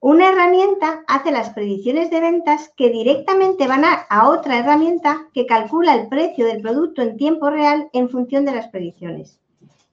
Una 0.00 0.30
herramienta 0.30 1.02
hace 1.08 1.32
las 1.32 1.50
predicciones 1.50 2.10
de 2.10 2.20
ventas 2.20 2.72
que 2.76 2.88
directamente 2.88 3.66
van 3.66 3.84
a, 3.84 4.28
otra 4.28 4.58
herramienta 4.58 5.26
que 5.34 5.46
calcula 5.46 5.94
el 5.94 6.08
precio 6.08 6.46
del 6.46 6.62
producto 6.62 7.02
en 7.02 7.16
tiempo 7.16 7.50
real 7.50 7.88
en 7.92 8.08
función 8.08 8.44
de 8.44 8.52
las 8.52 8.68
predicciones. 8.68 9.40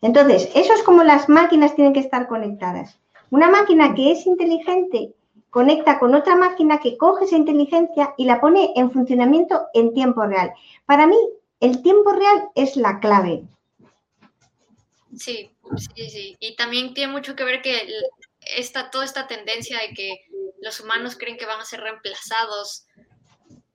Entonces, 0.02 0.52
eso 0.54 0.74
es 0.74 0.84
como 0.84 1.04
las 1.04 1.28
máquinas 1.28 1.74
tienen 1.74 1.94
que 1.94 2.02
estar 2.02 2.28
conectadas. 2.28 3.00
Una 3.32 3.50
máquina 3.50 3.96
que 3.96 4.12
es 4.12 4.28
inteligente 4.28 5.16
conecta 5.50 5.98
con 5.98 6.14
otra 6.14 6.36
máquina 6.36 6.80
que 6.80 6.98
coge 6.98 7.26
esa 7.26 7.38
inteligencia 7.38 8.14
y 8.18 8.26
la 8.26 8.40
pone 8.40 8.74
en 8.76 8.92
funcionamiento 8.92 9.64
en 9.74 9.94
tiempo 9.94 10.24
real. 10.24 10.52
Para 10.86 11.08
mí, 11.08 11.18
el 11.60 11.82
tiempo 11.82 12.12
real 12.12 12.50
es 12.54 12.76
la 12.76 13.00
clave. 13.00 13.44
Sí, 15.18 15.52
sí, 15.96 16.10
sí. 16.10 16.38
Y 16.40 16.56
también 16.56 16.94
tiene 16.94 17.12
mucho 17.12 17.36
que 17.36 17.44
ver 17.44 17.62
que 17.62 17.88
esta, 18.42 18.92
toda 18.92 19.06
esta 19.06 19.28
tendencia 19.28 19.80
de 19.80 19.94
que 19.94 20.26
los 20.62 20.80
humanos 20.80 21.16
creen 21.18 21.38
que 21.38 21.46
van 21.46 21.60
a 21.60 21.66
ser 21.66 21.82
reemplazados 21.82 22.86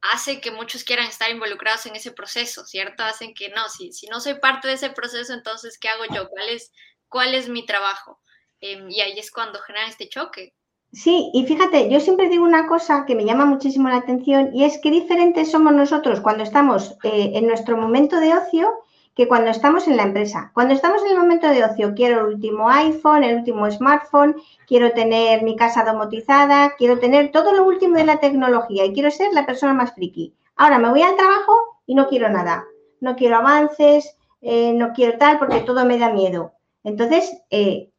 hace 0.03 0.41
que 0.41 0.51
muchos 0.51 0.85
quieran 0.85 1.07
estar 1.07 1.31
involucrados 1.31 1.87
en 1.87 1.97
ese 1.97 2.13
proceso, 2.13 2.65
¿cierto? 2.65 3.03
Hacen 3.03 3.35
que 3.35 3.51
no, 3.51 3.69
si, 3.69 3.93
si 3.93 4.07
no 4.07 4.21
soy 4.21 4.35
parte 4.35 4.69
de 4.69 4.75
ese 4.75 4.91
proceso, 4.91 5.33
entonces, 5.33 5.79
¿qué 5.79 5.89
hago 5.89 6.05
yo? 6.15 6.29
¿Cuál 6.29 6.49
es, 6.49 6.73
cuál 7.09 7.35
es 7.35 7.49
mi 7.49 7.67
trabajo? 7.67 8.19
Em, 8.61 8.89
y 8.91 9.01
ahí 9.01 9.19
es 9.19 9.31
cuando 9.31 9.59
generan 9.61 9.91
este 9.91 10.09
choque. 10.09 10.55
Sí, 10.93 11.31
y 11.33 11.47
fíjate, 11.47 11.89
yo 11.89 12.01
siempre 12.01 12.29
digo 12.29 12.45
una 12.45 12.67
cosa 12.67 13.05
que 13.07 13.15
me 13.15 13.25
llama 13.25 13.45
muchísimo 13.45 13.89
la 13.89 13.97
atención 13.97 14.51
y 14.53 14.65
es 14.65 14.79
que 14.79 14.91
diferentes 14.91 15.51
somos 15.51 15.73
nosotros 15.73 16.21
cuando 16.21 16.43
estamos 16.43 16.97
eh, 17.05 17.31
en 17.35 17.47
nuestro 17.47 17.77
momento 17.77 18.19
de 18.19 18.35
ocio 18.35 18.73
que 19.21 19.29
cuando 19.29 19.51
estamos 19.51 19.87
en 19.87 19.99
la 19.99 20.05
empresa. 20.05 20.51
Cuando 20.55 20.73
estamos 20.73 21.03
en 21.03 21.11
el 21.11 21.19
momento 21.19 21.47
de 21.47 21.63
ocio, 21.63 21.93
quiero 21.95 22.21
el 22.21 22.37
último 22.37 22.71
iPhone, 22.71 23.23
el 23.23 23.37
último 23.37 23.71
smartphone, 23.71 24.35
quiero 24.67 24.93
tener 24.93 25.43
mi 25.43 25.57
casa 25.57 25.85
domotizada, 25.85 26.75
quiero 26.79 26.99
tener 26.99 27.31
todo 27.31 27.53
lo 27.53 27.67
último 27.67 27.97
de 27.97 28.07
la 28.07 28.19
tecnología 28.19 28.87
y 28.87 28.95
quiero 28.95 29.11
ser 29.11 29.35
la 29.35 29.45
persona 29.45 29.75
más 29.75 29.93
friki. 29.93 30.33
Ahora 30.57 30.79
me 30.79 30.89
voy 30.89 31.03
al 31.03 31.17
trabajo 31.17 31.53
y 31.85 31.97
no 31.97 32.09
quiero 32.09 32.31
nada. 32.31 32.65
No 33.03 33.15
quiero 33.15 33.37
avances, 33.37 34.17
eh, 34.41 34.73
no 34.73 34.95
quiero 34.95 35.19
tal 35.19 35.39
porque 35.39 35.61
todo 35.61 35.85
me 35.85 35.99
da 35.99 36.11
miedo. 36.11 36.55
Entonces, 36.83 37.43
eh, 37.51 37.91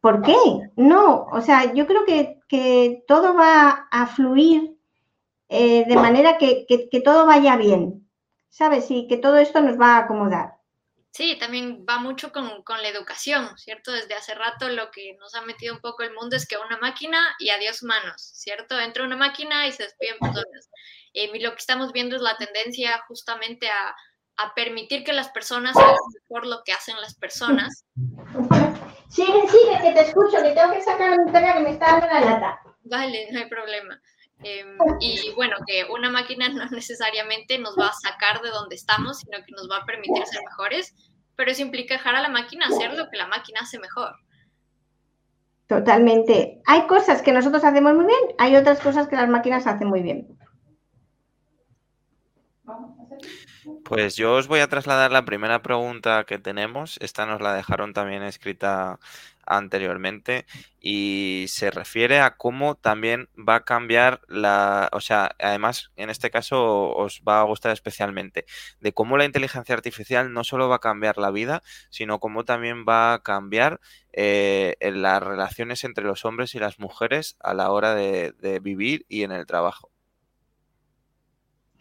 ¿por 0.00 0.22
qué? 0.22 0.38
No, 0.74 1.26
o 1.30 1.42
sea, 1.42 1.74
yo 1.74 1.86
creo 1.86 2.06
que, 2.06 3.04
todo 3.06 3.34
va 3.34 3.88
a 3.90 4.06
fluir 4.06 4.78
eh, 5.50 5.84
de 5.86 5.96
manera 5.96 6.38
que 6.38 7.02
todo 7.04 7.26
vaya 7.26 7.56
bien, 7.58 8.08
¿sabes? 8.48 8.90
Y 8.90 9.06
que 9.06 9.18
todo 9.18 9.36
esto 9.36 9.60
nos 9.60 9.78
va 9.78 9.96
a 9.96 9.98
acomodar. 9.98 10.61
Sí, 11.12 11.36
también 11.38 11.84
va 11.88 11.98
mucho 11.98 12.32
con, 12.32 12.62
con, 12.62 12.80
la 12.80 12.88
educación, 12.88 13.56
¿cierto? 13.58 13.92
Desde 13.92 14.14
hace 14.14 14.34
rato 14.34 14.70
lo 14.70 14.90
que 14.90 15.14
nos 15.20 15.34
ha 15.34 15.42
metido 15.42 15.74
un 15.74 15.80
poco 15.80 16.02
el 16.02 16.14
mundo 16.14 16.36
es 16.36 16.48
que 16.48 16.56
una 16.56 16.78
máquina 16.78 17.18
y 17.38 17.50
adiós 17.50 17.82
humanos, 17.82 18.30
¿cierto? 18.34 18.80
Entra 18.80 19.04
una 19.04 19.16
máquina 19.16 19.66
y 19.66 19.72
se 19.72 19.82
despiden 19.82 20.18
personas. 20.18 20.70
Eh, 21.12 21.30
y 21.34 21.38
lo 21.40 21.50
que 21.50 21.58
estamos 21.58 21.92
viendo 21.92 22.16
es 22.16 22.22
la 22.22 22.38
tendencia 22.38 23.04
justamente 23.08 23.68
a, 23.68 23.94
a 24.38 24.54
permitir 24.54 25.04
que 25.04 25.12
las 25.12 25.28
personas 25.28 25.76
hagan 25.76 25.96
mejor 26.22 26.46
lo 26.46 26.62
que 26.64 26.72
hacen 26.72 26.98
las 26.98 27.14
personas. 27.14 27.84
Sigue, 29.10 29.48
sigue, 29.48 29.78
que 29.82 29.92
te 29.92 30.00
escucho, 30.00 30.42
que 30.42 30.52
tengo 30.52 30.72
que 30.72 30.80
sacar 30.80 31.10
la 31.10 31.30
pega 31.30 31.54
que 31.54 31.60
me 31.60 31.70
está 31.72 31.86
dando 31.98 32.06
la 32.06 32.20
lata. 32.20 32.60
Vale, 32.84 33.28
no 33.30 33.38
hay 33.38 33.46
problema. 33.50 34.00
Em, 34.44 34.76
y 35.00 35.32
bueno, 35.34 35.56
que 35.66 35.84
una 35.90 36.10
máquina 36.10 36.48
no 36.48 36.66
necesariamente 36.70 37.58
nos 37.58 37.76
va 37.78 37.88
a 37.88 37.92
sacar 37.92 38.42
de 38.42 38.50
donde 38.50 38.74
estamos, 38.74 39.18
sino 39.18 39.38
que 39.44 39.52
nos 39.52 39.70
va 39.70 39.78
a 39.78 39.86
permitir 39.86 40.24
ser 40.26 40.42
mejores, 40.44 40.94
pero 41.36 41.50
eso 41.50 41.62
implica 41.62 41.94
dejar 41.94 42.14
a 42.16 42.22
la 42.22 42.28
máquina 42.28 42.66
hacer 42.66 42.94
lo 42.94 43.08
que 43.08 43.16
la 43.16 43.26
máquina 43.26 43.60
hace 43.62 43.78
mejor. 43.78 44.16
Totalmente. 45.66 46.60
Hay 46.66 46.86
cosas 46.86 47.22
que 47.22 47.32
nosotros 47.32 47.64
hacemos 47.64 47.94
muy 47.94 48.06
bien, 48.06 48.20
hay 48.38 48.56
otras 48.56 48.80
cosas 48.80 49.08
que 49.08 49.16
las 49.16 49.28
máquinas 49.28 49.66
hacen 49.66 49.88
muy 49.88 50.02
bien. 50.02 50.36
Pues 53.84 54.16
yo 54.16 54.34
os 54.34 54.48
voy 54.48 54.60
a 54.60 54.68
trasladar 54.68 55.12
la 55.12 55.24
primera 55.24 55.62
pregunta 55.62 56.24
que 56.24 56.38
tenemos. 56.38 56.98
Esta 57.00 57.26
nos 57.26 57.40
la 57.40 57.54
dejaron 57.54 57.92
también 57.92 58.22
escrita 58.22 58.98
anteriormente 59.46 60.46
y 60.80 61.46
se 61.48 61.70
refiere 61.70 62.20
a 62.20 62.36
cómo 62.36 62.74
también 62.74 63.28
va 63.36 63.56
a 63.56 63.64
cambiar 63.64 64.20
la, 64.28 64.88
o 64.92 65.00
sea, 65.00 65.34
además 65.38 65.90
en 65.96 66.10
este 66.10 66.30
caso 66.30 66.90
os 66.94 67.22
va 67.26 67.40
a 67.40 67.44
gustar 67.44 67.72
especialmente, 67.72 68.44
de 68.80 68.92
cómo 68.92 69.16
la 69.16 69.24
inteligencia 69.24 69.74
artificial 69.74 70.32
no 70.32 70.44
solo 70.44 70.68
va 70.68 70.76
a 70.76 70.80
cambiar 70.80 71.18
la 71.18 71.30
vida, 71.30 71.62
sino 71.90 72.18
cómo 72.20 72.44
también 72.44 72.84
va 72.88 73.14
a 73.14 73.22
cambiar 73.22 73.80
eh, 74.12 74.76
las 74.80 75.22
relaciones 75.22 75.84
entre 75.84 76.04
los 76.04 76.24
hombres 76.24 76.54
y 76.54 76.58
las 76.58 76.78
mujeres 76.78 77.36
a 77.40 77.54
la 77.54 77.70
hora 77.70 77.94
de 77.94 78.60
vivir 78.62 79.04
y 79.08 79.22
en 79.22 79.32
el 79.32 79.46
trabajo. 79.46 79.92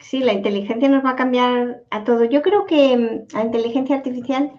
Sí, 0.01 0.19
la 0.19 0.33
inteligencia 0.33 0.89
nos 0.89 1.05
va 1.05 1.11
a 1.11 1.15
cambiar 1.15 1.83
a 1.91 2.03
todo. 2.03 2.25
Yo 2.25 2.41
creo 2.41 2.65
que 2.65 2.97
mm, 2.97 3.35
la 3.35 3.43
inteligencia 3.43 3.95
artificial, 3.95 4.51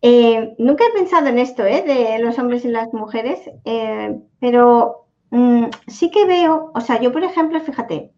eh, 0.00 0.54
nunca 0.58 0.84
he 0.86 0.92
pensado 0.92 1.26
en 1.26 1.38
esto, 1.38 1.64
¿eh? 1.64 1.82
de 1.82 2.18
los 2.22 2.38
hombres 2.38 2.64
y 2.64 2.68
las 2.68 2.92
mujeres, 2.92 3.40
eh, 3.64 4.20
pero 4.40 5.08
mm, 5.30 5.64
sí 5.88 6.10
que 6.10 6.24
veo, 6.24 6.70
o 6.74 6.80
sea, 6.80 7.00
yo 7.00 7.12
por 7.12 7.24
ejemplo, 7.24 7.60
fíjate, 7.60 8.12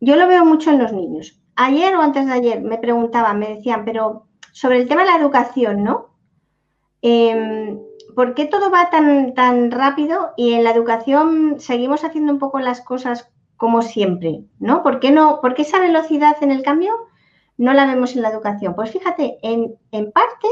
yo 0.00 0.16
lo 0.16 0.26
veo 0.26 0.44
mucho 0.44 0.70
en 0.70 0.78
los 0.78 0.92
niños. 0.92 1.38
Ayer 1.54 1.94
o 1.94 2.00
antes 2.00 2.26
de 2.26 2.32
ayer 2.32 2.62
me 2.62 2.78
preguntaban, 2.78 3.38
me 3.38 3.56
decían, 3.56 3.84
pero 3.84 4.26
sobre 4.52 4.78
el 4.78 4.88
tema 4.88 5.02
de 5.02 5.10
la 5.10 5.16
educación, 5.18 5.84
¿no? 5.84 6.16
Em, 7.02 7.78
¿Por 8.14 8.34
qué 8.34 8.46
todo 8.46 8.70
va 8.70 8.90
tan, 8.90 9.34
tan 9.34 9.70
rápido 9.70 10.32
y 10.36 10.52
en 10.52 10.64
la 10.64 10.70
educación 10.70 11.56
seguimos 11.58 12.04
haciendo 12.04 12.32
un 12.32 12.38
poco 12.38 12.60
las 12.60 12.80
cosas 12.80 13.30
como 13.56 13.82
siempre, 13.82 14.44
¿no? 14.58 14.82
¿Por 14.82 15.00
qué, 15.00 15.10
no, 15.12 15.40
¿Por 15.40 15.54
esa 15.60 15.78
velocidad 15.78 16.36
en 16.40 16.50
el 16.50 16.62
cambio 16.62 16.92
no 17.58 17.72
la 17.74 17.86
vemos 17.86 18.16
en 18.16 18.22
la 18.22 18.30
educación? 18.30 18.74
Pues 18.74 18.90
fíjate, 18.90 19.38
en, 19.42 19.76
en 19.92 20.10
parte 20.12 20.48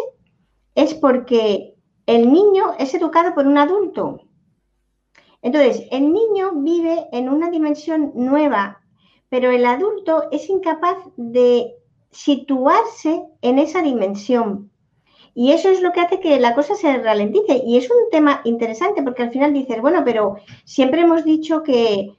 es 0.74 0.94
porque 0.94 1.74
el 2.06 2.32
niño 2.32 2.74
es 2.78 2.94
educado 2.94 3.34
por 3.34 3.46
un 3.46 3.58
adulto. 3.58 4.20
Entonces, 5.42 5.86
el 5.90 6.12
niño 6.12 6.52
vive 6.56 7.06
en 7.12 7.28
una 7.28 7.50
dimensión 7.50 8.12
nueva, 8.14 8.80
pero 9.28 9.50
el 9.50 9.64
adulto 9.64 10.24
es 10.30 10.48
incapaz 10.50 10.98
de 11.16 11.74
situarse 12.10 13.24
en 13.40 13.58
esa 13.58 13.82
dimensión. 13.82 14.70
Y 15.34 15.52
eso 15.52 15.70
es 15.70 15.80
lo 15.80 15.92
que 15.92 16.00
hace 16.00 16.20
que 16.20 16.40
la 16.40 16.54
cosa 16.54 16.74
se 16.74 16.98
ralentice. 16.98 17.62
Y 17.64 17.76
es 17.76 17.88
un 17.90 18.10
tema 18.10 18.40
interesante 18.44 19.02
porque 19.02 19.22
al 19.22 19.30
final 19.30 19.52
dices, 19.52 19.80
bueno, 19.80 20.02
pero 20.04 20.36
siempre 20.64 21.02
hemos 21.02 21.24
dicho 21.24 21.62
que 21.62 22.12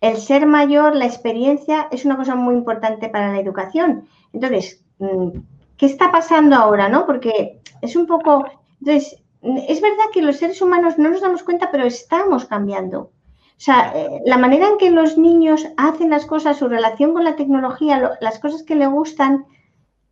el 0.00 0.16
ser 0.16 0.46
mayor, 0.46 0.94
la 0.94 1.06
experiencia, 1.06 1.88
es 1.90 2.04
una 2.04 2.16
cosa 2.16 2.34
muy 2.34 2.54
importante 2.54 3.08
para 3.08 3.32
la 3.32 3.40
educación. 3.40 4.08
Entonces, 4.32 4.84
mm, 4.98 5.38
¿qué 5.78 5.86
está 5.86 6.12
pasando 6.12 6.56
ahora? 6.56 6.88
¿no? 6.88 7.06
Porque 7.06 7.60
es 7.80 7.96
un 7.96 8.06
poco. 8.06 8.44
Entonces, 8.80 9.16
es 9.42 9.80
verdad 9.80 10.04
que 10.12 10.22
los 10.22 10.36
seres 10.36 10.60
humanos 10.60 10.98
no 10.98 11.10
nos 11.10 11.20
damos 11.22 11.42
cuenta, 11.42 11.70
pero 11.70 11.84
estamos 11.84 12.44
cambiando. 12.44 13.00
O 13.00 13.60
sea, 13.60 13.92
eh, 13.94 14.20
la 14.24 14.38
manera 14.38 14.68
en 14.68 14.78
que 14.78 14.90
los 14.90 15.18
niños 15.18 15.66
hacen 15.76 16.10
las 16.10 16.26
cosas, 16.26 16.58
su 16.58 16.68
relación 16.68 17.12
con 17.12 17.24
la 17.24 17.36
tecnología, 17.36 18.18
las 18.20 18.38
cosas 18.38 18.62
que 18.62 18.76
le 18.76 18.86
gustan, 18.86 19.46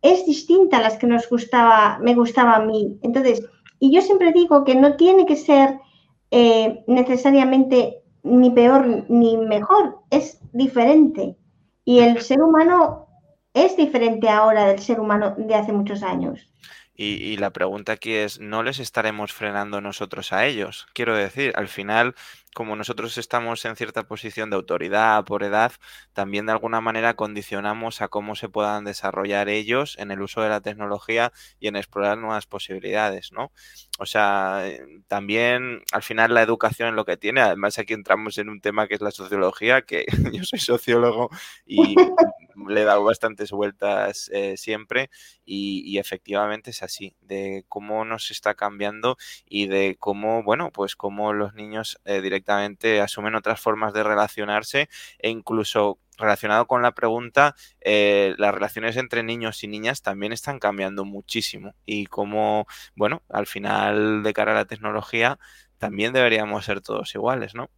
es 0.01 0.25
distinta 0.25 0.77
a 0.77 0.81
las 0.81 0.97
que 0.97 1.07
nos 1.07 1.29
gustaba, 1.29 1.99
me 2.01 2.13
gustaba 2.13 2.55
a 2.55 2.65
mí. 2.65 2.97
Entonces, 3.03 3.43
y 3.79 3.93
yo 3.93 4.01
siempre 4.01 4.33
digo 4.33 4.63
que 4.63 4.75
no 4.75 4.95
tiene 4.95 5.25
que 5.25 5.35
ser 5.35 5.79
eh, 6.31 6.83
necesariamente 6.87 8.01
ni 8.23 8.51
peor 8.51 9.05
ni 9.07 9.37
mejor, 9.37 9.99
es 10.09 10.39
diferente. 10.51 11.37
Y 11.85 11.99
el 11.99 12.21
ser 12.21 12.41
humano 12.41 13.06
es 13.65 13.75
diferente 13.77 14.29
ahora 14.29 14.65
del 14.65 14.79
ser 14.79 14.99
humano 14.99 15.35
de 15.37 15.55
hace 15.55 15.71
muchos 15.71 16.03
años. 16.03 16.47
Y, 16.99 17.37
la 17.37 17.51
pregunta 17.51 17.91
aquí 17.91 18.13
es, 18.13 18.39
¿no 18.39 18.63
les 18.63 18.79
estaremos 18.79 19.31
frenando 19.31 19.81
nosotros 19.81 20.33
a 20.33 20.47
ellos? 20.47 20.87
Quiero 20.93 21.15
decir, 21.15 21.53
al 21.55 21.67
final, 21.67 22.15
como 22.57 22.75
nosotros 22.75 23.19
estamos 23.19 23.63
en 23.65 23.75
cierta 23.75 24.07
posición 24.07 24.49
de 24.49 24.55
autoridad 24.55 25.23
por 25.25 25.43
edad, 25.43 25.73
también 26.13 26.47
de 26.47 26.53
alguna 26.53 26.81
manera 26.81 27.13
condicionamos 27.13 28.01
a 28.01 28.07
cómo 28.07 28.33
se 28.33 28.49
puedan 28.49 28.83
desarrollar 28.83 29.47
ellos 29.47 29.95
en 29.99 30.09
el 30.09 30.23
uso 30.23 30.41
de 30.41 30.49
la 30.49 30.59
tecnología 30.59 31.31
y 31.59 31.67
en 31.67 31.75
explorar 31.75 32.17
nuevas 32.17 32.47
posibilidades, 32.47 33.31
¿no? 33.31 33.51
O 33.99 34.07
sea, 34.07 34.63
eh, 34.65 34.81
también 35.07 35.83
al 35.91 36.01
final 36.01 36.33
la 36.33 36.41
educación 36.41 36.89
es 36.89 36.95
lo 36.95 37.05
que 37.05 37.15
tiene, 37.15 37.41
además 37.41 37.77
aquí 37.77 37.93
entramos 37.93 38.39
en 38.39 38.49
un 38.49 38.59
tema 38.59 38.87
que 38.87 38.95
es 38.95 39.01
la 39.01 39.11
sociología, 39.11 39.83
que 39.83 40.05
yo 40.33 40.43
soy 40.43 40.57
sociólogo 40.57 41.29
y 41.63 41.95
le 42.67 42.81
he 42.81 42.85
dado 42.85 43.03
bastantes 43.03 43.51
vueltas 43.51 44.31
eh, 44.33 44.57
siempre 44.57 45.11
y, 45.45 45.97
efectivamente 45.99 46.71
es 46.71 46.83
así, 46.83 47.15
de 47.21 47.65
cómo 47.69 48.03
nos 48.03 48.31
está 48.31 48.55
cambiando 48.55 49.15
y 49.45 49.67
de 49.67 49.95
cómo, 49.99 50.43
bueno, 50.43 50.71
pues 50.71 50.95
cómo 50.95 51.33
los 51.33 51.53
niños 51.53 51.99
eh, 52.03 52.19
directamente 52.21 52.46
asumen 52.47 53.35
otras 53.35 53.59
formas 53.59 53.93
de 53.93 54.03
relacionarse 54.03 54.89
e 55.19 55.29
incluso 55.29 55.99
relacionado 56.17 56.65
con 56.65 56.81
la 56.81 56.93
pregunta, 56.93 57.55
eh, 57.81 58.33
las 58.37 58.53
relaciones 58.53 58.97
entre 58.97 59.23
niños 59.23 59.63
y 59.63 59.67
niñas 59.67 60.01
también 60.01 60.33
están 60.33 60.59
cambiando 60.59 61.05
muchísimo 61.05 61.75
y 61.85 62.07
cómo, 62.07 62.65
bueno, 62.95 63.21
al 63.29 63.45
final 63.45 64.23
de 64.23 64.33
cara 64.33 64.51
a 64.53 64.55
la 64.55 64.65
tecnología 64.65 65.39
también 65.77 66.13
deberíamos 66.13 66.65
ser 66.65 66.81
todos 66.81 67.13
iguales, 67.13 67.53
¿no? 67.53 67.69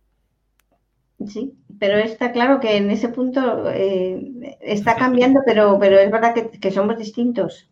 Sí, 1.28 1.54
pero 1.80 1.98
está 1.98 2.32
claro 2.32 2.62
que 2.62 2.78
en 2.78 2.90
ese 2.92 3.10
punto 3.10 3.70
eh, 3.70 4.58
está 4.62 4.96
cambiando, 4.96 5.42
pero, 5.46 5.78
pero 5.78 6.00
es 6.00 6.10
verdad 6.10 6.34
que, 6.34 6.72
somos 6.72 6.98
distintos. 6.98 7.70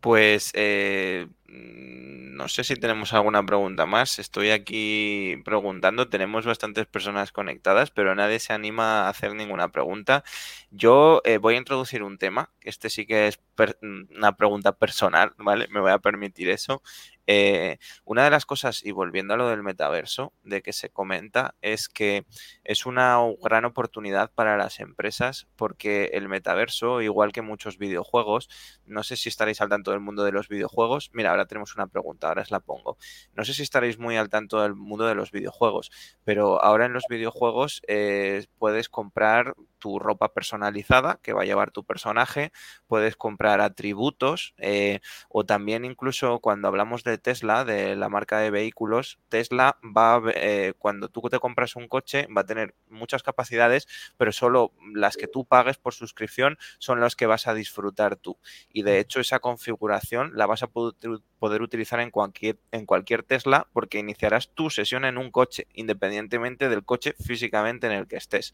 Pues 0.00 0.52
eh, 0.54 1.26
no 1.52 2.48
sé 2.48 2.64
si 2.64 2.76
tenemos 2.76 3.12
alguna 3.12 3.44
pregunta 3.44 3.86
más. 3.86 4.18
Estoy 4.18 4.50
aquí 4.50 5.36
preguntando. 5.44 6.08
Tenemos 6.08 6.46
bastantes 6.46 6.86
personas 6.86 7.30
conectadas, 7.30 7.90
pero 7.90 8.14
nadie 8.14 8.40
se 8.40 8.52
anima 8.52 9.02
a 9.02 9.08
hacer 9.10 9.34
ninguna 9.34 9.68
pregunta. 9.70 10.24
Yo 10.70 11.20
eh, 11.24 11.38
voy 11.38 11.54
a 11.54 11.58
introducir 11.58 12.02
un 12.02 12.18
tema. 12.18 12.50
Este 12.62 12.90
sí 12.90 13.06
que 13.06 13.28
es 13.28 13.40
una 13.82 14.36
pregunta 14.36 14.72
personal, 14.72 15.34
¿vale? 15.36 15.68
Me 15.68 15.80
voy 15.80 15.92
a 15.92 15.98
permitir 15.98 16.48
eso. 16.48 16.82
Eh, 17.26 17.78
una 18.04 18.24
de 18.24 18.30
las 18.30 18.46
cosas, 18.46 18.84
y 18.84 18.90
volviendo 18.90 19.34
a 19.34 19.36
lo 19.36 19.48
del 19.48 19.62
metaverso, 19.62 20.32
de 20.42 20.62
que 20.62 20.72
se 20.72 20.90
comenta, 20.90 21.54
es 21.62 21.88
que 21.88 22.26
es 22.64 22.86
una 22.86 23.18
gran 23.42 23.64
oportunidad 23.64 24.30
para 24.32 24.56
las 24.56 24.80
empresas 24.80 25.46
porque 25.56 26.10
el 26.14 26.28
metaverso, 26.28 27.00
igual 27.00 27.32
que 27.32 27.42
muchos 27.42 27.78
videojuegos, 27.78 28.48
no 28.86 29.02
sé 29.02 29.16
si 29.16 29.28
estaréis 29.28 29.60
al 29.60 29.68
tanto 29.68 29.92
del 29.92 30.00
mundo 30.00 30.24
de 30.24 30.32
los 30.32 30.48
videojuegos. 30.48 31.10
Mira, 31.12 31.30
ahora 31.30 31.46
tenemos 31.46 31.74
una 31.76 31.86
pregunta, 31.86 32.28
ahora 32.28 32.42
os 32.42 32.50
la 32.50 32.60
pongo. 32.60 32.96
No 33.34 33.44
sé 33.44 33.54
si 33.54 33.62
estaréis 33.62 33.98
muy 33.98 34.16
al 34.16 34.28
tanto 34.28 34.60
del 34.62 34.74
mundo 34.74 35.06
de 35.06 35.14
los 35.14 35.30
videojuegos, 35.30 35.90
pero 36.24 36.62
ahora 36.62 36.86
en 36.86 36.92
los 36.92 37.04
videojuegos 37.08 37.82
eh, 37.86 38.46
puedes 38.58 38.88
comprar 38.88 39.54
tu 39.82 39.98
ropa 39.98 40.32
personalizada 40.32 41.18
que 41.24 41.32
va 41.32 41.42
a 41.42 41.44
llevar 41.44 41.72
tu 41.72 41.82
personaje, 41.82 42.52
puedes 42.86 43.16
comprar 43.16 43.60
atributos 43.60 44.54
eh, 44.58 45.00
o 45.28 45.44
también 45.44 45.84
incluso 45.84 46.38
cuando 46.38 46.68
hablamos 46.68 47.02
de 47.02 47.18
Tesla, 47.18 47.64
de 47.64 47.96
la 47.96 48.08
marca 48.08 48.38
de 48.38 48.52
vehículos, 48.52 49.18
Tesla 49.28 49.78
va, 49.82 50.22
eh, 50.36 50.74
cuando 50.78 51.08
tú 51.08 51.22
te 51.22 51.40
compras 51.40 51.74
un 51.74 51.88
coche, 51.88 52.28
va 52.28 52.42
a 52.42 52.46
tener 52.46 52.76
muchas 52.88 53.24
capacidades, 53.24 53.88
pero 54.16 54.30
solo 54.30 54.72
las 54.94 55.16
que 55.16 55.26
tú 55.26 55.44
pagues 55.44 55.78
por 55.78 55.94
suscripción 55.94 56.58
son 56.78 57.00
las 57.00 57.16
que 57.16 57.26
vas 57.26 57.48
a 57.48 57.54
disfrutar 57.54 58.14
tú. 58.14 58.38
Y 58.72 58.82
de 58.82 59.00
hecho 59.00 59.18
esa 59.18 59.40
configuración 59.40 60.30
la 60.36 60.46
vas 60.46 60.62
a 60.62 60.68
poder 60.68 61.62
utilizar 61.62 61.98
en 61.98 62.12
cualquier, 62.12 62.56
en 62.70 62.86
cualquier 62.86 63.24
Tesla 63.24 63.66
porque 63.72 63.98
iniciarás 63.98 64.50
tu 64.54 64.70
sesión 64.70 65.04
en 65.04 65.18
un 65.18 65.32
coche, 65.32 65.66
independientemente 65.74 66.68
del 66.68 66.84
coche 66.84 67.16
físicamente 67.18 67.88
en 67.88 67.94
el 67.94 68.06
que 68.06 68.16
estés. 68.16 68.52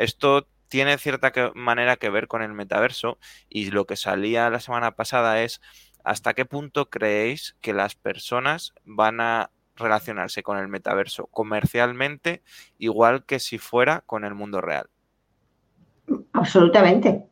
Esto 0.00 0.46
tiene 0.68 0.96
cierta 0.96 1.30
manera 1.54 1.96
que 1.96 2.08
ver 2.08 2.26
con 2.26 2.40
el 2.40 2.54
metaverso 2.54 3.18
y 3.50 3.70
lo 3.70 3.84
que 3.84 3.96
salía 3.96 4.48
la 4.48 4.60
semana 4.60 4.92
pasada 4.92 5.42
es 5.42 5.60
hasta 6.04 6.32
qué 6.32 6.46
punto 6.46 6.88
creéis 6.88 7.54
que 7.60 7.74
las 7.74 7.96
personas 7.96 8.72
van 8.86 9.20
a 9.20 9.50
relacionarse 9.76 10.42
con 10.42 10.56
el 10.56 10.68
metaverso 10.68 11.26
comercialmente 11.26 12.42
igual 12.78 13.26
que 13.26 13.40
si 13.40 13.58
fuera 13.58 14.00
con 14.06 14.24
el 14.24 14.34
mundo 14.34 14.62
real. 14.62 14.88
Absolutamente. 16.32 17.26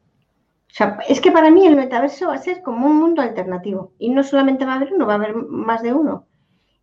Es 1.09 1.23
que 1.23 1.33
para 1.33 1.51
mí 1.51 1.67
el 1.67 1.75
metaverso 1.77 2.29
va 2.29 2.35
a 2.35 2.39
ser 2.39 2.61
como 2.61 2.87
un 2.87 2.99
mundo 2.99 3.23
alternativo 3.23 3.95
y 3.99 4.11
no 4.11 4.23
solamente 4.23 4.67
va 4.67 4.75
a 4.75 4.77
haber 4.77 4.93
uno, 4.93 5.07
va 5.07 5.15
a 5.15 5.17
haber 5.17 5.35
más 5.35 5.83
de 5.83 5.95
uno. 5.95 6.27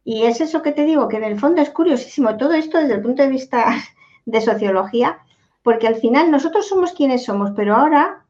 Y 0.04 0.24
es 0.24 0.42
eso 0.42 0.64
que 0.64 0.72
te 0.72 0.84
digo, 0.84 1.08
que 1.08 1.18
en 1.18 1.26
el 1.26 1.40
fondo 1.40 1.62
es 1.62 1.70
curiosísimo 1.70 2.38
todo 2.38 2.54
esto 2.54 2.80
desde 2.80 2.96
el 2.96 3.02
punto 3.04 3.22
de 3.22 3.30
vista 3.30 3.76
de 4.26 4.42
sociología, 4.42 5.20
porque 5.66 5.88
al 5.88 5.96
final 5.96 6.30
nosotros 6.30 6.68
somos 6.68 6.94
quienes 6.94 7.26
somos, 7.26 7.50
pero 7.56 7.76
ahora, 7.76 8.24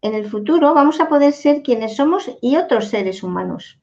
en 0.00 0.16
el 0.16 0.28
futuro, 0.28 0.74
vamos 0.74 0.98
a 0.98 1.08
poder 1.08 1.32
ser 1.32 1.62
quienes 1.62 1.94
somos 1.94 2.28
y 2.40 2.56
otros 2.56 2.88
seres 2.88 3.22
humanos. 3.22 3.78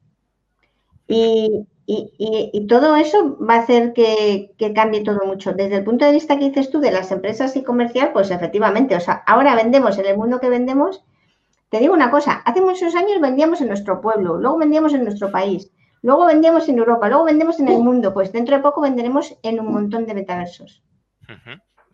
Y, 1.06 1.66
todo 2.68 2.96
eso 2.96 3.38
va 3.38 3.54
a 3.54 3.60
hacer 3.60 3.94
que, 3.94 4.52
cambie 4.74 5.02
todo 5.02 5.24
mucho. 5.24 5.54
Desde 5.54 5.76
el 5.76 5.84
punto 5.84 6.04
de 6.04 6.12
vista 6.12 6.38
que 6.38 6.50
dices 6.50 6.70
tú 6.70 6.78
de 6.78 6.92
las 6.92 7.10
empresas 7.10 7.56
y 7.56 7.64
comercial, 7.64 8.12
pues 8.12 8.30
efectivamente, 8.30 8.94
o 8.94 9.00
sea, 9.00 9.24
ahora 9.26 9.56
vendemos 9.56 9.96
en 9.96 10.04
el 10.04 10.18
mundo 10.18 10.38
que 10.38 10.50
vendemos. 10.50 11.02
Te 11.70 11.78
digo 11.78 11.94
una 11.94 12.10
cosa, 12.10 12.42
hace 12.44 12.60
muchos 12.60 12.94
años 12.94 13.18
vendíamos 13.18 13.62
en 13.62 13.68
nuestro 13.68 14.02
pueblo, 14.02 14.36
luego 14.36 14.58
vendíamos 14.58 14.92
en 14.92 15.04
nuestro 15.04 15.30
país, 15.30 15.70
luego 16.02 16.26
vendíamos 16.26 16.68
en 16.68 16.76
Europa, 16.76 17.08
luego 17.08 17.24
vendemos 17.24 17.58
en 17.60 17.68
el 17.68 17.78
mundo, 17.78 18.12
pues 18.12 18.30
dentro 18.30 18.56
de 18.56 18.62
poco 18.62 18.82
venderemos 18.82 19.38
en 19.42 19.58
un 19.58 19.72
montón 19.72 20.04
de 20.04 20.12
metaversos. 20.12 20.82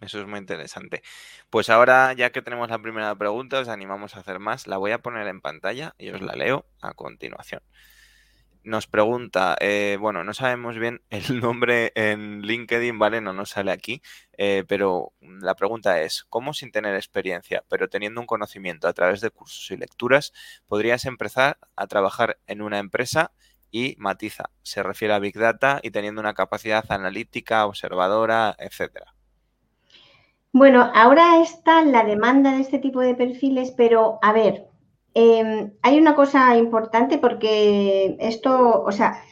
Eso 0.06 0.20
es 0.20 0.26
muy 0.26 0.38
interesante. 0.38 1.02
Pues 1.50 1.68
ahora, 1.68 2.12
ya 2.12 2.30
que 2.30 2.40
tenemos 2.40 2.70
la 2.70 2.78
primera 2.78 3.14
pregunta, 3.16 3.58
os 3.58 3.68
animamos 3.68 4.14
a 4.16 4.20
hacer 4.20 4.38
más. 4.38 4.68
La 4.68 4.76
voy 4.76 4.92
a 4.92 4.98
poner 4.98 5.26
en 5.26 5.40
pantalla 5.40 5.94
y 5.98 6.10
os 6.10 6.22
la 6.22 6.34
leo 6.34 6.64
a 6.80 6.94
continuación. 6.94 7.60
Nos 8.62 8.86
pregunta, 8.86 9.56
eh, 9.60 9.96
bueno, 10.00 10.22
no 10.22 10.32
sabemos 10.32 10.78
bien 10.78 11.02
el 11.10 11.40
nombre 11.40 11.92
en 11.96 12.42
LinkedIn, 12.42 12.98
¿vale? 13.00 13.20
No 13.20 13.32
nos 13.32 13.50
sale 13.50 13.72
aquí, 13.72 14.00
eh, 14.38 14.64
pero 14.68 15.12
la 15.20 15.56
pregunta 15.56 16.00
es, 16.02 16.24
¿cómo 16.28 16.54
sin 16.54 16.70
tener 16.70 16.94
experiencia, 16.94 17.64
pero 17.68 17.88
teniendo 17.88 18.20
un 18.20 18.26
conocimiento 18.28 18.86
a 18.86 18.92
través 18.92 19.20
de 19.20 19.30
cursos 19.30 19.70
y 19.72 19.76
lecturas, 19.76 20.32
podrías 20.66 21.04
empezar 21.04 21.58
a 21.74 21.86
trabajar 21.88 22.38
en 22.46 22.62
una 22.62 22.78
empresa 22.78 23.32
y 23.72 23.96
matiza? 23.98 24.50
Se 24.62 24.84
refiere 24.84 25.14
a 25.14 25.18
Big 25.18 25.36
Data 25.36 25.80
y 25.82 25.90
teniendo 25.90 26.20
una 26.20 26.34
capacidad 26.34 26.84
analítica, 26.90 27.66
observadora, 27.66 28.54
etcétera. 28.58 29.15
Bueno, 30.58 30.90
ahora 30.94 31.42
está 31.42 31.84
la 31.84 32.02
demanda 32.02 32.52
de 32.52 32.62
este 32.62 32.78
tipo 32.78 33.00
de 33.00 33.14
perfiles, 33.14 33.72
pero 33.76 34.18
a 34.22 34.32
ver, 34.32 34.66
em, 35.12 35.74
hay 35.82 35.98
una 35.98 36.14
cosa 36.14 36.56
importante 36.56 37.18
porque 37.18 38.16
esto, 38.20 38.82
o 38.82 38.90
sea, 38.90 39.22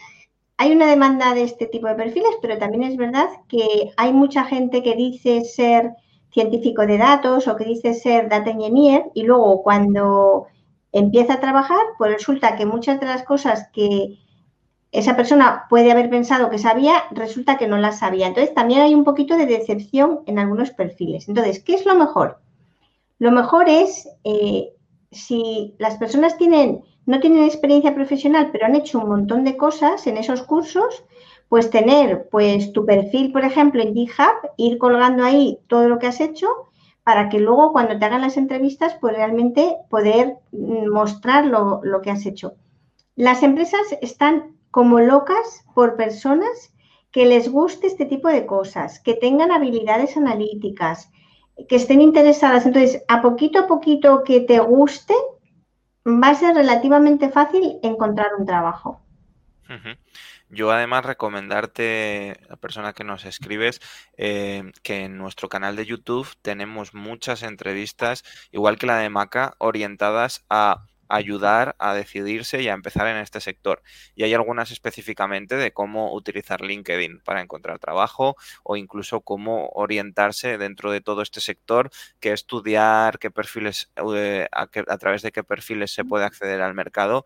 hay 0.59 0.73
una 0.73 0.87
demanda 0.87 1.33
de 1.33 1.45
este 1.45 1.67
tipo 1.67 1.87
de 1.89 1.95
perfiles, 1.95 2.37
pero 2.43 2.59
también 2.59 2.83
es 2.83 2.99
verdad 2.99 3.29
que 3.49 3.91
hay 3.97 4.13
mucha 4.13 4.45
gente 4.45 4.83
que 4.83 4.97
dice 4.97 5.45
ser 5.47 5.95
científico 6.31 6.87
de 6.87 6.99
datos 6.99 7.49
o 7.49 7.57
que 7.57 7.65
dice 7.65 7.95
ser 7.95 8.29
data 8.29 8.51
engineer 8.51 9.05
y 9.15 9.23
luego 9.23 9.63
cuando 9.63 10.49
empieza 10.93 11.35
a 11.35 11.41
trabajar, 11.41 11.85
pues 11.97 12.13
resulta 12.13 12.55
que 12.57 12.67
muchas 12.67 13.01
de 13.01 13.07
las 13.07 13.23
cosas 13.23 13.71
que 13.73 14.19
esa 14.95 15.17
persona 15.17 15.67
puede 15.69 15.91
haber 15.91 16.09
pensado 16.09 16.51
que 16.51 16.59
sabía, 16.59 17.03
resulta 17.11 17.59
que 17.59 17.67
no 17.67 17.79
la 17.79 17.91
sabía. 17.91 18.29
Entonces, 18.29 18.55
también 18.55 18.81
hay 18.81 18.95
un 18.95 19.03
poquito 19.03 19.37
de 19.37 19.45
decepción 19.45 20.21
en 20.27 20.39
algunos 20.39 20.71
perfiles. 20.71 21.29
Entonces, 21.29 21.59
¿qué 21.59 21.75
es 21.75 21.85
lo 21.85 21.97
mejor? 21.97 22.39
Lo 23.19 23.33
mejor 23.33 23.69
es, 23.69 24.09
eh, 24.23 24.73
si 25.11 25.75
las 25.79 25.97
personas 25.97 26.39
tienen, 26.39 26.85
no 27.07 27.19
tienen 27.19 27.43
experiencia 27.43 27.93
profesional, 27.93 28.51
pero 28.53 28.67
han 28.67 28.77
hecho 28.77 29.01
un 29.01 29.09
montón 29.09 29.43
de 29.43 29.57
cosas 29.57 30.07
en 30.07 30.17
esos 30.17 30.45
cursos, 30.45 31.05
pues 31.49 31.71
tener 31.71 32.29
pues 32.31 32.73
tu 32.73 32.87
perfil, 32.87 33.33
por 33.33 33.45
ejemplo, 33.45 33.83
en 33.83 33.95
GitHub, 33.95 34.49
ir 34.57 34.79
colgando 34.79 35.25
ahí 35.25 35.59
todo 35.67 35.89
lo 35.89 35.99
que 35.99 36.07
has 36.07 36.21
hecho 36.21 36.47
para 37.03 37.29
que 37.29 37.41
luego 37.41 37.73
cuando 37.73 37.99
te 37.99 38.05
hagan 38.05 38.21
las 38.21 38.37
entrevistas, 38.37 38.97
pues 39.01 39.17
realmente 39.17 39.77
poder 39.91 40.37
mm, 40.53 40.89
mostrar 40.89 41.47
lo, 41.47 41.81
lo 41.83 42.01
que 42.01 42.13
has 42.13 42.25
hecho. 42.27 42.55
Las 43.17 43.43
empresas 43.43 43.83
están 44.01 44.54
como 44.75 44.99
locas 44.99 45.65
por 45.73 45.95
personas 45.95 46.75
que 47.13 47.27
les 47.27 47.49
guste 47.49 47.87
este 47.87 48.07
tipo 48.07 48.27
de 48.27 48.45
cosas, 48.45 48.99
que 48.99 49.15
tengan 49.15 49.53
habilidades 49.53 50.17
analíticas, 50.17 51.13
que 51.69 51.77
estén 51.77 52.01
interesadas. 52.01 52.67
Entonces, 52.67 53.05
a 53.07 53.23
poquito 53.23 53.61
a 53.61 53.67
poquito 53.69 54.25
que 54.25 54.41
te 54.41 54.59
guste, 54.59 55.15
va 56.05 56.31
a 56.31 56.35
ser 56.35 56.57
relativamente 56.57 57.29
fácil 57.29 57.79
encontrar 57.85 58.31
un 58.37 58.47
trabajo. 58.47 59.01
Yo 60.49 60.73
además 60.73 61.07
recomendarte, 61.07 62.41
la 62.49 62.57
persona 62.57 62.95
que 62.95 63.05
nos 63.05 63.25
escribes, 63.27 63.81
eh, 64.17 64.73
que 64.83 65.05
en 65.05 65.17
nuestro 65.17 65.49
canal 65.49 65.77
de 65.77 65.87
YouTube 65.87 66.27
tenemos 66.43 66.95
muchas 66.95 67.45
entrevistas, 67.45 68.25
igual 68.51 68.77
que 68.77 68.87
la 68.87 68.99
de 68.99 69.09
Maca, 69.09 69.55
orientadas 69.59 70.45
a 70.51 70.85
ayudar 71.09 71.77
a 71.79 71.95
decidirse 71.95 72.63
y 72.63 72.69
a 72.69 72.73
empezar 72.73 73.07
en 73.07 73.17
este 73.17 73.41
sector. 73.41 73.83
Y 74.15 74.25
hay 74.25 74.35
algunas 74.35 74.71
específicamente 74.71 75.57
de 75.57 75.73
cómo 75.73 76.15
utilizar 76.15 76.61
LinkedIn 76.61 77.21
para 77.21 77.41
encontrar 77.41 77.79
trabajo 77.79 78.37
o 78.63 78.77
incluso 78.77 79.21
cómo 79.21 79.69
orientarse 79.75 80.59
dentro 80.59 80.91
de 80.91 81.01
todo 81.01 81.23
este 81.23 81.41
sector, 81.41 81.91
qué 82.21 82.33
estudiar, 82.33 83.19
qué 83.19 83.31
perfiles, 83.31 83.91
eh, 84.15 84.49
a, 84.53 84.67
través 84.99 85.23
de 85.23 85.33
qué 85.33 85.45
perfiles 85.45 85.93
se 85.93 86.05
puede 86.05 86.25
acceder 86.25 86.61
al 86.63 86.75
mercado. 86.75 87.25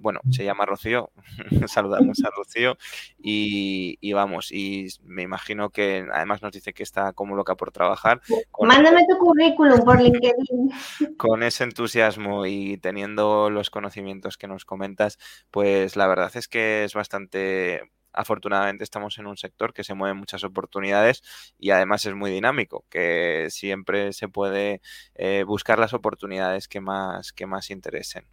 bueno, 0.00 0.20
se 0.30 0.44
llama 0.44 0.66
Rocío, 0.66 1.10
saludamos 1.66 2.22
a 2.24 2.30
Rocío 2.30 2.76
y, 3.18 4.12
vamos, 4.12 4.52
y 4.52 4.88
me 5.04 5.22
imagino 5.22 5.70
que 5.70 6.06
además 6.12 6.42
nos 6.42 6.52
dice 6.52 6.72
que 6.72 6.82
está 6.82 7.12
como 7.12 7.36
loca 7.36 7.54
por 7.56 7.72
trabajar. 7.72 8.20
Mándame 8.60 9.04
tu 9.08 9.16
currículum 9.18 9.80
por 9.84 10.00
LinkedIn. 10.00 10.70
Con 11.16 11.42
ese 11.42 11.64
entusiasmo 11.64 12.46
y 12.46 12.76
teniendo 12.92 13.48
los 13.48 13.70
conocimientos 13.70 14.36
que 14.36 14.46
nos 14.46 14.66
comentas, 14.66 15.18
pues 15.50 15.96
la 15.96 16.06
verdad 16.06 16.30
es 16.34 16.46
que 16.46 16.84
es 16.84 16.92
bastante 16.92 17.90
afortunadamente 18.12 18.84
estamos 18.84 19.16
en 19.16 19.26
un 19.26 19.38
sector 19.38 19.72
que 19.72 19.82
se 19.82 19.94
mueve 19.94 20.12
muchas 20.12 20.44
oportunidades 20.44 21.22
y 21.58 21.70
además 21.70 22.04
es 22.04 22.14
muy 22.14 22.30
dinámico, 22.30 22.84
que 22.90 23.46
siempre 23.48 24.12
se 24.12 24.28
puede 24.28 24.82
eh, 25.14 25.44
buscar 25.44 25.78
las 25.78 25.94
oportunidades 25.94 26.68
que 26.68 26.82
más, 26.82 27.32
que 27.32 27.46
más 27.46 27.70
interesen. 27.70 28.26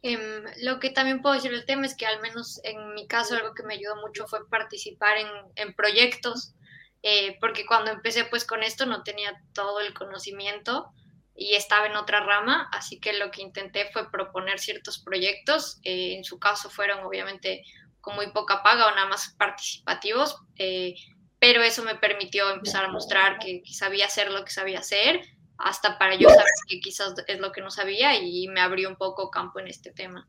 Em, 0.00 0.44
lo 0.62 0.80
que 0.80 0.88
también 0.88 1.20
puedo 1.20 1.34
decir 1.34 1.50
del 1.50 1.66
tema 1.66 1.84
es 1.84 1.94
que 1.94 2.06
al 2.06 2.22
menos 2.22 2.62
en 2.64 2.94
mi 2.94 3.06
caso 3.06 3.34
algo 3.34 3.52
que 3.52 3.64
me 3.64 3.74
ayudó 3.74 3.96
mucho 3.96 4.26
fue 4.26 4.48
participar 4.48 5.18
en, 5.18 5.28
en 5.56 5.74
proyectos, 5.74 6.54
eh, 7.02 7.36
porque 7.42 7.66
cuando 7.66 7.90
empecé 7.90 8.24
pues 8.24 8.46
con 8.46 8.62
esto 8.62 8.86
no 8.86 9.02
tenía 9.02 9.38
todo 9.52 9.80
el 9.80 9.92
conocimiento 9.92 10.94
y 11.38 11.54
estaba 11.54 11.86
en 11.86 11.94
otra 11.94 12.20
rama, 12.20 12.68
así 12.72 12.98
que 12.98 13.12
lo 13.12 13.30
que 13.30 13.42
intenté 13.42 13.88
fue 13.92 14.10
proponer 14.10 14.58
ciertos 14.58 14.98
proyectos, 14.98 15.78
eh, 15.84 16.16
en 16.16 16.24
su 16.24 16.40
caso 16.40 16.68
fueron 16.68 17.04
obviamente 17.04 17.62
con 18.00 18.16
muy 18.16 18.32
poca 18.32 18.62
paga 18.64 18.88
o 18.88 18.90
nada 18.90 19.06
más 19.06 19.36
participativos, 19.38 20.36
eh, 20.56 20.94
pero 21.38 21.62
eso 21.62 21.84
me 21.84 21.94
permitió 21.94 22.50
empezar 22.50 22.84
a 22.84 22.90
mostrar 22.90 23.38
que, 23.38 23.62
sabía 23.70 24.06
hacer 24.06 24.32
lo 24.32 24.44
que 24.44 24.50
sabía 24.50 24.80
hacer, 24.80 25.20
hasta 25.58 25.96
para 25.96 26.16
yo 26.16 26.28
saber 26.28 26.44
que 26.68 26.80
quizás 26.80 27.14
es 27.26 27.38
lo 27.38 27.52
que 27.52 27.60
no 27.60 27.70
sabía 27.70 28.16
y 28.16 28.48
me 28.48 28.60
abrió 28.60 28.88
un 28.88 28.96
poco 28.96 29.30
campo 29.30 29.60
en 29.60 29.68
este 29.68 29.92
tema. 29.92 30.28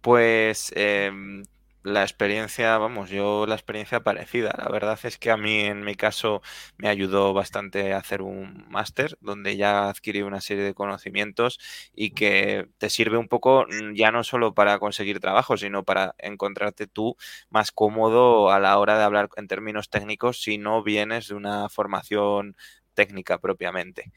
Pues 0.00 0.72
em, 0.74 1.42
la 1.86 2.02
experiencia, 2.02 2.76
vamos, 2.78 3.10
yo 3.10 3.46
la 3.46 3.54
experiencia 3.54 4.00
parecida. 4.02 4.52
La 4.58 4.68
verdad 4.68 4.98
es 5.04 5.18
que 5.18 5.30
a 5.30 5.36
mí 5.36 5.60
en 5.60 5.84
mi 5.84 5.94
caso 5.94 6.42
me 6.78 6.88
ayudó 6.88 7.32
bastante 7.32 7.92
a 7.94 7.98
hacer 7.98 8.22
un 8.22 8.66
máster 8.68 9.16
donde 9.20 9.56
ya 9.56 9.88
adquirí 9.88 10.22
una 10.22 10.40
serie 10.40 10.64
de 10.64 10.74
conocimientos 10.74 11.60
y 11.94 12.10
que 12.10 12.68
te 12.78 12.90
sirve 12.90 13.18
un 13.18 13.28
poco 13.28 13.66
mm, 13.68 13.94
ya 13.94 14.10
no 14.10 14.24
solo 14.24 14.52
para 14.52 14.80
conseguir 14.80 15.20
trabajo, 15.20 15.56
sino 15.56 15.84
para 15.84 16.16
encontrarte 16.18 16.88
tú 16.88 17.16
más 17.50 17.70
cómodo 17.70 18.50
a 18.50 18.58
la 18.58 18.76
hora 18.78 18.98
de 18.98 19.04
hablar 19.04 19.28
en 19.36 19.46
términos 19.46 19.88
técnicos 19.88 20.42
si 20.42 20.58
no 20.58 20.82
vienes 20.82 21.28
de 21.28 21.34
una 21.36 21.68
formación 21.68 22.56
técnica 22.94 23.38
propiamente. 23.38 24.10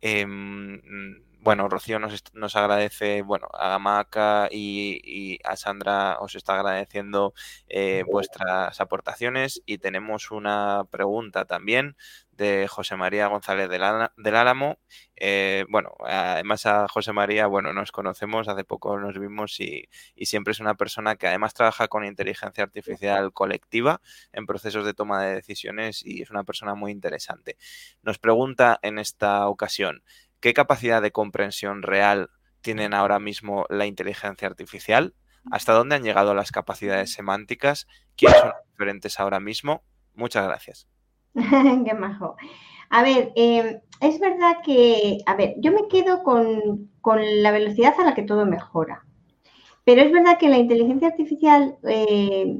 Em, 0.00 0.80
bueno, 1.44 1.68
Rocío 1.68 1.98
nos, 1.98 2.56
agradece, 2.56 3.20
bueno, 3.20 3.48
a 3.52 3.78
Maca 3.78 4.48
y, 4.50 5.38
a 5.44 5.56
Sandra 5.56 6.18
os 6.20 6.34
está 6.34 6.54
agradeciendo 6.54 7.34
eh, 7.68 8.02
vuestras 8.10 8.80
aportaciones 8.80 9.62
y 9.66 9.76
tenemos 9.78 10.30
una 10.30 10.84
pregunta 10.90 11.44
también 11.44 11.96
de 12.32 12.66
José 12.68 12.96
María 12.96 13.26
González 13.28 13.68
del, 13.68 13.82
Álamo. 14.36 14.78
Eh, 15.16 15.66
bueno, 15.68 15.92
además 16.06 16.64
a 16.66 16.88
José 16.88 17.12
María, 17.12 17.46
bueno, 17.46 17.72
nos 17.74 17.92
conocemos, 17.92 18.48
hace 18.48 18.64
poco 18.64 18.98
nos 18.98 19.18
vimos 19.18 19.60
y, 19.60 19.88
siempre 20.24 20.52
es 20.52 20.60
una 20.60 20.74
persona 20.74 21.16
que 21.16 21.28
además 21.28 21.52
trabaja 21.54 21.88
con 21.88 22.04
inteligencia 22.06 22.64
artificial 22.64 23.32
colectiva 23.32 24.00
en 24.32 24.46
procesos 24.46 24.86
de 24.86 24.94
toma 24.94 25.22
de 25.22 25.34
decisiones 25.34 26.04
y 26.04 26.22
es 26.22 26.30
una 26.30 26.44
persona 26.44 26.74
muy 26.74 26.90
interesante. 26.90 27.56
Nos 28.02 28.18
pregunta 28.18 28.78
en 28.82 28.98
esta 28.98 29.46
ocasión, 29.48 30.02
¿qué 30.44 30.52
capacidad 30.52 31.00
de 31.00 31.10
comprensión 31.10 31.82
real 31.82 32.28
tienen 32.60 32.92
ahora 32.92 33.18
mismo 33.18 33.64
la 33.70 33.86
inteligencia 33.86 34.46
artificial? 34.46 35.14
¿Hasta 35.50 35.72
dónde 35.72 35.94
han 35.94 36.02
llegado 36.02 36.34
las 36.34 36.52
capacidades 36.52 37.14
semánticas? 37.14 37.86
¿Quiénes 38.14 38.40
son 38.40 38.52
diferentes 38.70 39.18
ahora 39.18 39.40
mismo? 39.40 39.84
Muchas 40.12 40.46
gracias. 40.46 40.86
Qué 41.34 41.94
majo. 41.94 42.36
A 42.90 43.02
ver, 43.02 43.32
em, 43.36 43.80
es 44.02 44.20
verdad 44.20 44.58
que, 44.62 45.16
a 45.24 45.34
ver, 45.34 45.54
yo 45.60 45.72
me 45.72 45.88
quedo 45.88 46.22
con, 46.22 46.90
la 47.42 47.50
velocidad 47.50 47.94
a 47.98 48.04
la 48.04 48.14
que 48.14 48.22
todo 48.22 48.44
mejora. 48.44 49.02
Pero 49.84 50.02
es 50.02 50.12
verdad 50.12 50.36
que 50.38 50.50
la 50.50 50.58
inteligencia 50.58 51.08
artificial 51.08 51.78
eh, 51.88 52.54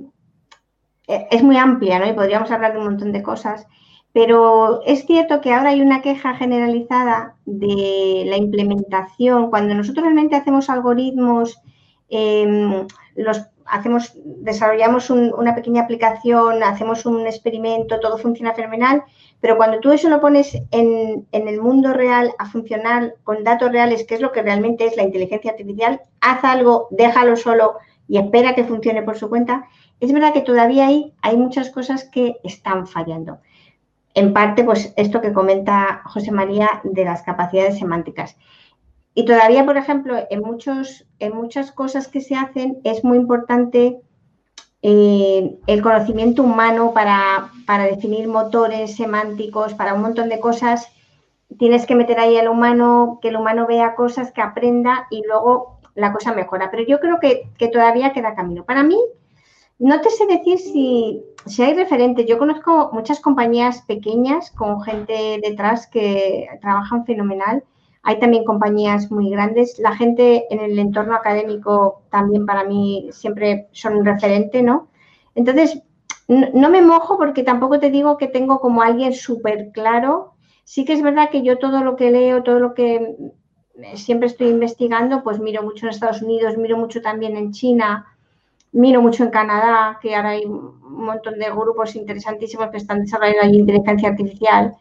e, 1.07 1.29
es 1.31 1.43
muy 1.43 1.59
amplia, 1.59 1.99
¿no? 1.99 2.09
Y 2.09 2.15
podríamos 2.15 2.51
hablar 2.51 2.73
de 2.73 2.79
un 2.79 2.87
montón 2.87 3.13
de 3.13 3.23
cosas. 3.23 3.67
Pero 4.15 4.81
es 4.85 5.07
cierto 5.07 5.41
que 5.41 5.53
ahora 5.53 5.71
hay 5.71 5.81
una 5.81 6.01
queja 6.01 6.37
generalizada 6.37 7.35
de 7.47 8.23
la 8.27 8.37
implementación. 8.37 9.51
Cuando 9.51 9.75
nosotros 9.75 10.05
realmente 10.05 10.37
hacemos 10.37 10.71
algoritmos, 10.71 11.61
em, 12.09 12.87
los 13.17 13.43
hacemos, 13.67 14.13
desarrollamos 14.25 15.11
una 15.11 15.57
pequeña 15.57 15.83
aplicación, 15.83 16.63
hacemos 16.63 17.07
un 17.07 17.27
experimento, 17.27 17.99
todo 17.99 18.17
funciona 18.19 18.55
fenomenal, 18.55 19.03
pero 19.41 19.57
cuando 19.57 19.81
tú 19.81 19.91
eso 19.91 20.09
lo 20.09 20.21
pones 20.21 20.55
en, 20.71 21.27
el 21.33 21.61
mundo 21.61 21.93
real 21.93 22.33
a 22.39 22.47
funcionar 22.47 23.15
con 23.25 23.43
datos 23.43 23.73
reales, 23.73 24.05
que 24.05 24.15
es 24.15 24.21
lo 24.21 24.31
que 24.31 24.43
realmente 24.43 24.87
es 24.87 24.97
la 24.97 25.03
inteligencia 25.03 25.51
artificial, 25.51 26.01
haz 26.21 26.45
algo, 26.45 26.87
déjalo 26.93 27.35
solo 27.35 27.75
y 28.07 28.19
espera 28.19 28.55
que 28.55 28.63
funcione 28.63 29.03
por 29.03 29.19
su 29.19 29.29
cuenta, 29.29 29.67
es 29.99 30.13
verdad 30.13 30.33
que 30.33 30.43
todavía 30.43 30.87
hay, 30.87 31.15
hay 31.21 31.37
muchas 31.37 31.71
cosas 31.71 32.05
que 32.05 32.37
están 32.45 32.87
fallando. 32.87 33.39
En 34.15 34.33
parte, 34.33 34.65
pues 34.65 34.93
esto 34.97 35.21
que 35.21 35.33
comenta 35.33 36.03
José 36.05 36.31
María 36.31 36.81
de 36.85 37.05
las 37.05 37.23
capacidades 37.23 37.79
semánticas. 37.79 38.37
Y 39.15 39.25
todavía, 39.25 39.65
por 39.65 39.77
ejemplo, 39.77 40.17
en, 40.29 40.41
muchos, 40.41 41.07
en 41.21 41.35
muchas 41.35 41.71
cosas 41.71 42.09
que 42.09 42.21
se 42.21 42.35
hacen 42.35 42.81
es 42.85 43.05
muy 43.05 43.17
importante 43.17 44.01
eh, 44.87 45.57
el 45.67 45.83
conocimiento 45.83 46.43
humano 46.43 46.93
para, 46.93 47.51
definir 47.89 48.29
motores 48.29 48.97
semánticos, 48.97 49.73
para 49.73 49.95
un 49.95 50.03
montón 50.03 50.29
de 50.29 50.41
cosas. 50.41 50.89
Tienes 51.59 51.87
que 51.87 51.95
meter 51.95 52.19
ahí 52.19 52.37
al 52.37 52.49
humano, 52.49 53.19
que 53.23 53.29
el 53.29 53.37
humano 53.37 53.67
vea 53.67 53.95
cosas, 53.95 54.31
que 54.33 54.43
aprenda 54.43 55.07
y 55.11 55.23
luego 55.27 55.79
la 55.95 56.13
cosa 56.13 56.35
mejora. 56.35 56.71
Pero 56.71 56.85
yo 56.85 57.01
creo 57.01 57.19
que, 57.19 57.69
todavía 57.69 58.13
queda 58.13 58.35
camino. 58.35 58.65
Para 58.65 58.83
mí, 58.83 58.99
no 59.79 60.01
te 60.01 60.11
sé 60.11 60.27
decir 60.27 60.59
si, 60.59 61.23
si, 61.47 61.63
hay 61.63 61.75
referentes. 61.75 62.27
Yo 62.27 62.39
conozco 62.39 62.91
muchas 62.93 63.21
compañías 63.21 63.83
pequeñas 63.83 64.51
con 64.53 64.83
gente 64.83 65.41
detrás 65.43 65.87
que 65.87 66.49
trabajan 66.61 67.05
fenomenal 67.05 67.65
hay 68.05 68.19
también 68.19 68.45
compañías 68.45 69.11
muy 69.11 69.31
grandes. 69.31 69.79
La 69.79 69.97
gente 69.97 70.45
en 70.51 70.61
el 70.61 70.79
entorno 70.79 71.15
académico 71.17 72.03
también 72.11 72.45
para 72.45 72.63
mí 72.63 73.09
siempre 73.13 73.69
son 73.73 73.97
un 73.97 74.05
referente, 74.05 74.63
¿no? 74.63 74.89
Entonces, 75.35 75.83
no, 76.29 76.69
me 76.69 76.83
mojo 76.83 77.17
porque 77.17 77.43
tampoco 77.43 77.81
te 77.81 77.91
digo 77.91 78.19
que 78.19 78.29
tengo 78.29 78.61
como 78.61 78.83
alguien 78.83 79.15
súper 79.15 79.73
claro. 79.73 80.35
Sí 80.65 80.85
que 80.85 80.93
es 80.93 81.03
verdad 81.03 81.31
que 81.31 81.43
yo 81.43 81.59
todo 81.59 81.83
lo 81.83 81.97
que 81.97 82.11
leo, 82.11 82.43
todo 82.43 82.61
lo 82.61 82.75
que 82.75 83.17
siempre 83.95 84.29
estoy 84.29 84.49
investigando, 84.49 85.23
pues 85.23 85.41
miro 85.41 85.63
mucho 85.63 85.87
en 85.87 85.91
Estados 85.91 86.21
Unidos, 86.21 86.59
miro 86.59 86.77
mucho 86.77 87.01
también 87.01 87.39
en 87.39 87.53
China, 87.53 88.07
miro 88.75 89.01
mucho 89.01 89.25
en 89.25 89.31
Canadá, 89.31 89.99
que 90.03 90.15
ahora 90.15 90.31
hay 90.31 90.45
un 90.45 90.75
montón 90.83 91.39
de 91.39 91.51
grupos 91.51 91.97
interesantísimos 91.97 92.71
que 92.71 92.77
están 92.77 93.01
desarrollando 93.01 93.57
inteligencia 93.57 94.11
artificial 94.11 94.75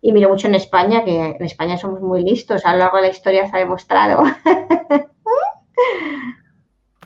y 0.00 0.12
miro 0.12 0.28
mucho 0.28 0.46
en 0.48 0.54
España, 0.54 1.04
que 1.04 1.16
en 1.30 1.44
España 1.44 1.76
somos 1.76 2.00
muy 2.00 2.22
listos, 2.22 2.64
a 2.64 2.72
lo 2.72 2.78
largo 2.78 2.98
de 2.98 3.04
la 3.04 3.08
historia 3.08 3.48
se 3.48 3.56
ha 3.56 3.60
demostrado. 3.60 4.22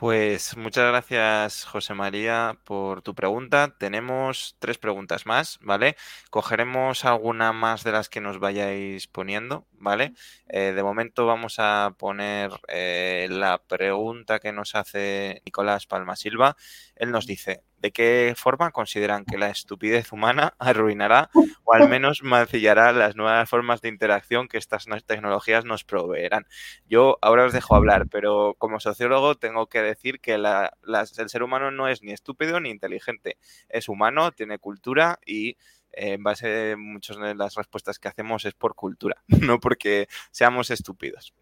Pues 0.03 0.57
muchas 0.57 0.85
gracias, 0.89 1.63
José 1.63 1.93
María, 1.93 2.57
por 2.65 3.01
tu 3.01 3.15
pregunta. 3.15 3.73
Tenemos 3.77 4.57
tres 4.59 4.77
preguntas 4.77 5.25
más, 5.25 5.59
¿vale? 5.61 5.95
Cogeremos 6.29 7.05
alguna 7.05 7.53
más 7.53 7.85
de 7.85 7.93
las 7.93 8.09
que 8.09 8.19
nos 8.19 8.37
vayáis 8.37 9.07
poniendo, 9.07 9.65
¿vale? 9.71 10.13
Eh, 10.49 10.73
de 10.75 10.83
momento 10.83 11.25
vamos 11.25 11.55
a 11.57 11.95
poner 11.97 12.51
eh, 12.67 13.27
la 13.31 13.59
pregunta 13.63 14.39
que 14.39 14.51
nos 14.51 14.75
hace 14.75 15.41
Nicolás 15.45 15.87
Palma 15.87 16.17
Silva. 16.17 16.57
Él 16.97 17.09
nos 17.11 17.25
dice, 17.25 17.63
¿De 17.83 17.91
qué 17.91 18.33
forma 18.37 18.71
consideran 18.71 19.25
que 19.25 19.37
la 19.37 19.49
estupidez 19.49 20.13
humana 20.13 20.53
arruinará 20.57 21.29
o 21.65 21.73
al 21.73 21.89
menos 21.89 22.23
mancillará 22.23 22.93
las 22.93 23.17
nuevas 23.17 23.49
formas 23.49 23.81
de 23.81 23.89
interacción 23.89 24.47
que 24.47 24.57
estas 24.57 24.85
tecnologías 25.05 25.65
nos 25.65 25.83
proveerán? 25.83 26.45
Yo 26.87 27.17
ahora 27.21 27.43
os 27.43 27.51
dejo 27.51 27.75
hablar, 27.75 28.07
pero 28.09 28.55
como 28.57 28.79
sociólogo 28.79 29.35
tengo 29.35 29.67
que 29.67 29.81
decir 29.81 30.21
que 30.21 30.35
el 30.35 31.29
ser 31.29 31.43
humano 31.43 31.71
no 31.71 31.89
es 31.89 32.01
ni 32.03 32.13
estúpido 32.13 32.61
ni 32.61 32.69
inteligente. 32.69 33.37
Es 33.67 33.89
humano, 33.89 34.31
tiene 34.31 34.59
cultura 34.59 35.19
y 35.25 35.57
en 35.93 36.23
base 36.23 36.47
de 36.47 36.75
muchas 36.75 37.17
de 37.17 37.35
las 37.35 37.55
respuestas 37.55 37.99
que 37.99 38.07
hacemos 38.07 38.45
es 38.45 38.53
por 38.53 38.75
cultura, 38.75 39.23
no 39.27 39.59
porque 39.59 40.07
seamos 40.31 40.69
estúpidos. 40.71 41.33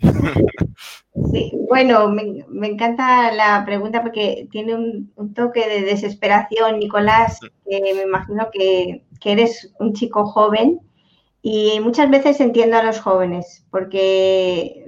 Sí, 1.32 1.52
bueno, 1.68 2.10
me, 2.10 2.68
encanta 2.68 3.32
la 3.32 3.64
pregunta 3.66 4.02
porque 4.02 4.48
tiene 4.52 4.76
un, 4.76 5.34
toque 5.34 5.68
de 5.68 5.82
desesperación, 5.82 6.80
Nicolás, 6.80 7.40
que 7.70 7.82
me 7.82 8.04
imagino 8.04 8.50
que, 8.52 9.04
que 9.20 9.32
eres 9.32 9.74
un 9.80 9.94
chico 9.94 10.26
joven 10.26 10.80
y 11.42 11.80
muchas 11.80 12.10
veces 12.10 12.40
entiendo 12.40 12.78
a 12.78 12.84
los 12.84 13.00
jóvenes 13.00 13.66
porque 13.72 14.86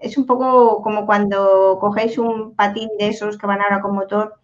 es 0.00 0.18
un 0.18 0.26
poco 0.26 0.82
como 0.82 1.06
cuando 1.06 1.78
cogéis 1.80 2.18
un 2.18 2.54
patín 2.54 2.88
de 2.98 3.08
esos 3.08 3.38
que 3.38 3.46
van 3.46 3.60
ahora 3.60 3.80
con 3.80 3.94
motor 3.94 4.34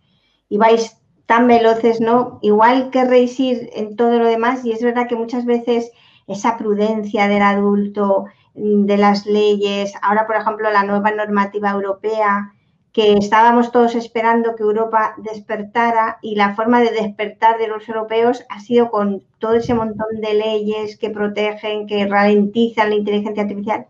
y 0.49 0.57
vais 0.59 1.00
tan 1.31 1.47
veloces, 1.47 2.01
¿no? 2.01 2.41
Igual 2.43 2.91
querréis 2.91 3.39
ir 3.39 3.71
en 3.75 3.95
todo 3.95 4.19
lo 4.19 4.27
demás 4.27 4.65
y 4.65 4.73
es 4.73 4.83
verdad 4.83 5.07
que 5.07 5.15
muchas 5.15 5.45
veces 5.45 5.93
esa 6.27 6.57
prudencia 6.57 7.29
del 7.29 7.43
adulto, 7.43 8.25
mm, 8.55 8.87
de 8.87 8.97
las 8.97 9.27
leyes, 9.27 9.93
ahora 10.03 10.27
por 10.27 10.35
ejemplo 10.35 10.69
la 10.73 10.83
nueva 10.83 11.13
normativa 11.13 11.71
europea, 11.71 12.53
que 12.93 13.13
estábamos 13.13 13.71
todos 13.71 13.95
esperando 13.95 14.57
que 14.57 14.65
Europa 14.65 15.15
despertara 15.19 16.19
y 16.21 16.35
la 16.35 16.57
forma 16.57 16.81
de 16.81 16.91
despertar 16.91 17.59
de 17.59 17.69
los 17.69 17.89
europeos 17.89 18.45
ha 18.49 18.59
sido 18.59 18.91
con 18.91 19.23
todo 19.39 19.55
ese 19.55 19.73
montón 19.73 20.21
de 20.21 20.35
leyes 20.35 20.99
que 20.99 21.11
protegen, 21.11 21.87
que 21.87 22.09
ralentizan 22.09 22.91
la 22.91 22.97
inteligencia 22.97 23.45
artificial. 23.45 23.87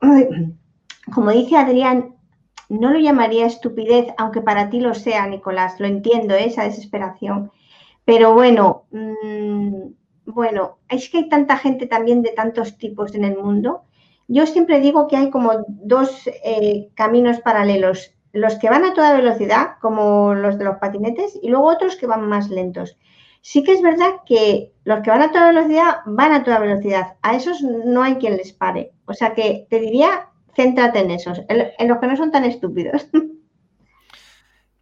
Como 1.12 1.32
dice 1.32 1.56
Adrián, 1.56 2.15
no 2.68 2.90
lo 2.90 2.98
llamaría 2.98 3.46
estupidez, 3.46 4.06
aunque 4.18 4.40
para 4.40 4.70
ti 4.70 4.80
lo 4.80 4.94
sea, 4.94 5.26
Nicolás, 5.26 5.78
lo 5.78 5.86
entiendo, 5.86 6.34
¿eh? 6.34 6.46
esa 6.46 6.64
desesperación. 6.64 7.52
Pero 8.04 8.34
bueno, 8.34 8.84
mm, 8.90 9.88
bueno, 10.26 10.78
es 10.88 11.08
que 11.08 11.18
hay 11.18 11.28
tanta 11.28 11.56
gente 11.56 11.86
también 11.86 12.22
de 12.22 12.30
tantos 12.30 12.78
tipos 12.78 13.14
en 13.14 13.24
el 13.24 13.36
mundo. 13.38 13.82
Yo 14.28 14.46
siempre 14.46 14.80
digo 14.80 15.06
que 15.08 15.16
hay 15.16 15.30
como 15.30 15.64
dos 15.68 16.28
eh, 16.44 16.88
caminos 16.94 17.40
paralelos, 17.40 18.12
los 18.32 18.56
que 18.56 18.68
van 18.68 18.84
a 18.84 18.94
toda 18.94 19.16
velocidad, 19.16 19.76
como 19.80 20.34
los 20.34 20.58
de 20.58 20.64
los 20.64 20.76
patinetes, 20.76 21.38
y 21.42 21.48
luego 21.48 21.68
otros 21.68 21.96
que 21.96 22.06
van 22.06 22.28
más 22.28 22.50
lentos. 22.50 22.96
Sí 23.40 23.62
que 23.62 23.72
es 23.72 23.82
verdad 23.82 24.22
que 24.26 24.72
los 24.84 25.00
que 25.02 25.10
van 25.10 25.22
a 25.22 25.30
toda 25.30 25.48
velocidad 25.48 25.98
van 26.04 26.32
a 26.32 26.42
toda 26.42 26.58
velocidad. 26.58 27.14
A 27.22 27.36
esos 27.36 27.62
no 27.62 28.02
hay 28.02 28.16
quien 28.16 28.36
les 28.36 28.52
pare. 28.52 28.92
O 29.06 29.14
sea 29.14 29.34
que 29.34 29.66
te 29.70 29.78
diría 29.78 30.28
céntrate 30.56 31.00
en 31.00 31.10
esos, 31.10 31.42
en, 31.48 31.88
los 31.88 31.98
que 31.98 32.06
no 32.06 32.16
son 32.16 32.30
tan 32.32 32.44
estúpidos. 32.44 33.08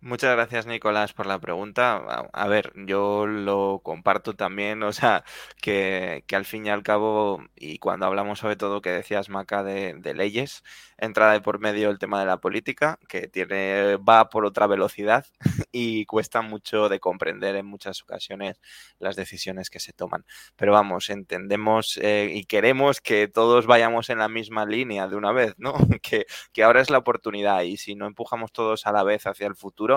Muchas 0.05 0.33
gracias, 0.33 0.67
Nicolás, 0.67 1.15
por 1.15 1.25
la 1.25 1.39
pregunta. 1.39 1.97
A 2.35 2.47
ver, 2.47 2.73
yo 2.77 3.27
lo 3.27 3.81
comparto 3.83 4.35
también, 4.35 4.83
o 4.83 4.93
sea, 4.93 5.25
que, 5.63 6.23
al 6.33 6.45
fin 6.45 6.67
y 6.67 6.69
al 6.69 6.83
cabo, 6.83 7.43
y 7.57 7.79
cuando 7.79 8.05
hablamos 8.05 8.41
sobre 8.41 8.57
todo 8.57 8.83
que 8.83 8.91
decías, 8.91 9.31
Maca, 9.31 9.63
de, 9.63 9.95
de 9.95 10.13
leyes, 10.13 10.63
entra 10.99 11.33
de 11.33 11.41
por 11.41 11.59
medio 11.59 11.89
el 11.89 11.99
tema 11.99 12.21
de 12.21 12.27
la 12.27 12.37
política, 12.37 12.99
que 13.09 13.29
tiene, 13.29 13.97
va 13.97 14.29
por 14.29 14.45
otra 14.45 14.67
velocidad 14.67 15.25
y 15.73 16.05
cuesta 16.05 16.43
mucho 16.43 16.91
de 16.91 17.01
comprender 17.01 17.57
en 17.57 17.65
muchas 17.65 18.03
ocasiones 18.03 18.61
las 18.99 19.17
decisiones 19.17 19.71
que 19.71 19.81
se 19.81 19.95
toman. 19.95 20.27
Pero 20.57 20.73
vamos, 20.73 21.09
entendemos 21.09 21.99
eh, 22.03 22.31
y 22.31 22.45
queremos 22.45 23.01
que 23.01 23.27
todos 23.29 23.67
vayamos 23.67 24.11
en 24.11 24.19
la 24.19 24.29
misma 24.29 24.67
línea 24.67 25.09
de 25.09 25.17
una 25.17 25.33
vez, 25.33 25.55
¿no? 25.57 25.75
Que, 26.05 26.27
que 26.53 26.63
ahora 26.63 26.83
es 26.83 26.91
la 26.91 26.99
oportunidad 26.99 27.63
y 27.63 27.79
si 27.79 27.95
no 27.95 28.07
empujamos 28.07 28.53
todos 28.53 28.87
a 28.87 28.93
la 28.93 29.05
vez 29.05 29.27
hacia 29.27 29.47
el 29.47 29.55
futuro, 29.55 29.94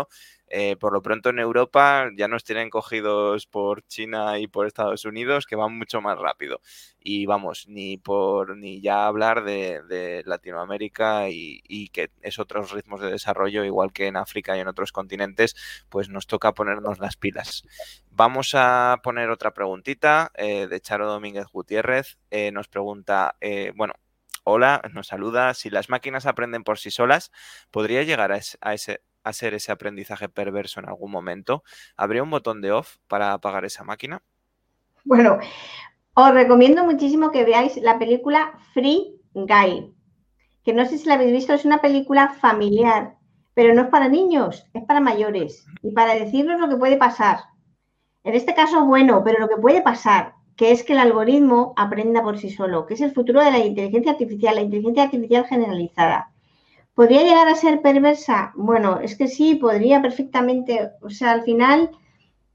eh, 0.49 0.77
por 0.77 0.93
lo 0.93 1.01
pronto 1.01 1.29
en 1.29 1.39
Europa 1.39 2.09
ya 2.15 2.27
nos 2.27 2.43
tienen 2.45 2.69
cogidos 2.69 3.47
por 3.47 3.85
China 3.87 4.39
y 4.39 4.47
por 4.47 4.65
Estados 4.65 5.03
Unidos 5.03 5.45
que 5.45 5.57
van 5.57 5.77
mucho 5.77 6.01
más 6.01 6.17
rápido. 6.17 6.61
Y 6.99 7.25
vamos, 7.25 7.65
ni 7.67 7.97
por 7.97 8.55
ni 8.57 8.81
ya 8.81 9.07
hablar 9.07 9.43
de, 9.43 10.23
Latinoamérica 10.25 11.29
y, 11.29 11.89
que 11.89 12.11
es 12.21 12.39
otros 12.39 12.71
ritmos 12.71 13.01
de 13.01 13.11
desarrollo, 13.11 13.63
igual 13.63 13.91
que 13.91 14.07
en 14.07 14.17
África 14.17 14.55
y 14.57 14.59
en 14.61 14.67
otros 14.67 14.91
continentes, 14.91 15.55
pues 15.89 16.09
nos 16.09 16.27
toca 16.27 16.53
ponernos 16.53 16.99
las 16.99 17.17
pilas. 17.17 17.63
Vamos 18.09 18.51
a 18.55 18.99
poner 19.03 19.29
otra 19.29 19.53
preguntita 19.53 20.31
eh, 20.35 20.67
de 20.67 20.81
Charo 20.81 21.07
Domínguez 21.07 21.47
Gutiérrez. 21.51 22.17
Eh, 22.31 22.51
nos 22.51 22.67
pregunta, 22.67 23.37
bueno, 23.75 23.93
hola, 24.43 24.81
nos 24.93 25.07
saluda. 25.07 25.53
Si 25.53 25.69
las 25.69 25.89
máquinas 25.89 26.25
aprenden 26.25 26.63
por 26.63 26.79
sí 26.79 26.89
solas, 26.89 27.31
¿podría 27.71 28.03
llegar 28.03 28.31
a, 28.31 28.37
ese, 28.37 29.01
hacer 29.28 29.53
ese 29.53 29.71
aprendizaje 29.71 30.30
perverso 30.30 30.80
en 30.80 30.88
algún 30.89 31.11
momento? 31.11 31.63
¿Habría 31.95 32.23
un 32.23 32.30
botón 32.30 32.61
de 32.61 32.71
off 32.71 32.97
para 33.07 33.34
apagar 33.34 33.65
esa 33.65 33.84
máquina? 33.84 34.21
Bueno, 35.03 35.39
os 36.13 36.34
recomiendo 36.34 36.84
muchísimo 36.84 37.32
que 37.32 37.45
veáis 37.45 37.78
la 37.78 37.99
película 37.99 38.59
Free 38.73 39.21
Guy, 39.34 39.93
que 40.63 40.73
no 40.73 40.86
sé 40.86 40.97
si 40.97 41.07
la 41.07 41.13
habéis 41.13 41.32
visto, 41.32 41.53
es 41.53 41.63
una 41.63 41.80
película 41.80 42.30
familiar, 42.41 43.15
pero 43.53 43.73
no 43.73 43.84
es 43.84 43.88
para 43.88 44.09
niños, 44.09 44.65
es 44.73 44.84
para 44.84 44.99
mayores 44.99 45.65
y 45.82 45.91
para 45.91 46.15
decirnos 46.15 46.59
lo 46.59 46.69
que 46.69 46.75
puede 46.75 46.97
pasar. 46.97 47.39
En 48.23 48.36
este 48.36 48.53
caso, 48.53 48.86
bueno, 48.86 49.23
pero 49.23 49.39
lo 49.39 49.47
que 49.47 49.55
puede 49.55 49.82
pasar, 49.82 50.34
que 50.57 50.71
es 50.71 50.84
que 50.84 50.93
el 50.93 50.99
algoritmo 50.99 51.73
aprenda 51.78 52.21
por 52.21 52.38
sí 52.38 52.49
solo, 52.49 52.86
que 52.86 52.95
es 52.95 53.01
el 53.01 53.13
futuro 53.13 53.43
de 53.43 53.51
la 53.51 53.59
inteligencia 53.59 54.11
artificial, 54.11 54.55
la 54.55 54.61
inteligencia 54.61 55.03
artificial 55.03 55.45
generalizada. 55.45 56.34
¿Podría 56.97 57.21
llegar 57.21 57.47
a 57.47 57.53
ser 57.53 57.83
perversa? 57.83 58.53
Bueno, 58.55 58.99
es 58.99 59.15
que 59.15 59.27
sí, 59.27 59.53
podría 59.53 60.01
perfectamente. 60.01 60.93
O 61.03 61.11
sea, 61.11 61.31
al 61.31 61.43
final, 61.43 61.91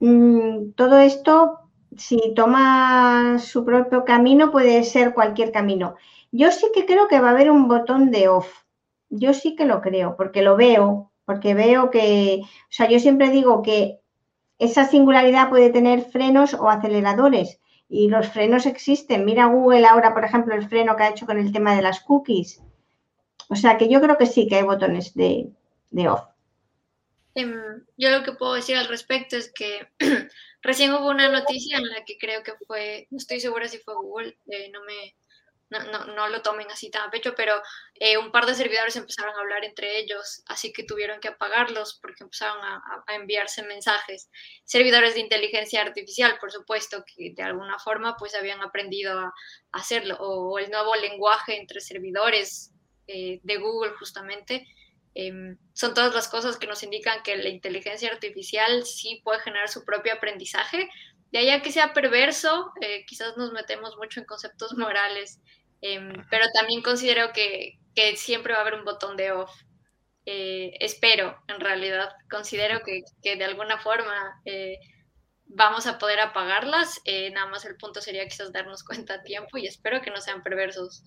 mm, 0.00 0.72
todo 0.72 0.98
esto, 0.98 1.60
si 1.96 2.34
toma 2.34 3.38
su 3.38 3.64
propio 3.64 4.04
camino, 4.04 4.50
puede 4.50 4.82
ser 4.82 5.14
cualquier 5.14 5.52
camino. 5.52 5.94
Yo 6.32 6.50
sí 6.50 6.66
que 6.74 6.86
creo 6.86 7.06
que 7.06 7.20
va 7.20 7.28
a 7.28 7.30
haber 7.30 7.52
un 7.52 7.68
botón 7.68 8.10
de 8.10 8.26
off. 8.26 8.64
Yo 9.10 9.32
sí 9.32 9.54
que 9.54 9.64
lo 9.64 9.80
creo, 9.80 10.16
porque 10.16 10.42
lo 10.42 10.56
veo, 10.56 11.12
porque 11.24 11.54
veo 11.54 11.90
que, 11.90 12.40
o 12.42 12.48
sea, 12.68 12.88
yo 12.88 12.98
siempre 12.98 13.30
digo 13.30 13.62
que 13.62 14.00
esa 14.58 14.86
singularidad 14.86 15.50
puede 15.50 15.70
tener 15.70 16.00
frenos 16.02 16.54
o 16.54 16.68
aceleradores 16.68 17.60
y 17.88 18.08
los 18.08 18.26
frenos 18.28 18.66
existen. 18.66 19.24
Mira 19.24 19.46
Google 19.46 19.86
ahora, 19.86 20.12
por 20.14 20.24
ejemplo, 20.24 20.52
el 20.56 20.68
freno 20.68 20.96
que 20.96 21.04
ha 21.04 21.10
hecho 21.10 21.26
con 21.26 21.38
el 21.38 21.52
tema 21.52 21.76
de 21.76 21.82
las 21.82 22.00
cookies. 22.00 22.60
O 23.52 23.56
sea 23.56 23.76
que 23.76 23.90
yo 23.90 24.00
creo 24.00 24.16
que 24.16 24.24
sí 24.24 24.48
que 24.48 24.56
hay 24.56 24.62
botones 24.62 25.12
de, 25.14 25.52
off. 26.08 26.22
Em, 27.34 27.84
yo 27.98 28.08
lo 28.08 28.22
que 28.24 28.32
puedo 28.32 28.54
decir 28.54 28.76
al 28.78 28.88
respecto 28.88 29.36
es 29.36 29.52
que 29.52 29.88
recién 30.62 30.94
hubo 30.94 31.10
una 31.10 31.28
noticia 31.28 31.76
en 31.76 31.86
la 31.86 32.02
que 32.06 32.16
creo 32.16 32.42
que 32.42 32.54
fue, 32.66 33.08
no 33.10 33.18
estoy 33.18 33.40
segura 33.40 33.68
si 33.68 33.76
fue 33.76 33.94
Google, 33.94 34.38
eh, 34.48 34.70
no 34.72 34.82
me 34.84 35.14
no, 35.70 36.28
lo 36.28 36.42
tomen 36.42 36.70
así 36.70 36.90
tan 36.90 37.08
a 37.08 37.10
pecho, 37.10 37.34
pero 37.36 37.54
eh, 37.94 38.18
un 38.18 38.30
par 38.30 38.46
de 38.46 38.54
servidores 38.54 38.96
empezaron 38.96 39.34
a 39.34 39.40
hablar 39.40 39.64
entre 39.64 39.98
ellos, 39.98 40.42
así 40.46 40.72
que 40.72 40.84
tuvieron 40.84 41.20
que 41.20 41.28
apagarlos 41.28 41.98
porque 42.00 42.24
empezaron 42.24 42.62
a, 42.62 43.04
enviarse 43.08 43.62
mensajes. 43.62 44.30
Servidores 44.64 45.14
de 45.14 45.20
inteligencia 45.20 45.82
artificial, 45.82 46.38
por 46.40 46.52
supuesto, 46.52 47.04
que 47.04 47.32
de 47.34 47.42
alguna 47.42 47.78
forma 47.78 48.16
pues 48.16 48.34
habían 48.34 48.60
aprendido 48.60 49.18
a 49.18 49.34
hacerlo, 49.72 50.16
o 50.20 50.58
el 50.58 50.70
nuevo 50.70 50.94
lenguaje 50.96 51.58
entre 51.58 51.80
servidores 51.80 52.71
eh, 53.08 53.40
de 53.42 53.56
Google 53.56 53.92
justamente, 53.98 54.66
em, 55.14 55.58
son 55.72 55.94
todas 55.94 56.14
las 56.14 56.28
cosas 56.28 56.56
que 56.56 56.66
nos 56.66 56.82
indican 56.82 57.22
que 57.22 57.36
la 57.36 57.48
inteligencia 57.48 58.10
artificial 58.10 58.84
sí 58.84 59.20
puede 59.24 59.40
generar 59.40 59.68
su 59.68 59.84
propio 59.84 60.14
aprendizaje. 60.14 60.88
De 61.32 61.38
allá 61.40 61.62
que 61.62 61.72
sea 61.72 61.92
perverso, 61.92 62.72
eh, 62.80 63.04
quizás 63.06 63.36
nos 63.36 63.52
metemos 63.52 63.96
mucho 63.96 64.20
en 64.20 64.26
conceptos 64.26 64.74
morales, 64.76 65.40
em, 65.80 66.12
pero 66.30 66.46
también 66.54 66.82
considero 66.82 67.32
que, 67.32 67.78
siempre 68.16 68.54
va 68.54 68.60
a 68.60 68.62
haber 68.62 68.74
un 68.74 68.84
botón 68.84 69.16
de 69.16 69.32
off. 69.32 69.50
Eh, 70.24 70.72
espero, 70.80 71.36
en 71.48 71.60
realidad, 71.60 72.10
considero 72.30 72.80
que, 72.84 73.02
que 73.22 73.36
de 73.36 73.44
alguna 73.44 73.78
forma 73.78 74.40
vamos 75.46 75.86
a 75.86 75.98
poder 75.98 76.20
apagarlas. 76.20 77.00
nada 77.32 77.46
más 77.48 77.64
el 77.66 77.76
punto 77.76 78.00
sería 78.00 78.26
quizás 78.26 78.52
darnos 78.52 78.82
cuenta 78.84 79.14
a 79.14 79.22
tiempo 79.22 79.58
y 79.58 79.66
espero 79.66 80.00
que 80.00 80.10
no 80.10 80.20
sean 80.20 80.42
perversos. 80.42 81.02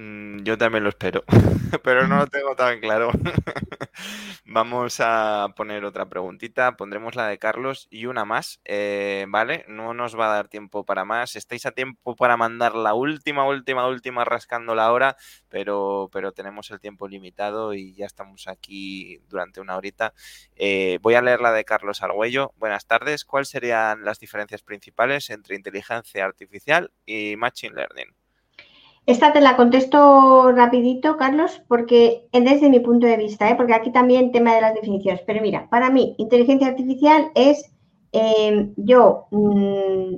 Mm, 0.00 0.44
yo 0.44 0.56
también 0.56 0.82
lo 0.82 0.88
espero, 0.88 1.24
pero 1.84 2.08
no 2.08 2.16
lo 2.16 2.26
tengo 2.26 2.56
tan 2.56 2.80
claro. 2.80 3.10
Vamos 4.46 4.96
a 5.00 5.48
poner 5.54 5.84
otra 5.84 6.08
preguntita, 6.08 6.74
pondremos 6.76 7.16
la 7.16 7.28
de 7.28 7.38
Carlos 7.38 7.86
y 7.90 8.06
una 8.06 8.24
más, 8.24 8.60
eh, 8.64 9.26
¿vale? 9.28 9.66
No 9.68 9.92
nos 9.92 10.18
va 10.18 10.30
a 10.30 10.34
dar 10.36 10.48
tiempo 10.48 10.86
para 10.86 11.04
más. 11.04 11.36
Estáis 11.36 11.66
a 11.66 11.72
tiempo 11.72 12.16
para 12.16 12.38
mandar 12.38 12.74
la 12.76 12.94
última, 12.94 13.46
última, 13.46 13.86
última 13.88 14.24
rascando 14.24 14.74
la 14.74 14.90
hora, 14.90 15.16
pero, 15.50 16.08
pero 16.10 16.32
tenemos 16.32 16.70
el 16.70 16.80
tiempo 16.80 17.06
limitado 17.06 17.74
y 17.74 17.92
ya 17.94 18.06
estamos 18.06 18.48
aquí 18.48 19.18
durante 19.28 19.60
una 19.60 19.76
horita. 19.76 20.14
Eh, 20.56 20.98
voy 21.02 21.14
a 21.14 21.22
leer 21.22 21.42
la 21.42 21.52
de 21.52 21.64
Carlos 21.64 22.02
Argüello. 22.02 22.54
Buenas 22.56 22.86
tardes. 22.86 23.26
¿Cuáles 23.26 23.50
serían 23.50 24.02
las 24.04 24.18
diferencias 24.18 24.62
principales 24.62 25.28
entre 25.28 25.56
inteligencia 25.56 26.24
artificial 26.24 26.90
y 27.04 27.36
machine 27.36 27.74
learning? 27.74 28.19
Esta 29.06 29.32
te 29.32 29.40
la 29.40 29.56
contesto 29.56 30.52
rapidito, 30.52 31.16
Carlos, 31.16 31.62
porque 31.66 32.28
desde 32.32 32.68
mi 32.68 32.80
punto 32.80 33.06
de 33.06 33.16
vista, 33.16 33.50
¿eh? 33.50 33.54
porque 33.56 33.74
aquí 33.74 33.90
también 33.90 34.30
tema 34.30 34.54
de 34.54 34.60
las 34.60 34.74
definiciones. 34.74 35.22
Pero 35.26 35.40
mira, 35.40 35.68
para 35.70 35.90
mí, 35.90 36.14
inteligencia 36.18 36.68
artificial 36.68 37.30
es 37.34 37.64
em, 38.12 38.74
yo 38.76 39.26
mm, 39.30 40.16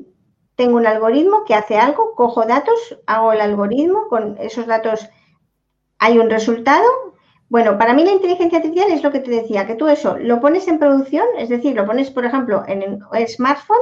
tengo 0.56 0.76
un 0.76 0.86
algoritmo 0.86 1.44
que 1.44 1.54
hace 1.54 1.76
algo, 1.76 2.14
cojo 2.14 2.44
datos, 2.44 2.98
hago 3.06 3.32
el 3.32 3.40
algoritmo, 3.40 4.08
con 4.08 4.36
esos 4.38 4.66
datos 4.66 5.08
hay 5.98 6.18
un 6.18 6.28
resultado. 6.30 6.86
Bueno, 7.48 7.78
para 7.78 7.94
mí 7.94 8.04
la 8.04 8.12
inteligencia 8.12 8.58
artificial 8.58 8.90
es 8.90 9.02
lo 9.02 9.12
que 9.12 9.20
te 9.20 9.30
decía, 9.30 9.66
que 9.66 9.74
tú 9.74 9.88
eso 9.88 10.18
lo 10.18 10.40
pones 10.40 10.66
en 10.68 10.78
producción, 10.78 11.26
es 11.38 11.48
decir, 11.48 11.76
lo 11.76 11.86
pones, 11.86 12.10
por 12.10 12.24
ejemplo, 12.24 12.64
en 12.66 12.82
el 13.12 13.28
smartphone 13.28 13.76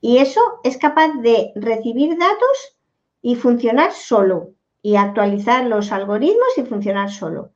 y 0.00 0.18
eso 0.18 0.40
es 0.64 0.76
capaz 0.78 1.12
de 1.22 1.52
recibir 1.54 2.18
datos 2.18 2.76
y 3.22 3.36
funcionar 3.36 3.92
solo 3.92 4.50
y 4.82 4.96
actualizar 4.96 5.64
los 5.66 5.92
algoritmos 5.92 6.58
y 6.58 6.64
funcionar 6.64 7.10
solo. 7.10 7.52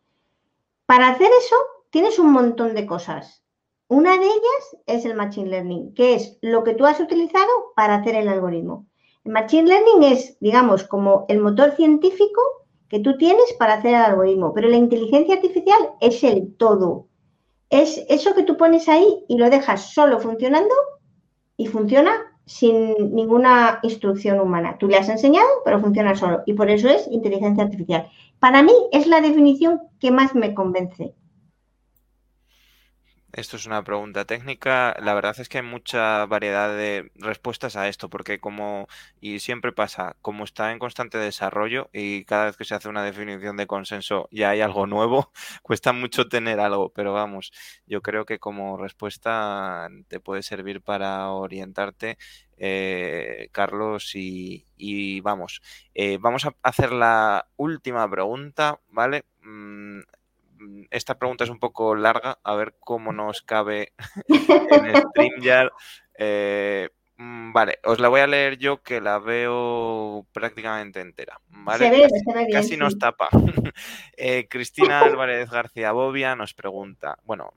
Para 0.86 1.08
hacer 1.08 1.30
eso 1.38 1.56
tienes 1.90 2.18
un 2.18 2.32
montón 2.32 2.74
de 2.74 2.86
cosas. 2.86 3.42
Una 3.88 4.16
de 4.16 4.26
ellas 4.26 4.76
es 4.86 5.04
el 5.04 5.14
Machine 5.14 5.50
Learning, 5.50 5.94
que 5.94 6.14
es 6.14 6.38
lo 6.40 6.64
que 6.64 6.74
tú 6.74 6.86
has 6.86 7.00
utilizado 7.00 7.72
para 7.74 7.96
hacer 7.96 8.14
el 8.14 8.28
algoritmo. 8.28 8.86
El 9.24 9.32
Machine 9.32 9.68
Learning 9.68 10.04
es, 10.04 10.38
digamos, 10.40 10.84
como 10.84 11.24
el 11.28 11.40
motor 11.40 11.72
científico 11.72 12.40
que 12.88 13.00
tú 13.00 13.16
tienes 13.16 13.52
para 13.58 13.74
hacer 13.74 13.94
el 13.94 14.00
algoritmo, 14.00 14.52
pero 14.54 14.68
la 14.68 14.76
inteligencia 14.76 15.34
artificial 15.34 15.90
es 16.00 16.22
el 16.22 16.54
todo. 16.56 17.08
Es 17.70 18.04
eso 18.08 18.34
que 18.34 18.44
tú 18.44 18.56
pones 18.56 18.88
ahí 18.88 19.24
y 19.28 19.36
lo 19.36 19.50
dejas 19.50 19.92
solo 19.92 20.20
funcionando 20.20 20.74
y 21.56 21.66
funciona 21.66 22.35
sin 22.46 23.14
ninguna 23.14 23.80
instrucción 23.82 24.40
humana. 24.40 24.76
Tú 24.78 24.88
le 24.88 24.96
has 24.96 25.08
enseñado, 25.08 25.48
pero 25.64 25.80
funciona 25.80 26.14
solo. 26.14 26.42
Y 26.46 26.54
por 26.54 26.70
eso 26.70 26.88
es 26.88 27.08
inteligencia 27.10 27.64
artificial. 27.64 28.08
Para 28.38 28.62
mí 28.62 28.72
es 28.92 29.06
la 29.06 29.20
definición 29.20 29.80
que 29.98 30.12
más 30.12 30.34
me 30.34 30.54
convence. 30.54 31.14
Esto 33.36 33.56
es 33.58 33.66
una 33.66 33.84
pregunta 33.84 34.24
técnica. 34.24 34.96
La 34.98 35.12
verdad 35.12 35.38
es 35.38 35.50
que 35.50 35.58
hay 35.58 35.64
mucha 35.64 36.24
variedad 36.24 36.70
de 36.74 37.10
respuestas 37.16 37.76
a 37.76 37.86
esto, 37.86 38.08
porque 38.08 38.40
como, 38.40 38.88
y 39.20 39.40
siempre 39.40 39.72
pasa, 39.72 40.16
como 40.22 40.42
está 40.44 40.72
en 40.72 40.78
constante 40.78 41.18
desarrollo 41.18 41.90
y 41.92 42.24
cada 42.24 42.46
vez 42.46 42.56
que 42.56 42.64
se 42.64 42.74
hace 42.74 42.88
una 42.88 43.04
definición 43.04 43.58
de 43.58 43.66
consenso 43.66 44.26
ya 44.32 44.48
hay 44.50 44.62
algo 44.62 44.86
nuevo, 44.86 45.32
cuesta 45.62 45.92
mucho 45.92 46.28
tener 46.28 46.60
algo, 46.60 46.88
pero 46.94 47.12
vamos, 47.12 47.52
yo 47.86 48.00
creo 48.00 48.24
que 48.24 48.38
como 48.38 48.78
respuesta 48.78 49.86
te 50.08 50.18
puede 50.18 50.42
servir 50.42 50.80
para 50.80 51.28
orientarte, 51.30 52.16
eh, 52.56 53.50
Carlos, 53.52 54.12
y, 54.14 55.20
vamos, 55.20 55.60
eh, 55.94 56.16
vamos 56.18 56.46
a 56.46 56.54
hacer 56.62 56.90
la 56.90 57.46
última 57.56 58.10
pregunta, 58.10 58.80
¿vale? 58.88 59.24
Mm, 60.58 60.84
esta 60.90 61.18
pregunta 61.18 61.44
es 61.44 61.50
un 61.50 61.58
poco 61.58 61.94
larga, 61.94 62.38
a 62.42 62.54
ver 62.54 62.74
cómo 62.80 63.12
nos 63.12 63.42
cabe 63.42 63.92
en 64.28 64.96
StreamYard. 64.96 65.70
Eh, 66.18 66.90
mm, 67.16 67.52
vale, 67.52 67.78
os 67.84 68.00
la 68.00 68.08
voy 68.08 68.20
a 68.20 68.26
leer 68.26 68.58
yo 68.58 68.82
que 68.82 69.00
la 69.00 69.18
veo 69.18 70.26
prácticamente 70.32 71.00
entera. 71.00 71.40
¿vale? 71.66 72.08
casi, 72.52 72.76
nos 72.76 72.98
tapa. 72.98 73.28
Eh, 74.16 74.46
Cristina 74.48 75.00
Álvarez 75.04 75.50
García 75.50 75.92
Bobia 75.92 76.34
nos 76.34 76.54
pregunta, 76.54 77.18
bueno, 77.24 77.52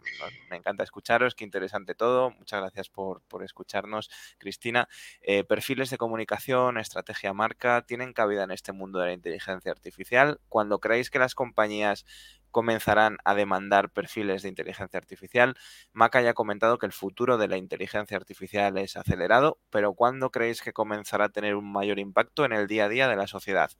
me 0.49 0.57
encanta 0.57 0.83
escucharos, 0.83 1.33
qué 1.33 1.45
interesante 1.45 1.95
todo, 1.95 2.31
muchas 2.31 2.59
gracias 2.59 2.89
por, 2.89 3.21
escucharnos, 3.41 4.09
Cristina. 4.37 4.89
Eh, 5.21 5.45
perfiles 5.45 5.89
de 5.89 5.97
comunicación, 5.97 6.77
estrategia 6.77 7.33
marca, 7.33 7.83
¿tienen 7.83 8.11
cabida 8.11 8.43
en 8.43 8.51
este 8.51 8.73
mundo 8.73 8.99
de 8.99 9.07
la 9.07 9.13
inteligencia 9.13 9.71
artificial? 9.71 10.41
Cuando 10.49 10.79
creéis 10.79 11.09
que 11.09 11.19
las 11.19 11.35
compañías 11.35 12.05
comenzarán 12.51 13.17
a 13.23 13.35
demandar 13.35 13.89
perfiles 13.89 14.43
de 14.43 14.49
inteligencia 14.49 14.97
artificial. 14.97 15.55
Maca 15.93 16.21
ya 16.21 16.31
ha 16.31 16.33
comentado 16.33 16.77
que 16.77 16.85
el 16.85 16.93
futuro 16.93 17.37
de 17.37 17.47
la 17.47 17.57
inteligencia 17.57 18.17
artificial 18.17 18.77
es 18.77 18.97
acelerado, 18.97 19.59
pero 19.69 19.93
¿cuándo 19.93 20.31
creéis 20.31 20.61
que 20.61 20.73
comenzará 20.73 21.25
a 21.25 21.29
tener 21.29 21.55
un 21.55 21.71
mayor 21.71 21.99
impacto 21.99 22.45
en 22.45 22.53
el 22.53 22.67
día 22.67 22.85
a 22.85 22.89
día 22.89 23.07
de 23.07 23.15
la 23.15 23.27
sociedad? 23.27 23.71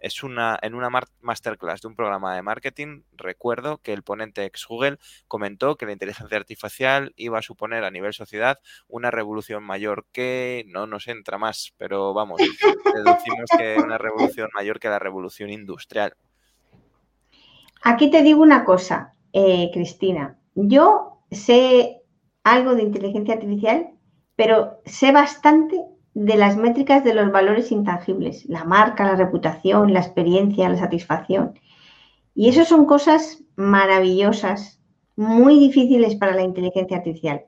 Es 0.00 0.22
una, 0.22 0.58
en 0.62 0.74
una 0.74 0.88
masterclass 1.20 1.82
de 1.82 1.88
un 1.88 1.94
programa 1.94 2.34
de 2.34 2.40
marketing, 2.40 3.02
recuerdo 3.12 3.78
que 3.78 3.92
el 3.92 4.02
ponente 4.02 4.44
ex 4.46 4.66
Google 4.66 4.98
comentó 5.28 5.76
que 5.76 5.84
la 5.84 5.92
inteligencia 5.92 6.38
artificial 6.38 7.12
iba 7.16 7.38
a 7.38 7.42
suponer 7.42 7.84
a 7.84 7.90
nivel 7.90 8.14
sociedad 8.14 8.58
una 8.88 9.10
revolución 9.10 9.62
mayor 9.62 10.06
que 10.10 10.64
no 10.68 10.86
nos 10.86 11.06
entra 11.06 11.36
más, 11.36 11.74
pero 11.76 12.14
vamos, 12.14 12.40
deducimos 12.94 13.50
que 13.58 13.76
una 13.78 13.98
revolución 13.98 14.48
mayor 14.54 14.80
que 14.80 14.88
la 14.88 14.98
revolución 14.98 15.50
industrial. 15.50 16.14
Aquí 17.82 18.10
te 18.10 18.22
digo 18.22 18.42
una 18.42 18.64
cosa, 18.64 19.14
eh, 19.32 19.70
Cristina. 19.72 20.38
Yo 20.54 21.18
sé 21.30 22.02
algo 22.44 22.74
de 22.74 22.82
inteligencia 22.82 23.34
artificial, 23.34 23.90
pero 24.36 24.80
sé 24.84 25.12
bastante 25.12 25.80
de 26.14 26.36
las 26.36 26.56
métricas 26.56 27.04
de 27.04 27.14
los 27.14 27.30
valores 27.30 27.70
intangibles, 27.72 28.44
la 28.46 28.64
marca, 28.64 29.04
la 29.04 29.16
reputación, 29.16 29.92
la 29.92 30.00
experiencia, 30.00 30.68
la 30.68 30.78
satisfacción. 30.78 31.54
Y 32.34 32.48
eso 32.48 32.64
son 32.64 32.84
cosas 32.84 33.42
maravillosas, 33.56 34.80
muy 35.16 35.58
difíciles 35.58 36.16
para 36.16 36.34
la 36.34 36.42
inteligencia 36.42 36.98
artificial, 36.98 37.42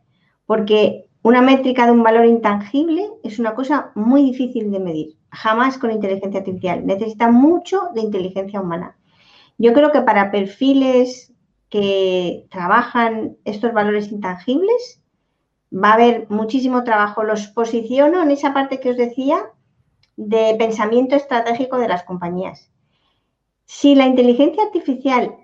porque 0.47 1.07
una 1.23 1.41
métrica 1.41 1.87
de 1.87 1.93
un 1.93 2.03
valor 2.03 2.27
intangible 2.27 3.09
es 3.23 3.39
una 3.39 3.55
cosa 3.55 3.93
muy 3.95 4.23
difícil 4.23 4.71
de 4.71 4.81
medir, 4.81 5.17
jamás 5.31 5.79
con 5.79 5.91
inteligencia 5.91 6.41
artificial. 6.41 6.85
Necesita 6.85 7.31
mucho 7.31 7.89
de 7.95 8.03
inteligencia 8.03 8.61
humana. 8.61 8.97
Yo 9.63 9.73
creo 9.73 9.93
que 9.93 10.01
para 10.03 10.33
perfiles 10.33 11.33
que 11.69 12.49
trabajan 12.51 13.37
estos 13.45 13.73
valores 13.73 14.11
intangibles, 14.11 15.01
va 15.73 15.91
a 15.91 15.95
haber 15.95 16.27
muchísimo 16.31 16.83
trabajo. 16.83 17.23
Los 17.23 17.47
posiciono 17.47 18.21
en 18.25 18.33
esa 18.33 18.53
parte 18.53 18.81
que 18.81 18.91
os 18.91 18.97
decía 18.97 19.41
de 20.17 20.57
pensamiento 20.59 21.15
estratégico 21.15 21.79
de 21.79 21.87
las 21.87 22.03
compañías. 22.03 22.73
Si 23.65 23.95
la 23.95 24.09
inteligencia 24.09 24.65
artificial 24.65 25.37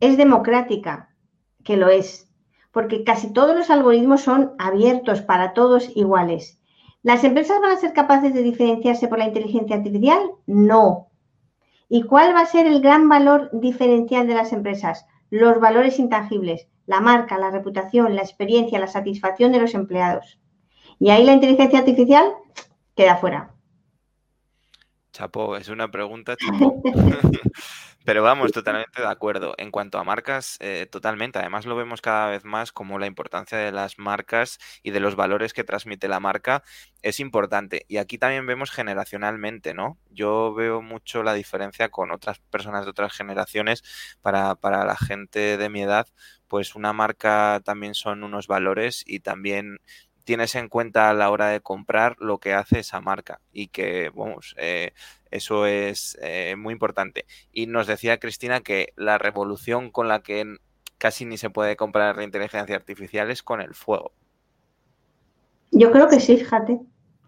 es 0.00 0.16
democrática, 0.16 1.14
que 1.62 1.76
lo 1.76 1.90
es, 1.90 2.28
porque 2.72 3.04
casi 3.04 3.32
todos 3.32 3.54
los 3.54 3.70
algoritmos 3.70 4.22
son 4.22 4.54
abiertos 4.58 5.22
para 5.22 5.52
todos 5.52 5.88
iguales. 5.96 6.58
¿Las 7.04 7.22
empresas 7.22 7.60
van 7.60 7.76
a 7.76 7.80
ser 7.80 7.92
capaces 7.92 8.34
de 8.34 8.42
diferenciarse 8.42 9.06
por 9.06 9.18
la 9.18 9.28
inteligencia 9.28 9.76
artificial? 9.76 10.32
No. 10.48 11.10
¿Y 11.96 12.02
cuál 12.02 12.34
va 12.34 12.40
a 12.40 12.46
ser 12.46 12.66
el 12.66 12.80
gran 12.80 13.08
valor 13.08 13.50
diferencial 13.52 14.26
de 14.26 14.34
las 14.34 14.52
empresas? 14.52 15.06
Los 15.30 15.60
valores 15.60 16.00
intangibles 16.00 16.66
la 16.86 17.00
marca, 17.00 17.38
la 17.38 17.52
reputación, 17.52 18.16
la 18.16 18.22
experiencia, 18.22 18.80
la 18.80 18.88
satisfacción 18.88 19.52
de 19.52 19.60
los 19.60 19.74
empleados. 19.74 20.40
Y 20.98 21.10
ahí 21.10 21.22
la 21.22 21.34
inteligencia 21.34 21.78
artificial 21.78 22.34
queda 22.96 23.14
fuera. 23.18 23.53
Chapo, 25.14 25.56
es 25.56 25.68
una 25.68 25.88
pregunta. 25.92 26.36
Pero 28.04 28.22
vamos, 28.24 28.50
totalmente 28.50 29.00
de 29.00 29.08
acuerdo. 29.08 29.54
En 29.58 29.70
cuanto 29.70 29.98
a 29.98 30.04
marcas, 30.04 30.56
eh, 30.60 30.88
totalmente. 30.90 31.38
Además 31.38 31.66
lo 31.66 31.76
vemos 31.76 32.00
cada 32.02 32.30
vez 32.30 32.44
más 32.44 32.72
como 32.72 32.98
la 32.98 33.06
importancia 33.06 33.56
de 33.56 33.70
las 33.70 33.96
marcas 33.96 34.58
y 34.82 34.90
de 34.90 34.98
los 34.98 35.14
valores 35.14 35.52
que 35.52 35.62
transmite 35.62 36.08
la 36.08 36.18
marca 36.18 36.64
es 37.00 37.20
importante. 37.20 37.86
Y 37.86 37.98
aquí 37.98 38.18
también 38.18 38.44
vemos 38.44 38.72
generacionalmente, 38.72 39.72
¿no? 39.72 39.98
Yo 40.10 40.52
veo 40.52 40.82
mucho 40.82 41.22
la 41.22 41.32
diferencia 41.32 41.90
con 41.90 42.10
otras 42.10 42.40
personas 42.40 42.84
de 42.84 42.90
otras 42.90 43.12
generaciones. 43.12 43.84
Para, 44.20 44.56
para 44.56 44.84
la 44.84 44.96
gente 44.96 45.56
de 45.56 45.68
mi 45.68 45.82
edad, 45.82 46.08
pues 46.48 46.74
una 46.74 46.92
marca 46.92 47.62
también 47.64 47.94
son 47.94 48.24
unos 48.24 48.48
valores 48.48 49.04
y 49.06 49.20
también 49.20 49.78
tienes 50.24 50.54
en 50.54 50.68
cuenta 50.68 51.10
a 51.10 51.14
la 51.14 51.30
hora 51.30 51.48
de 51.48 51.60
comprar 51.60 52.16
lo 52.18 52.38
que 52.38 52.54
hace 52.54 52.80
esa 52.80 53.00
marca 53.00 53.40
y 53.52 53.68
que, 53.68 54.10
vamos, 54.14 54.54
eh, 54.58 54.92
eso 55.30 55.66
es 55.66 56.18
eh, 56.22 56.56
muy 56.56 56.72
importante. 56.72 57.26
Y 57.52 57.66
nos 57.66 57.86
decía 57.86 58.18
Cristina 58.18 58.60
que 58.60 58.92
la 58.96 59.18
revolución 59.18 59.90
con 59.90 60.08
la 60.08 60.22
que 60.22 60.56
casi 60.98 61.24
ni 61.24 61.36
se 61.36 61.50
puede 61.50 61.76
comprar 61.76 62.16
la 62.16 62.24
inteligencia 62.24 62.74
artificial 62.74 63.30
es 63.30 63.42
con 63.42 63.60
el 63.60 63.74
fuego. 63.74 64.12
Yo 65.70 65.90
creo 65.92 66.08
que 66.08 66.20
sí, 66.20 66.36
fíjate. 66.36 66.80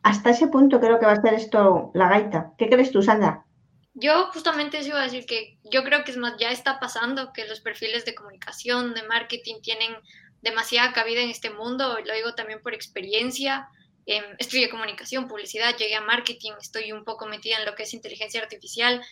Hasta 0.02 0.30
ese 0.30 0.46
punto 0.46 0.80
creo 0.80 0.98
que 0.98 1.06
va 1.06 1.12
a 1.12 1.20
ser 1.20 1.34
esto 1.34 1.90
la 1.94 2.08
gaita. 2.08 2.52
¿Qué 2.56 2.68
crees 2.68 2.92
tú, 2.92 3.02
Sandra? 3.02 3.44
Yo 3.94 4.26
justamente 4.32 4.78
eso 4.78 4.90
iba 4.90 5.00
a 5.00 5.04
decir 5.04 5.26
que 5.26 5.58
yo 5.64 5.82
creo 5.82 6.04
que 6.04 6.10
es 6.10 6.16
más, 6.16 6.34
ya 6.38 6.50
está 6.50 6.78
pasando 6.78 7.32
que 7.32 7.46
los 7.46 7.60
perfiles 7.60 8.04
de 8.04 8.14
comunicación, 8.14 8.94
de 8.94 9.02
marketing 9.02 9.56
tienen 9.62 9.96
demasiada 10.42 10.92
cabida 10.92 11.20
en 11.20 11.30
este 11.30 11.50
mundo, 11.50 11.98
lo 12.04 12.14
digo 12.14 12.34
también 12.34 12.60
por 12.62 12.74
experiencia. 12.74 13.68
Eh, 14.06 14.22
estudié 14.38 14.70
comunicación, 14.70 15.26
publicidad, 15.26 15.76
llegué 15.76 15.96
a 15.96 16.00
marketing, 16.00 16.52
estoy 16.60 16.92
un 16.92 17.04
poco 17.04 17.26
metida 17.26 17.58
en 17.58 17.66
lo 17.66 17.74
que 17.74 17.82
es 17.82 17.94
inteligencia 17.94 18.40
artificial. 18.40 19.02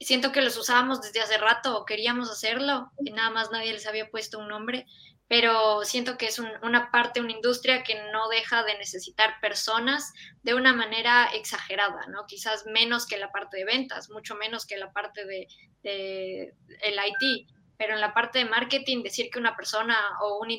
Siento 0.00 0.32
que 0.32 0.42
los 0.42 0.56
usábamos 0.56 1.00
desde 1.02 1.20
hace 1.20 1.38
rato 1.38 1.76
o 1.76 1.84
queríamos 1.84 2.30
hacerlo, 2.30 2.90
y 3.04 3.12
nada 3.12 3.30
más 3.30 3.50
nadie 3.50 3.72
les 3.72 3.86
había 3.86 4.10
puesto 4.10 4.38
un 4.38 4.48
nombre, 4.48 4.86
pero 5.28 5.84
siento 5.84 6.18
que 6.18 6.26
es 6.26 6.40
una 6.40 6.90
parte, 6.90 7.20
una 7.20 7.30
industria 7.30 7.84
que 7.84 7.94
no 8.10 8.28
deja 8.28 8.64
de 8.64 8.76
necesitar 8.78 9.38
personas 9.40 10.12
de 10.42 10.54
una 10.54 10.72
manera 10.72 11.28
exagerada, 11.34 12.06
¿no? 12.08 12.26
Quizás 12.26 12.66
menos 12.66 13.06
que 13.06 13.18
la 13.18 13.30
parte 13.30 13.58
de 13.58 13.64
ventas, 13.64 14.10
mucho 14.10 14.34
menos 14.34 14.66
que 14.66 14.76
la 14.76 14.90
parte 14.90 15.24
de, 15.26 15.46
de 15.84 16.52
el 16.82 16.94
IT 16.94 17.46
pero 17.80 17.94
en 17.94 18.02
la 18.02 18.12
parte 18.12 18.40
de 18.40 18.44
marketing, 18.44 19.02
decir 19.02 19.30
que 19.30 19.38
una 19.38 19.56
persona 19.56 19.96
o 20.20 20.38
una 20.42 20.52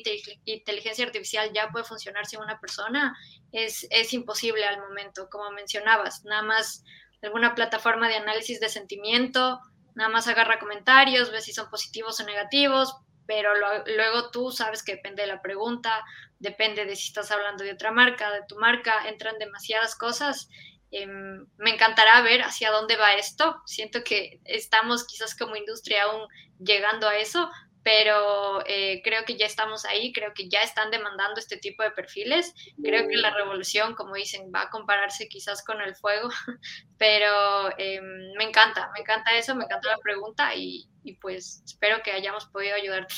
inteligencia 0.44 1.06
artificial 1.06 1.52
ya 1.54 1.68
puede 1.68 1.84
funcionar 1.84 2.26
sin 2.26 2.40
una 2.40 2.58
persona 2.58 3.16
es, 3.52 3.86
es 3.90 4.12
imposible 4.12 4.64
al 4.64 4.80
momento, 4.80 5.28
como 5.30 5.48
mencionabas. 5.52 6.24
Nada 6.24 6.42
más 6.42 6.82
alguna 7.22 7.54
plataforma 7.54 8.08
de 8.08 8.16
análisis 8.16 8.58
de 8.58 8.68
sentimiento, 8.68 9.60
nada 9.94 10.10
más 10.10 10.26
agarra 10.26 10.58
comentarios, 10.58 11.30
ve 11.30 11.40
si 11.40 11.52
son 11.52 11.70
positivos 11.70 12.18
o 12.18 12.24
negativos, 12.24 12.96
pero 13.24 13.50
luego 13.86 14.32
tú 14.32 14.50
sabes 14.50 14.82
que 14.82 14.96
depende 14.96 15.22
de 15.22 15.28
la 15.28 15.40
pregunta, 15.42 16.04
depende 16.40 16.86
de 16.86 16.96
si 16.96 17.06
estás 17.06 17.30
hablando 17.30 17.62
de 17.62 17.74
otra 17.74 17.92
marca, 17.92 18.32
de 18.32 18.42
tu 18.48 18.56
marca, 18.56 19.06
entran 19.06 19.38
demasiadas 19.38 19.94
cosas 19.94 20.48
Em, 20.92 21.46
me 21.56 21.70
encantará 21.70 22.20
ver 22.20 22.42
hacia 22.42 22.70
dónde 22.70 22.96
va 22.96 23.14
esto. 23.14 23.62
Siento 23.64 24.04
que 24.04 24.40
estamos 24.44 25.06
quizás 25.06 25.34
como 25.34 25.56
industria 25.56 26.04
aún 26.04 26.28
llegando 26.58 27.08
a 27.08 27.16
eso, 27.16 27.50
pero 27.82 28.60
eh, 28.66 29.00
creo 29.02 29.24
que 29.24 29.36
ya 29.36 29.46
estamos 29.46 29.86
ahí, 29.86 30.12
creo 30.12 30.34
que 30.34 30.50
ya 30.50 30.60
están 30.60 30.90
demandando 30.90 31.40
este 31.40 31.56
tipo 31.56 31.82
de 31.82 31.92
perfiles. 31.92 32.54
Creo 32.82 33.08
que 33.08 33.16
la 33.16 33.30
revolución, 33.30 33.94
como 33.94 34.14
dicen, 34.14 34.52
va 34.54 34.62
a 34.62 34.70
compararse 34.70 35.28
quizás 35.28 35.64
con 35.64 35.80
el 35.80 35.96
fuego, 35.96 36.28
pero 36.98 37.70
em, 37.78 38.34
me 38.36 38.44
encanta, 38.44 38.90
me 38.94 39.00
encanta 39.00 39.34
eso, 39.34 39.56
me 39.56 39.64
encanta 39.64 39.88
la 39.88 39.98
pregunta 39.98 40.54
y, 40.54 40.86
y 41.02 41.14
pues 41.14 41.62
espero 41.64 42.02
que 42.02 42.12
hayamos 42.12 42.46
podido 42.46 42.76
ayudarte. 42.76 43.14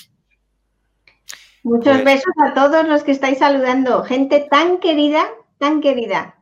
Muchos 1.64 2.03
pues 2.03 2.05
besos 2.05 2.35
a 2.47 2.55
todos 2.55 2.87
los 2.87 3.03
que 3.03 3.12
estáis 3.12 3.39
saludando, 3.39 4.05
gente 4.05 4.47
tan 4.49 4.79
querida, 4.79 5.29
tan 5.59 5.81
querida. 5.81 6.37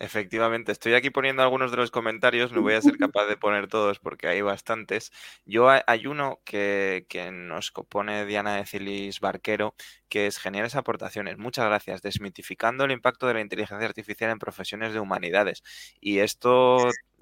Efectivamente, 0.00 0.70
estoy 0.70 0.94
aquí 0.94 1.10
poniendo 1.10 1.42
algunos 1.42 1.72
de 1.72 1.76
los 1.76 1.90
comentarios, 1.90 2.52
no 2.52 2.62
voy 2.62 2.74
a 2.74 2.80
ser 2.80 2.96
capaz 2.98 3.26
de 3.26 3.36
poner 3.36 3.66
todos 3.66 3.98
porque 3.98 4.28
hay 4.28 4.40
bastantes. 4.42 5.10
Yo 5.44 5.68
hay 5.68 6.06
uno 6.06 6.40
que, 6.44 7.06
que 7.08 7.32
nos 7.32 7.72
pone 7.88 8.24
Diana 8.24 8.54
de 8.54 8.64
Cilis 8.64 9.18
Barquero, 9.18 9.74
que 10.08 10.28
es 10.28 10.38
geniales 10.38 10.76
aportaciones. 10.76 11.38
Muchas 11.38 11.66
gracias. 11.66 12.00
Desmitificando 12.00 12.84
el 12.84 12.92
impacto 12.92 13.26
de 13.26 13.34
la 13.34 13.40
inteligencia 13.40 13.88
artificial 13.88 14.30
en 14.30 14.38
profesiones 14.38 14.92
de 14.92 15.00
humanidades. 15.00 15.64
Y 16.00 16.20
esto 16.20 16.78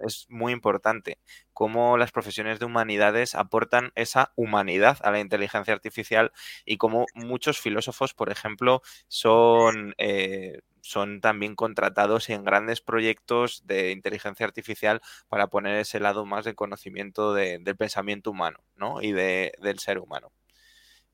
es 0.06 0.26
muy 0.28 0.52
importante. 0.52 1.18
Cómo 1.54 1.96
las 1.96 2.12
profesiones 2.12 2.58
de 2.58 2.66
humanidades 2.66 3.34
aportan 3.34 3.92
esa 3.94 4.32
humanidad 4.36 4.98
a 5.00 5.10
la 5.10 5.20
inteligencia 5.20 5.72
artificial 5.72 6.30
y 6.66 6.76
cómo 6.76 7.06
muchos 7.14 7.58
filósofos, 7.58 8.12
por 8.12 8.30
ejemplo, 8.30 8.82
son... 9.08 9.94
Eh, 9.96 10.60
son 10.86 11.20
también 11.20 11.56
contratados 11.56 12.30
en 12.30 12.44
grandes 12.44 12.80
proyectos 12.80 13.66
de 13.66 13.90
inteligencia 13.90 14.46
artificial 14.46 15.00
para 15.28 15.48
poner 15.48 15.76
ese 15.78 15.98
lado 15.98 16.24
más 16.24 16.44
de 16.44 16.54
conocimiento 16.54 17.34
del 17.34 17.76
pensamiento 17.76 18.30
humano 18.30 18.60
¿no? 18.76 19.02
y 19.02 19.12
de, 19.12 19.52
del 19.60 19.80
ser 19.80 19.98
humano. 19.98 20.30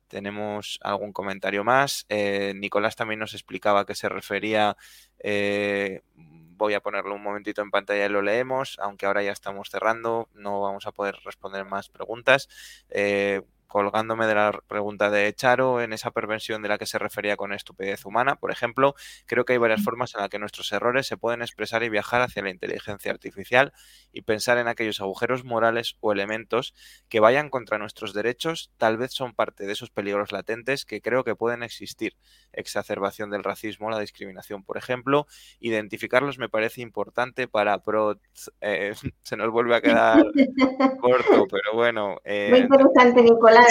Tenemos 0.08 0.78
algún 0.82 1.14
comentario 1.14 1.64
más. 1.64 2.04
Eh, 2.10 2.52
Nicolás 2.54 2.96
también 2.96 3.20
nos 3.20 3.32
explicaba 3.32 3.86
que 3.86 3.94
se 3.94 4.10
refería, 4.10 4.76
eh, 5.18 6.02
voy 6.14 6.74
a 6.74 6.80
ponerlo 6.80 7.14
un 7.14 7.22
momentito 7.22 7.62
en 7.62 7.70
pantalla 7.70 8.04
y 8.04 8.10
lo 8.10 8.20
leemos, 8.20 8.78
aunque 8.78 9.06
ahora 9.06 9.22
ya 9.22 9.32
estamos 9.32 9.70
cerrando, 9.70 10.28
no 10.34 10.60
vamos 10.60 10.86
a 10.86 10.92
poder 10.92 11.16
responder 11.24 11.64
más 11.64 11.88
preguntas. 11.88 12.48
Eh, 12.90 13.40
colgándome 13.72 14.26
de 14.26 14.34
la 14.34 14.52
pregunta 14.68 15.08
de 15.08 15.32
Charo 15.32 15.80
en 15.80 15.94
esa 15.94 16.10
perversión 16.10 16.60
de 16.60 16.68
la 16.68 16.76
que 16.76 16.84
se 16.84 16.98
refería 16.98 17.38
con 17.38 17.54
estupidez 17.54 18.04
humana, 18.04 18.36
por 18.36 18.50
ejemplo, 18.50 18.94
creo 19.24 19.46
que 19.46 19.54
hay 19.54 19.58
varias 19.58 19.82
formas 19.82 20.14
en 20.14 20.20
las 20.20 20.28
que 20.28 20.38
nuestros 20.38 20.70
errores 20.72 21.06
se 21.06 21.16
pueden 21.16 21.40
expresar 21.40 21.82
y 21.82 21.88
viajar 21.88 22.20
hacia 22.20 22.42
la 22.42 22.50
inteligencia 22.50 23.10
artificial 23.10 23.72
y 24.12 24.22
pensar 24.22 24.58
en 24.58 24.68
aquellos 24.68 25.00
agujeros 25.00 25.44
morales 25.44 25.96
o 26.00 26.12
elementos 26.12 26.74
que 27.08 27.20
vayan 27.20 27.48
contra 27.48 27.78
nuestros 27.78 28.12
derechos, 28.12 28.70
tal 28.76 28.98
vez 28.98 29.12
son 29.12 29.32
parte 29.32 29.64
de 29.64 29.72
esos 29.72 29.88
peligros 29.88 30.32
latentes 30.32 30.84
que 30.84 31.00
creo 31.00 31.24
que 31.24 31.34
pueden 31.34 31.62
existir. 31.62 32.18
Exacerbación 32.52 33.30
del 33.30 33.42
racismo, 33.42 33.88
la 33.88 33.98
discriminación, 33.98 34.64
por 34.64 34.76
ejemplo, 34.76 35.26
identificarlos 35.60 36.38
me 36.38 36.50
parece 36.50 36.82
importante 36.82 37.48
para 37.48 37.78
pro... 37.78 38.20
Eh, 38.60 38.92
se 39.22 39.36
nos 39.38 39.50
vuelve 39.50 39.76
a 39.76 39.80
quedar 39.80 40.22
corto, 41.00 41.46
pero 41.50 41.72
bueno. 41.72 42.18
Eh, 42.22 42.48
Muy 42.50 42.60
interesante, 42.60 43.22
Nicolás. 43.22 43.61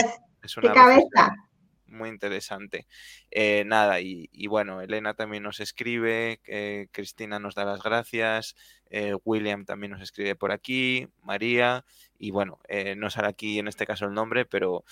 Es 0.44 0.58
una 0.58 0.74
cabeza! 0.74 1.36
Muy 1.88 2.08
interesante. 2.08 2.88
Eh, 3.32 3.64
nada, 3.66 4.00
y, 4.00 4.48
bueno, 4.48 4.80
Elena 4.82 5.14
también 5.14 5.44
nos 5.44 5.60
escribe, 5.60 6.40
eh, 6.46 6.88
Cristina 6.92 7.38
nos 7.38 7.54
da 7.54 7.66
las 7.66 7.84
gracias, 7.84 8.56
William 9.26 9.66
también 9.66 9.92
nos 9.92 10.02
escribe 10.02 10.36
por 10.36 10.54
aquí, 10.54 11.10
María, 11.22 11.84
y 12.18 12.32
bueno, 12.32 12.60
no 12.96 13.10
sale 13.10 13.28
aquí 13.28 13.60
en 13.60 13.68
este 13.68 13.86
caso 13.86 14.06
el 14.06 14.14
nombre, 14.14 14.46
pero 14.46 14.86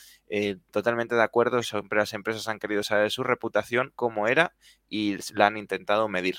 totalmente 0.72 1.16
de 1.16 1.24
acuerdo, 1.24 1.64
siempre 1.64 2.00
las 2.00 2.14
empresas 2.14 2.50
han 2.50 2.60
querido 2.60 2.84
saber 2.84 3.12
su 3.12 3.24
reputación, 3.24 3.94
cómo 3.96 4.28
era, 4.28 4.54
y 4.90 5.18
la 5.34 5.48
han 5.48 5.56
intentado 5.56 6.10
medir. 6.10 6.36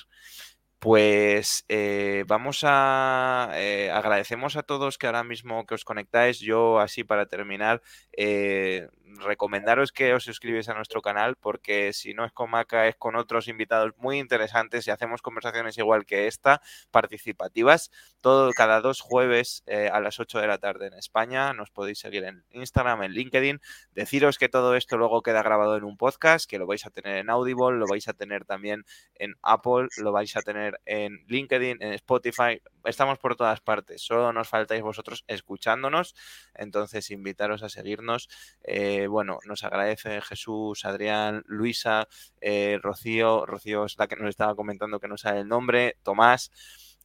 Pues 0.81 1.67
eh, 1.69 2.25
vamos 2.27 2.63
a 2.65 3.51
eh, 3.57 3.91
agradecemos 3.91 4.57
a 4.57 4.63
todos 4.63 4.97
que 4.97 5.05
ahora 5.07 5.23
mismo 5.25 5.67
que 5.67 5.75
os 5.75 5.85
conectáis. 5.85 6.41
Yo 6.41 6.81
así 6.81 7.05
para 7.05 7.27
terminar 7.27 7.83
eh, 8.17 8.89
recomendaros 9.05 9.93
que 9.93 10.15
os 10.15 10.25
suscribáis 10.25 10.71
a 10.71 10.75
nuestro 10.75 11.03
canal 11.03 11.37
porque 11.37 11.93
si 11.93 12.15
no 12.15 12.25
es 12.25 12.33
con 12.33 12.49
Maca 12.51 12.87
es 12.89 12.97
con 12.97 13.17
otros 13.17 13.47
invitados 13.49 13.93
muy 13.99 14.19
interesantes 14.19 14.87
y 14.87 14.91
hacemos 14.91 15.21
conversaciones 15.21 15.77
igual 15.77 16.07
que 16.07 16.27
esta, 16.29 16.63
participativas, 16.91 17.91
todo 18.23 18.51
cada 18.53 18.81
dos 18.81 19.03
jueves 19.03 19.63
a 19.93 20.01
las 20.01 20.19
8 20.19 20.39
de 20.41 20.47
la 20.47 20.57
tarde 20.59 20.87
en 20.87 20.95
España. 20.95 21.53
Nos 21.53 21.71
podéis 21.71 21.99
seguir 21.99 22.25
en 22.25 22.45
Instagram, 22.53 23.03
en 23.03 23.13
LinkedIn. 23.13 23.61
Deciros 23.93 24.39
que 24.39 24.49
todo 24.49 24.75
esto 24.77 24.97
luego 24.97 25.21
queda 25.23 25.43
grabado 25.43 25.77
en 25.77 25.85
un 25.85 25.99
podcast, 25.99 26.49
que 26.49 26.59
lo 26.59 26.67
vais 26.67 26.87
a 26.87 26.91
tener 26.91 27.17
en 27.17 27.29
Audible, 27.29 27.77
lo 27.79 27.87
vais 27.87 28.09
a 28.09 28.15
tener 28.15 28.47
también 28.47 28.85
en 29.17 29.35
Apple, 29.43 29.89
lo 29.99 30.13
vais 30.13 30.35
a 30.37 30.43
tener 30.43 30.70
en 30.85 31.25
LinkedIn, 31.29 31.79
en 31.81 31.93
Spotify. 31.95 32.61
Estamos 32.85 33.19
por 33.19 33.37
todas 33.37 33.61
partes, 33.61 34.03
solo 34.03 34.33
nos 34.33 34.49
faltáis 34.49 34.83
vosotros 34.83 35.25
escuchándonos. 35.27 36.15
Entonces, 36.55 37.11
invitaros 37.11 37.63
a 37.63 37.69
seguirnos. 37.69 38.29
Eh, 38.63 39.07
bueno, 39.07 39.39
nos 39.47 39.65
agradece 39.65 40.21
Jesús, 40.21 40.85
Adrián, 40.85 41.43
Luisa, 41.47 42.09
eh, 42.41 42.79
Rocío, 42.83 43.47
Rocío 43.47 43.85
es 43.85 43.99
la 43.99 44.07
que 44.07 44.17
nos 44.17 44.29
estaba 44.29 44.55
comentando 44.55 45.01
que 45.01 45.09
no 45.09 45.17
sabe 45.17 45.41
el 45.41 45.49
nombre, 45.49 45.97
Tomás, 46.03 46.51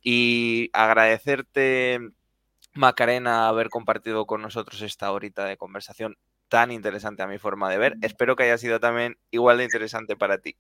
y 0.02 0.70
agradecerte, 0.74 2.00
Macarena, 2.74 3.48
haber 3.48 3.70
compartido 3.70 4.26
con 4.26 4.42
nosotros 4.42 4.82
esta 4.82 5.12
horita 5.12 5.46
de 5.46 5.58
conversación 5.58 6.18
tan 6.50 6.72
interesante 6.72 7.24
a 7.24 7.28
mi 7.28 7.38
forma 7.38 7.70
de 7.70 7.78
ver. 7.78 7.96
Espero 8.02 8.36
que 8.36 8.44
haya 8.44 8.58
sido 8.58 8.80
también 8.80 9.18
igual 9.32 9.58
de 9.58 9.64
interesante 9.66 10.16
para 10.16 10.38
ti. 10.38 10.58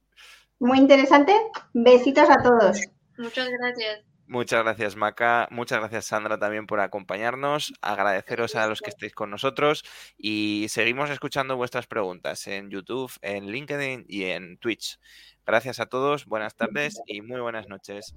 Muy 0.59 0.79
interesante. 0.79 1.33
Besitos 1.73 2.29
a 2.29 2.41
todos. 2.41 2.79
Muchas 3.17 3.49
gracias. 3.49 4.05
Muchas 4.27 4.63
gracias, 4.63 4.95
Maca. 4.95 5.47
Muchas 5.51 5.79
gracias, 5.79 6.05
Sandra, 6.05 6.39
también 6.39 6.65
por 6.65 6.79
acompañarnos. 6.79 7.73
Agradeceros 7.81 8.55
a 8.55 8.65
los 8.67 8.81
que 8.81 8.89
estéis 8.89 9.13
con 9.13 9.29
nosotros 9.29 9.83
y 10.17 10.65
seguimos 10.69 11.11
escuchando 11.11 11.57
vuestras 11.57 11.85
preguntas 11.85 12.47
en 12.47 12.71
YouTube, 12.71 13.11
en 13.21 13.51
LinkedIn 13.51 14.05
y 14.07 14.23
en 14.23 14.57
Twitch. 14.57 14.99
Gracias 15.45 15.79
a 15.79 15.85
todos, 15.85 16.25
buenas 16.25 16.55
tardes 16.55 16.99
y 17.05 17.21
muy 17.21 17.39
buenas 17.39 17.67
noches. 17.67 18.15